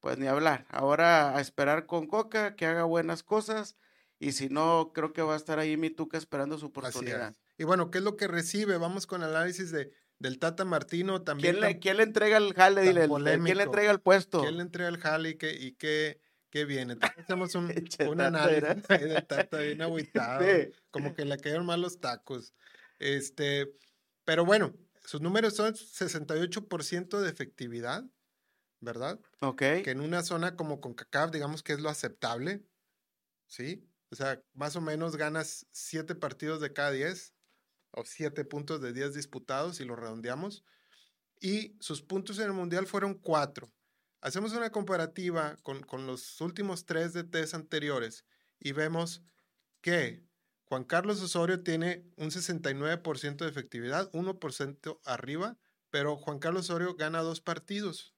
pues 0.01 0.19
ni 0.19 0.27
hablar. 0.27 0.65
Ahora 0.71 1.37
a 1.37 1.41
esperar 1.41 1.87
con 1.87 2.07
Coca, 2.07 2.57
que 2.57 2.67
haga 2.67 2.85
buenas 2.85 3.23
cosas. 3.23 3.77
Y 4.19 4.33
si 4.33 4.49
no, 4.49 4.93
creo 4.95 5.13
que 5.13 5.21
va 5.21 5.35
a 5.35 5.37
estar 5.37 5.59
ahí 5.59 5.77
mi 5.77 5.91
Tuca 5.91 6.17
esperando 6.17 6.57
su 6.57 6.67
Así 6.67 6.71
oportunidad. 6.71 7.31
es. 7.33 7.37
Y 7.59 7.65
bueno, 7.65 7.91
¿qué 7.91 7.99
es 7.99 8.05
lo 8.05 8.17
que 8.17 8.29
recibe? 8.29 8.79
Vamos 8.79 9.07
con 9.07 9.23
el 9.23 9.29
análisis 9.29 9.71
de, 9.71 9.93
del 10.19 10.39
Tata 10.39 10.65
Martino 10.65 11.23
también. 11.23 11.53
¿Quién 11.57 11.61
le, 11.61 11.71
tan- 11.73 11.81
quién 11.81 11.97
le 11.99 12.03
entrega 12.05 12.39
el 12.39 12.55
jale? 12.55 12.81
Dile, 12.81 13.05
el- 13.05 13.11
¿quién 13.45 13.57
le 13.59 13.63
entrega 13.65 13.91
el 13.91 14.01
puesto? 14.01 14.41
¿Quién 14.41 14.57
le 14.57 14.63
entrega 14.63 14.89
el 14.89 14.97
jale 14.97 15.29
y 15.31 15.35
qué, 15.37 15.53
y 15.53 15.73
qué, 15.73 16.19
qué 16.49 16.65
viene? 16.65 16.97
Hacemos 17.19 17.55
un, 17.57 17.71
un 18.09 18.21
análisis 18.23 18.89
del 18.89 19.27
Tata 19.27 19.59
bien 19.59 19.83
agüitado. 19.83 20.43
Sí. 20.47 20.71
como 20.91 21.15
que 21.15 21.27
le 21.27 21.37
cayeron 21.37 21.67
mal 21.67 21.83
los 21.83 22.01
tacos. 22.01 22.55
Este, 22.99 23.71
pero 24.25 24.47
bueno, 24.47 24.73
sus 25.07 25.21
números 25.21 25.55
son 25.55 25.73
68% 25.73 27.21
de 27.21 27.31
efectividad, 27.31 28.05
¿verdad? 28.81 29.21
Ok. 29.41 29.59
Que 29.85 29.91
en 29.93 30.01
una 30.01 30.23
zona 30.23 30.57
como 30.57 30.81
con 30.81 30.95
CACAF, 30.95 31.31
digamos 31.31 31.63
que 31.63 31.73
es 31.73 31.81
lo 31.81 31.89
aceptable, 31.89 32.67
¿sí? 33.47 33.89
O 34.11 34.17
sea, 34.17 34.43
más 34.53 34.75
o 34.75 34.81
menos 34.81 35.17
ganas 35.17 35.67
7 35.71 36.17
partidos 36.17 36.61
de 36.61 36.73
cada 36.73 36.91
10 36.91 37.35
o 37.93 38.05
7 38.05 38.45
puntos 38.45 38.81
de 38.81 38.93
10 38.93 39.15
disputados 39.15 39.81
y 39.81 39.85
lo 39.85 39.95
redondeamos. 39.95 40.65
Y 41.41 41.77
sus 41.81 42.03
puntos 42.03 42.39
en 42.39 42.47
el 42.47 42.53
Mundial 42.53 42.89
fueron 42.89 43.15
4. 43.15 43.73
Hacemos 44.21 44.55
una 44.55 44.71
comparativa 44.71 45.57
con, 45.63 45.85
con 45.85 46.07
los 46.07 46.41
últimos 46.41 46.85
3 46.85 47.13
de 47.13 47.25
test 47.25 47.55
anteriores 47.55 48.25
y 48.59 48.73
vemos 48.73 49.23
que 49.83 50.26
Juan 50.69 50.85
Carlos 50.85 51.23
Osorio 51.23 51.63
tiene 51.63 52.05
un 52.17 52.31
69% 52.31 53.37
de 53.37 53.49
efectividad, 53.49 54.11
1% 54.13 55.01
arriba, 55.05 55.57
pero 55.91 56.17
Juan 56.17 56.41
Carlos 56.41 56.69
Osorio 56.69 56.97
gana 56.97 57.21
dos 57.21 57.41
partidos 57.41 58.15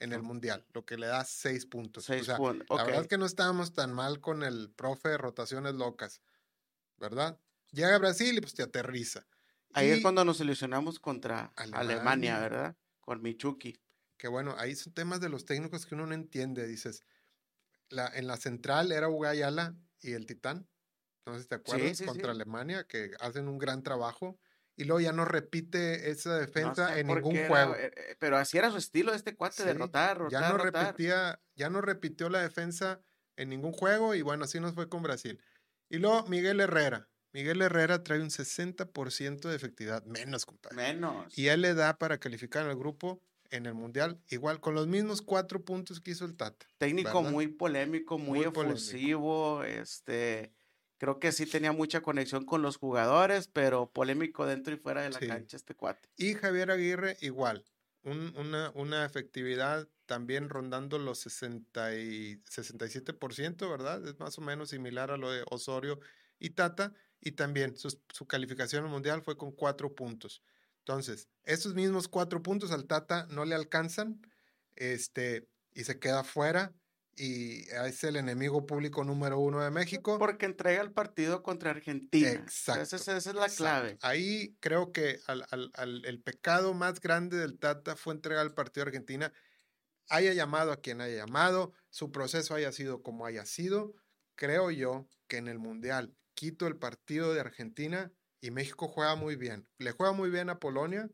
en 0.00 0.12
el 0.12 0.22
Mundial, 0.22 0.66
lo 0.72 0.84
que 0.84 0.96
le 0.96 1.06
da 1.06 1.24
seis 1.24 1.64
puntos. 1.64 2.04
Seis 2.06 2.22
o 2.22 2.24
sea, 2.24 2.36
puntos, 2.36 2.76
La 2.76 2.84
verdad 2.84 3.02
es 3.02 3.08
que 3.08 3.18
no 3.18 3.26
estábamos 3.26 3.72
tan 3.72 3.92
mal 3.92 4.20
con 4.20 4.42
el 4.42 4.70
profe 4.70 5.10
de 5.10 5.18
rotaciones 5.18 5.74
locas, 5.74 6.22
¿verdad? 6.96 7.38
Llega 7.70 7.94
a 7.94 7.98
Brasil 7.98 8.36
y 8.36 8.40
pues 8.40 8.54
te 8.54 8.64
aterriza. 8.64 9.24
Ahí 9.72 9.88
es 9.88 10.02
cuando 10.02 10.24
nos 10.24 10.40
ilusionamos 10.40 10.98
contra 10.98 11.52
Alemania, 11.56 11.80
Alemania. 11.80 12.38
¿verdad? 12.40 12.76
Con 13.00 13.22
Michuki. 13.22 13.80
Que 14.16 14.26
bueno, 14.26 14.54
ahí 14.58 14.74
son 14.74 14.92
temas 14.92 15.20
de 15.20 15.28
los 15.28 15.44
técnicos 15.44 15.86
que 15.86 15.94
uno 15.94 16.06
no 16.06 16.14
entiende. 16.14 16.66
Dices, 16.66 17.04
la, 17.88 18.08
en 18.08 18.26
la 18.26 18.36
central 18.36 18.90
era 18.92 19.08
Ugayala 19.08 19.76
y 20.00 20.12
el 20.12 20.26
Titán. 20.26 20.68
No 21.26 21.34
sé 21.34 21.42
si 21.42 21.48
te 21.48 21.54
acuerdas, 21.56 21.96
sí, 21.98 22.04
sí. 22.04 22.04
contra 22.04 22.32
Alemania, 22.32 22.84
que 22.86 23.12
hacen 23.20 23.48
un 23.48 23.58
gran 23.58 23.82
trabajo. 23.82 24.38
Y 24.76 24.84
luego 24.84 25.00
ya 25.00 25.12
no 25.12 25.24
repite 25.26 26.10
esa 26.10 26.38
No 26.60 26.74
defensa 26.74 26.88
sé 26.88 27.00
en 27.00 27.06
ningún 27.08 27.36
era, 27.36 27.48
juego. 27.48 27.74
eh, 27.76 27.92
eh, 27.94 28.16
pero 28.18 28.38
así 28.38 28.56
era 28.58 28.70
su 28.70 28.78
estilo 28.78 29.12
este 29.12 29.36
cuate, 29.36 29.64
de 29.64 29.74
Sí, 29.74 29.78
rotar, 29.78 30.18
rotar, 30.18 30.30
ya 30.30 30.40
no 30.40 30.56
rotar. 30.56 30.96
repetía, 30.96 31.42
ya 31.54 31.68
no 31.70 31.80
repitió 31.82 32.28
la 32.30 32.40
defensa 32.40 33.00
en 33.36 33.50
ningún 33.50 33.72
juego 33.72 34.14
y 34.14 34.22
bueno, 34.22 34.44
así 34.44 34.60
nos 34.60 34.74
fue 34.74 34.88
con 34.88 35.02
Brasil. 35.02 35.40
Y 35.88 35.98
luego 35.98 36.26
Miguel 36.26 36.60
Herrera. 36.60 37.08
Miguel 37.34 37.62
Herrera 37.62 38.02
trae 38.02 38.20
un 38.20 38.30
60% 38.30 39.48
de 39.48 39.56
efectividad, 39.56 40.04
menos, 40.04 40.44
compadre. 40.46 40.76
Menos. 40.76 41.36
Y 41.38 41.48
él 41.48 41.62
le 41.62 41.74
da 41.74 41.98
para 41.98 42.18
calificar 42.18 42.66
el 42.66 42.76
grupo 42.76 43.22
en 43.50 43.66
el 43.66 43.74
Mundial, 43.74 44.20
igual 44.28 44.60
con 44.60 44.74
los 44.74 44.86
mismos 44.86 45.20
cuatro 45.22 45.64
puntos 45.64 46.00
que 46.00 46.12
hizo 46.12 46.24
el 46.24 46.36
Tata. 46.36 46.66
Técnico 46.78 47.18
¿verdad? 47.18 47.32
muy 47.32 47.48
polémico, 47.48 48.18
muy, 48.18 48.40
Muy 48.40 49.66
este, 49.66 50.52
creo 51.02 51.18
que 51.18 51.32
sí 51.32 51.46
tenía 51.46 51.72
mucha 51.72 52.00
conexión 52.00 52.44
con 52.44 52.62
los 52.62 52.76
jugadores, 52.76 53.48
pero 53.48 53.90
polémico 53.90 54.46
dentro 54.46 54.72
y 54.72 54.76
fuera 54.76 55.02
de 55.02 55.10
la 55.10 55.18
Sí. 55.18 55.26
cancha 55.26 55.56
este 55.56 55.74
cuate. 55.74 56.08
Y 56.16 56.34
Javier 56.34 56.70
Aguirre 56.70 57.16
igual, 57.22 57.64
un- 58.04 58.32
una, 58.36 58.70
una 58.76 59.04
efectividad 59.04 59.88
también 60.06 60.48
rondando 60.48 61.00
los 61.00 61.18
60 61.18 61.96
y 61.96 62.40
67%, 62.48 63.68
¿verdad? 63.68 64.06
Es 64.06 64.20
más 64.20 64.38
o 64.38 64.42
menos 64.42 64.70
similar 64.70 65.10
a 65.10 65.16
lo 65.16 65.32
de 65.32 65.42
Osorio 65.50 65.98
y 66.38 66.50
Tata. 66.50 66.92
Y 67.20 67.32
también 67.32 67.76
su, 67.76 68.00
su 68.12 68.26
calificación 68.28 68.84
al 68.84 68.90
Mundial 68.90 69.22
fue 69.22 69.36
con 69.36 69.50
cuatro 69.50 69.96
puntos. 69.96 70.40
Entonces, 70.78 71.28
esos 71.42 71.74
mismos 71.74 72.06
cuatro 72.06 72.44
puntos 72.44 72.70
al 72.70 72.86
Tata 72.86 73.26
no 73.28 73.44
le 73.44 73.56
alcanzan 73.56 74.20
este, 74.76 75.48
y 75.74 75.82
se 75.82 75.98
queda 75.98 76.22
fuera. 76.22 76.72
Y 77.24 77.68
es 77.70 78.02
el 78.02 78.16
enemigo 78.16 78.66
público 78.66 79.04
número 79.04 79.38
uno 79.38 79.60
de 79.62 79.70
México. 79.70 80.18
Porque 80.18 80.44
entrega 80.44 80.82
el 80.82 80.90
partido 80.92 81.44
contra 81.44 81.70
Argentina. 81.70 82.30
Exacto, 82.30 82.82
Esa, 82.82 82.96
es- 82.96 83.02
esa 83.06 83.16
es 83.30 83.36
la 83.36 83.42
Exacto. 83.46 83.56
clave. 83.62 83.98
Ahí 84.02 84.56
creo 84.58 84.90
que 84.90 85.20
al- 85.28 85.46
al- 85.50 85.70
al- 85.74 86.04
el 86.04 86.20
pecado 86.20 86.74
más 86.74 87.00
grande 87.00 87.36
del 87.36 87.60
Tata 87.60 87.94
fue 87.94 88.14
entregar 88.14 88.44
el 88.44 88.54
partido 88.54 88.82
a 88.82 88.88
Argentina. 88.88 89.32
Haya 90.08 90.32
llamado 90.34 90.72
a 90.72 90.80
quien 90.80 91.00
haya 91.00 91.16
llamado, 91.24 91.72
su 91.90 92.10
proceso 92.10 92.56
haya 92.56 92.72
sido 92.72 93.02
como 93.04 93.24
haya 93.24 93.46
sido. 93.46 93.94
Creo 94.34 94.72
yo 94.72 95.06
que 95.28 95.36
en 95.36 95.46
el 95.46 95.60
Mundial 95.60 96.16
quito 96.34 96.66
el 96.66 96.76
partido 96.76 97.32
de 97.32 97.40
Argentina 97.40 98.12
y 98.40 98.50
México 98.50 98.88
juega 98.88 99.14
muy 99.14 99.36
bien. 99.36 99.68
Le 99.78 99.92
juega 99.92 100.12
muy 100.12 100.28
bien 100.28 100.50
a 100.50 100.58
Polonia. 100.58 101.08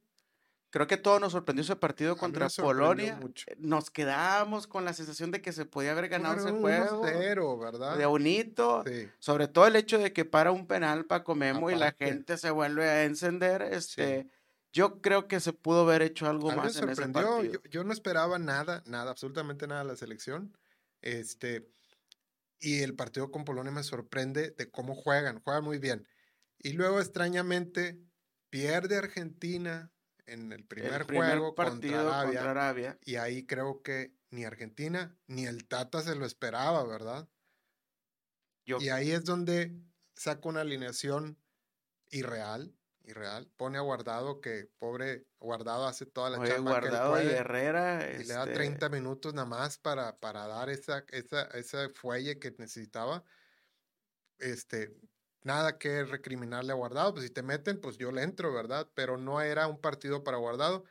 Creo 0.71 0.87
que 0.87 0.99
todo 0.99 1.19
nos 1.19 1.33
sorprendió 1.33 1.63
ese 1.63 1.77
partido 1.77 2.17
contra 2.17 2.51
sorprendió 2.51 2.85
Polonia. 2.87 3.17
mucho. 3.17 3.47
Nos 3.59 3.91
quedamos 3.91 4.67
con 4.67 4.85
la 4.85 4.93
sensación 4.93 5.31
de 5.31 5.41
que 5.41 5.53
se 5.53 5.65
podía 5.65 5.93
haber 5.93 6.09
ganado 6.09 6.37
ese 6.37 6.51
juego. 6.51 7.03
1-0, 7.03 7.59
¿verdad? 7.59 7.97
De 7.97 8.05
bonito. 8.05 8.85
Sí, 8.87 9.09
Sobre 9.19 9.49
todo 9.49 9.67
el 9.67 9.77
hecho 9.77 9.99
de 9.99 10.13
que 10.13 10.27
para 10.27 10.51
un 10.53 10.67
penal 10.67 11.07
Paco 11.07 11.35
Memo 11.35 11.71
y 11.71 11.75
la 11.75 11.87
Aparte. 11.89 12.05
gente 12.07 12.37
se 12.37 12.51
vuelve 12.51 12.85
a 12.89 13.05
encender. 13.05 13.63
Este, 13.63 14.29
Yo 14.71 15.01
creo 15.01 15.27
que 15.27 15.41
se 15.41 15.55
pudo 15.55 15.81
haber 15.83 16.03
hecho 16.03 16.29
algo 16.29 16.51
A 16.51 16.53
mí 16.53 16.59
me 16.59 16.65
más 16.65 16.77
en 16.77 16.85
ese 16.91 16.95
sorprendió. 16.97 17.23
partido. 17.37 17.53
Yo, 17.65 17.71
yo 17.71 17.85
no 17.85 17.93
esperaba 17.95 18.39
nada, 18.39 18.83
nada, 18.85 19.11
absolutamente 19.11 19.67
nada 19.67 19.81
de 19.81 19.87
la 19.89 19.97
selección. 19.97 20.55
Este, 21.01 21.67
y 22.61 22.81
el 22.83 22.95
partido 22.95 23.31
con 23.31 23.47
Polonia 23.47 23.73
me 23.73 23.83
sorprende 23.85 24.51
de 24.51 24.71
cómo 24.71 24.95
juegan, 24.95 25.41
juegan 25.41 25.65
muy 25.65 25.79
bien. 25.79 26.07
Y 26.59 26.73
luego, 26.73 27.01
extrañamente, 27.01 27.99
pierde 28.51 28.97
Argentina 28.99 29.91
en 30.29 30.53
el 30.53 30.65
primer, 30.65 31.01
el 31.01 31.07
primer 31.07 31.31
juego 31.39 31.55
partido 31.55 31.99
contra 31.99 32.21
Arabia. 32.21 32.41
contra 32.41 32.51
Arabia. 32.51 32.99
Y 33.05 33.17
ahí 33.17 33.47
creo 33.47 33.83
que 33.83 34.15
ni 34.31 34.45
Argentina 34.45 35.17
ni 35.27 35.47
el 35.47 35.67
Tata 35.67 36.03
se 36.03 36.15
lo 36.15 36.27
esperaba, 36.27 36.85
¿verdad? 36.85 37.29
Yo, 38.65 38.79
Y 38.81 38.91
ahí 38.91 39.11
es 39.11 39.25
donde 39.25 39.75
saca 40.15 40.49
una 40.49 40.61
alineación 40.61 41.39
irreal, 42.11 42.75
irreal. 43.05 43.51
Pone 43.57 43.79
a 43.79 43.81
Guardado, 43.81 44.41
que 44.41 44.69
pobre 44.79 45.27
Guardado 45.39 45.87
hace 45.87 46.05
toda 46.05 46.31
la 46.31 46.39
oye, 46.39 46.53
chamba 46.53 46.81
que 46.81 46.87
él 46.87 46.93
Guardado 46.93 47.19
y 47.19 47.25
puede, 47.25 47.37
Herrera. 47.39 48.11
y 48.13 48.25
le 48.25 48.35
da 48.35 48.43
este, 48.43 48.55
30 48.55 48.89
minutos 48.91 49.33
nada 49.35 49.47
más 49.47 49.79
para, 49.79 50.19
para 50.19 50.47
dar 50.47 50.69
esa, 50.69 51.05
esa, 51.09 51.43
ese 51.55 51.89
fuelle 51.91 52.39
que 52.39 52.55
necesitaba. 52.59 53.25
Este, 54.39 54.95
nada 55.43 55.79
que 55.79 56.05
recriminarle 56.05 56.73
a 56.73 56.77
Guardado, 56.77 57.15
pues 57.15 57.27
si 57.27 57.31
te 57.31 57.43
meten, 57.43 57.81
pues 57.81 57.99
yo 57.99 58.13
le 58.13 58.23
entro, 58.23 58.53
¿verdad? 58.53 58.91
Pero 58.95 59.17
no 59.17 59.41
era 59.41 59.67
un 59.67 59.81
partido 59.81 60.25
para 60.25 60.39
Guardado. 60.39 60.85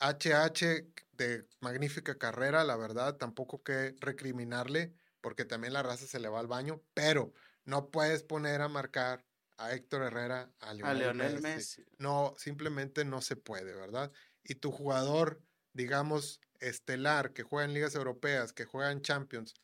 HH 0.00 0.86
de 1.12 1.48
magnífica 1.60 2.16
carrera, 2.16 2.64
la 2.64 2.76
verdad, 2.76 3.16
tampoco 3.16 3.62
que 3.62 3.96
recriminarle, 4.00 4.94
porque 5.20 5.44
también 5.44 5.72
la 5.72 5.82
raza 5.82 6.06
se 6.06 6.20
le 6.20 6.28
va 6.28 6.40
al 6.40 6.46
baño, 6.46 6.82
pero 6.94 7.32
no 7.64 7.90
puedes 7.90 8.22
poner 8.22 8.60
a 8.60 8.68
marcar 8.68 9.26
a 9.56 9.74
Héctor 9.74 10.02
Herrera, 10.04 10.52
a 10.60 10.70
a 10.70 10.74
Lionel, 10.74 10.98
Leonel 10.98 11.32
Messi. 11.40 11.82
Messi. 11.82 11.84
No, 11.98 12.34
simplemente 12.38 13.04
no 13.04 13.20
se 13.20 13.36
puede, 13.36 13.74
¿verdad? 13.74 14.12
Y 14.44 14.54
tu 14.54 14.70
jugador, 14.70 15.42
digamos, 15.72 16.40
estelar, 16.60 17.32
que 17.32 17.42
juega 17.42 17.66
en 17.66 17.74
ligas 17.74 17.94
europeas, 17.96 18.52
que 18.52 18.64
juega 18.64 18.92
en 18.92 19.02
Champions, 19.02 19.54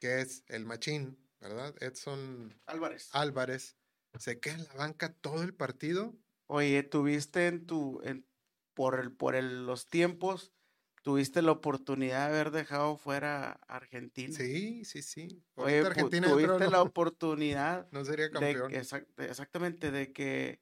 que 0.00 0.20
es 0.20 0.44
el 0.48 0.64
machín, 0.64 1.18
¿verdad? 1.40 1.74
Edson 1.80 2.54
Álvarez. 2.66 3.10
Álvarez, 3.12 3.76
se 4.18 4.40
queda 4.40 4.54
en 4.54 4.64
la 4.64 4.74
banca 4.74 5.12
todo 5.12 5.42
el 5.42 5.54
partido. 5.54 6.14
Oye, 6.46 6.82
tuviste 6.82 7.46
en 7.46 7.66
tu, 7.66 8.00
en, 8.04 8.26
por 8.74 8.98
el, 8.98 9.12
por 9.12 9.34
el, 9.34 9.66
los 9.66 9.86
tiempos, 9.86 10.52
tuviste 11.02 11.42
la 11.42 11.52
oportunidad 11.52 12.28
de 12.28 12.34
haber 12.34 12.50
dejado 12.50 12.96
fuera 12.96 13.60
a 13.66 13.76
Argentina. 13.76 14.36
Sí, 14.36 14.84
sí, 14.84 15.02
sí. 15.02 15.42
Oye, 15.56 15.80
Argentina 15.80 16.28
tuviste 16.28 16.64
no, 16.64 16.70
la 16.70 16.82
oportunidad 16.82 17.88
no 17.92 18.04
sería 18.04 18.30
campeón. 18.30 18.70
que, 18.70 18.80
exact- 18.80 19.08
exactamente, 19.18 19.90
de 19.90 20.12
que 20.12 20.60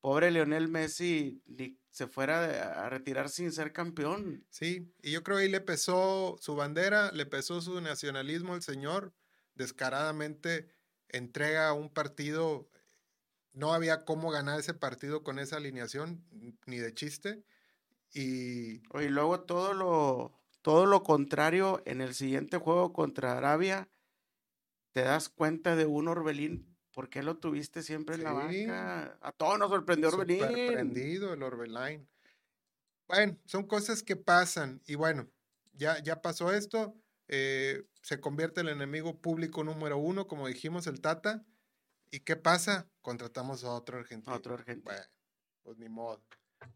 pobre 0.00 0.30
Lionel 0.30 0.68
Messi 0.68 1.42
ni 1.46 1.78
se 1.90 2.06
fuera 2.06 2.84
a 2.84 2.88
retirar 2.88 3.28
sin 3.28 3.52
ser 3.52 3.72
campeón. 3.72 4.44
Sí, 4.50 4.92
y 5.02 5.12
yo 5.12 5.22
creo 5.22 5.36
ahí 5.38 5.48
le 5.48 5.60
pesó 5.60 6.36
su 6.40 6.56
bandera, 6.56 7.12
le 7.12 7.26
pesó 7.26 7.60
su 7.60 7.80
nacionalismo 7.80 8.54
al 8.54 8.62
señor, 8.62 9.14
descaradamente 9.54 10.68
entrega 11.08 11.72
un 11.72 11.90
partido, 11.90 12.68
no 13.52 13.74
había 13.74 14.04
cómo 14.04 14.30
ganar 14.30 14.58
ese 14.58 14.74
partido 14.74 15.22
con 15.22 15.38
esa 15.38 15.56
alineación, 15.56 16.24
ni 16.66 16.78
de 16.78 16.94
chiste, 16.94 17.44
y 18.14 18.82
Y 19.00 19.08
luego 19.08 19.40
todo 19.40 19.72
lo, 19.72 20.32
todo 20.62 20.86
lo 20.86 21.02
contrario 21.02 21.82
en 21.86 22.00
el 22.00 22.14
siguiente 22.14 22.58
juego 22.58 22.92
contra 22.92 23.36
Arabia, 23.36 23.88
te 24.92 25.02
das 25.02 25.28
cuenta 25.28 25.76
de 25.76 25.86
un 25.86 26.08
Orbelín. 26.08 26.76
¿Por 26.92 27.08
qué 27.08 27.22
lo 27.22 27.38
tuviste 27.38 27.82
siempre 27.82 28.16
en 28.16 28.24
la 28.24 28.32
banca? 28.32 29.18
A 29.22 29.32
todos 29.32 29.58
nos 29.58 29.70
sorprendió 29.70 30.08
Orbelín. 30.08 30.40
súper 30.40 30.72
prendido 30.74 31.32
el 31.32 31.42
Orbelín. 31.42 32.06
Bueno, 33.08 33.38
son 33.46 33.66
cosas 33.66 34.02
que 34.02 34.16
pasan, 34.16 34.80
y 34.86 34.94
bueno, 34.94 35.28
ya, 35.72 36.02
ya 36.02 36.20
pasó 36.22 36.52
esto, 36.52 36.94
eh, 37.28 37.84
se 38.02 38.20
convierte 38.20 38.60
el 38.62 38.68
enemigo 38.68 39.20
público 39.20 39.64
número 39.64 39.98
uno, 39.98 40.26
como 40.28 40.48
dijimos, 40.48 40.86
el 40.86 41.00
Tata, 41.00 41.46
¿y 42.10 42.20
qué 42.20 42.36
pasa? 42.36 42.92
Contratamos 43.02 43.64
a 43.64 43.72
otro 43.72 43.98
argentino. 43.98 44.36
Otro 44.36 44.54
argentino. 44.54 44.82
Bueno, 44.84 45.04
pues 45.62 45.78
ni 45.78 45.88
modo. 45.88 46.24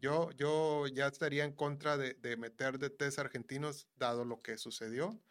Yo, 0.00 0.30
yo 0.32 0.86
ya 0.88 1.06
estaría 1.08 1.44
en 1.44 1.54
contra 1.54 1.96
de, 1.96 2.14
de 2.14 2.36
meter 2.36 2.78
de 2.78 2.90
test 2.90 3.18
argentinos, 3.18 3.88
dado 3.96 4.24
lo 4.24 4.42
que 4.42 4.58
sucedió. 4.58 5.22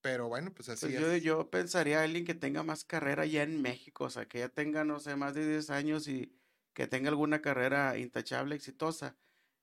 Pero 0.00 0.28
bueno, 0.28 0.54
pues 0.54 0.68
así 0.68 0.88
Pues 0.88 0.96
yo, 0.96 1.16
es. 1.16 1.16
yo 1.16 1.50
pensaría 1.50 2.02
alguien 2.02 2.24
que 2.26 2.34
tenga 2.34 2.62
más 2.62 2.84
carrera 2.84 3.24
ya 3.26 3.42
en 3.42 3.62
México, 3.62 4.04
o 4.04 4.10
sea, 4.10 4.26
que 4.28 4.40
ya 4.40 4.48
tenga, 4.50 4.84
no 4.84 5.00
sé, 5.00 5.16
más 5.16 5.34
de 5.34 5.48
10 5.48 5.70
años 5.70 6.06
y 6.08 6.38
que 6.74 6.86
tenga 6.86 7.08
alguna 7.08 7.40
carrera 7.40 7.96
intachable, 7.98 8.54
exitosa. 8.54 9.18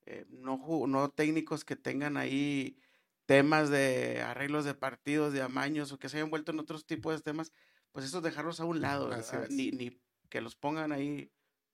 Eh, 0.06 0.26
no, 0.28 0.58
no 0.88 1.10
técnicos 1.12 1.64
que 1.64 1.76
tengan 1.76 2.16
ahí 2.16 2.80
temas 3.26 3.70
de 3.70 4.22
arreglos 4.22 4.64
de 4.64 4.74
partidos, 4.74 5.32
de 5.32 5.42
amaños 5.42 5.92
o 5.92 5.98
que 5.98 6.08
se 6.08 6.18
hayan 6.18 6.30
vuelto 6.30 6.52
en 6.52 6.60
otros 6.60 6.86
tipos 6.86 7.14
de 7.16 7.22
temas, 7.22 7.52
pues 7.92 8.04
esos 8.06 8.22
dejarlos 8.22 8.60
a 8.60 8.64
un 8.64 8.80
lado, 8.80 9.08
es. 9.44 9.50
Ni, 9.50 9.70
ni 9.70 10.00
que 10.28 10.40
los 10.40 10.56
pongan 10.56 10.92
ahí 10.92 11.30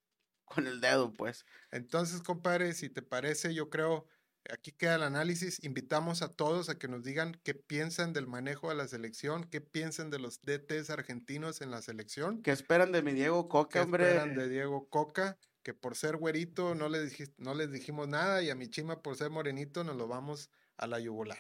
con 0.45 0.67
el 0.67 0.81
dedo, 0.81 1.13
pues. 1.13 1.45
Entonces, 1.71 2.23
compadre, 2.23 2.73
si 2.75 2.89
te 2.91 3.03
parece, 3.03 3.55
yo 3.55 3.71
creo 3.71 4.07
aquí 4.51 4.73
queda 4.73 4.95
el 4.97 5.03
análisis. 5.03 5.63
Invitamos 5.65 6.23
a 6.23 6.29
todos 6.33 6.69
a 6.71 6.79
que 6.79 6.89
nos 6.89 7.03
digan 7.05 7.39
qué 7.45 7.55
piensan 7.55 8.13
del 8.13 8.27
manejo 8.27 8.69
de 8.71 8.75
la 8.75 8.89
selección, 8.89 9.45
qué 9.45 9.61
piensan 9.61 10.11
de 10.11 10.19
los 10.19 10.41
DTs 10.43 10.91
argentinos 10.91 11.61
en 11.61 11.71
la 11.71 11.83
selección. 11.83 12.43
¿Qué 12.43 12.51
esperan 12.51 12.91
de 12.91 13.03
mi 13.03 13.13
Diego 13.13 13.49
Coca, 13.49 13.81
¿Qué 13.81 13.85
hombre? 13.85 14.05
esperan 14.09 14.35
de 14.35 14.49
Diego 14.49 14.89
Coca? 14.89 15.39
Que 15.63 15.75
por 15.75 15.95
ser 15.95 16.17
güerito 16.17 16.75
no 16.75 16.89
le, 16.89 17.05
dijis- 17.07 17.35
no 17.37 17.55
les 17.55 17.71
dijimos 17.71 18.09
nada 18.09 18.43
y 18.43 18.49
a 18.51 18.55
mi 18.55 18.69
chima 18.69 19.03
por 19.03 19.17
ser 19.17 19.29
morenito 19.31 19.85
nos 19.85 19.97
lo 19.97 20.09
vamos 20.09 20.51
a 20.81 20.87
la 20.87 20.99
yugular. 20.99 21.39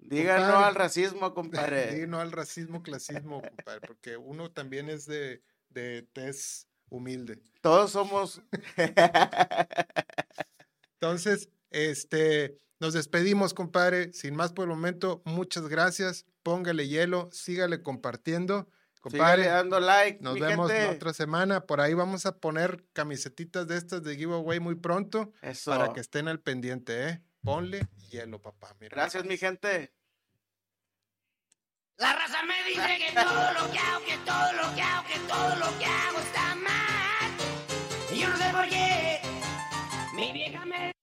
Compadre. 0.00 0.30
al 0.30 0.74
racismo, 0.74 1.34
compadre. 1.34 2.06
no 2.06 2.20
al 2.20 2.32
racismo, 2.32 2.82
clasismo, 2.82 3.42
compadre, 3.42 3.80
porque 3.86 4.16
uno 4.16 4.50
también 4.50 4.88
es 4.88 5.06
de, 5.06 5.42
de 5.70 6.02
tez 6.12 6.68
humilde. 6.88 7.40
Todos 7.60 7.92
somos. 7.92 8.40
Entonces, 10.94 11.48
este, 11.70 12.58
nos 12.80 12.94
despedimos, 12.94 13.54
compadre. 13.54 14.12
Sin 14.12 14.36
más 14.36 14.52
por 14.52 14.64
el 14.64 14.70
momento, 14.70 15.22
muchas 15.24 15.68
gracias. 15.68 16.26
Póngale 16.42 16.88
hielo, 16.88 17.28
sígale 17.32 17.82
compartiendo. 17.82 18.68
Sígale 18.94 19.00
Compadre, 19.00 19.46
dando 19.46 19.80
like. 19.80 20.18
nos 20.22 20.38
vemos 20.38 20.68
la 20.68 20.76
gente. 20.76 20.96
otra 20.96 21.14
semana. 21.14 21.66
Por 21.66 21.80
ahí 21.80 21.94
vamos 21.94 22.26
a 22.26 22.36
poner 22.36 22.84
camisetitas 22.92 23.66
de 23.66 23.76
estas 23.76 24.02
de 24.02 24.16
giveaway 24.16 24.60
muy 24.60 24.74
pronto 24.74 25.32
Eso. 25.40 25.70
para 25.70 25.92
que 25.92 26.00
estén 26.00 26.28
al 26.28 26.40
pendiente, 26.40 27.08
¿eh? 27.08 27.22
Ponle 27.48 27.80
hielo, 28.10 28.42
papá. 28.42 28.76
Mira. 28.78 28.94
Gracias, 28.94 29.24
mi 29.24 29.38
gente. 29.38 29.90
La 31.96 32.12
raza 32.12 32.42
me 32.42 32.62
dice 32.64 32.98
que 32.98 33.14
todo 33.14 33.52
lo 33.54 33.72
que 33.72 33.78
hago, 33.78 34.04
que 34.04 34.18
todo 34.18 34.52
lo 34.52 34.74
que 34.74 34.82
hago, 34.82 35.06
que 35.08 35.18
todo 35.20 35.56
lo 35.56 35.78
que 35.78 35.84
hago 35.86 36.18
está 36.18 36.54
mal. 36.56 37.30
Y 38.12 38.18
yo 38.20 38.28
no 38.28 38.36
sé 38.36 38.50
por 38.52 38.68
qué. 38.68 39.22
Mi 40.14 40.30
vieja 40.32 40.62
me... 40.66 40.97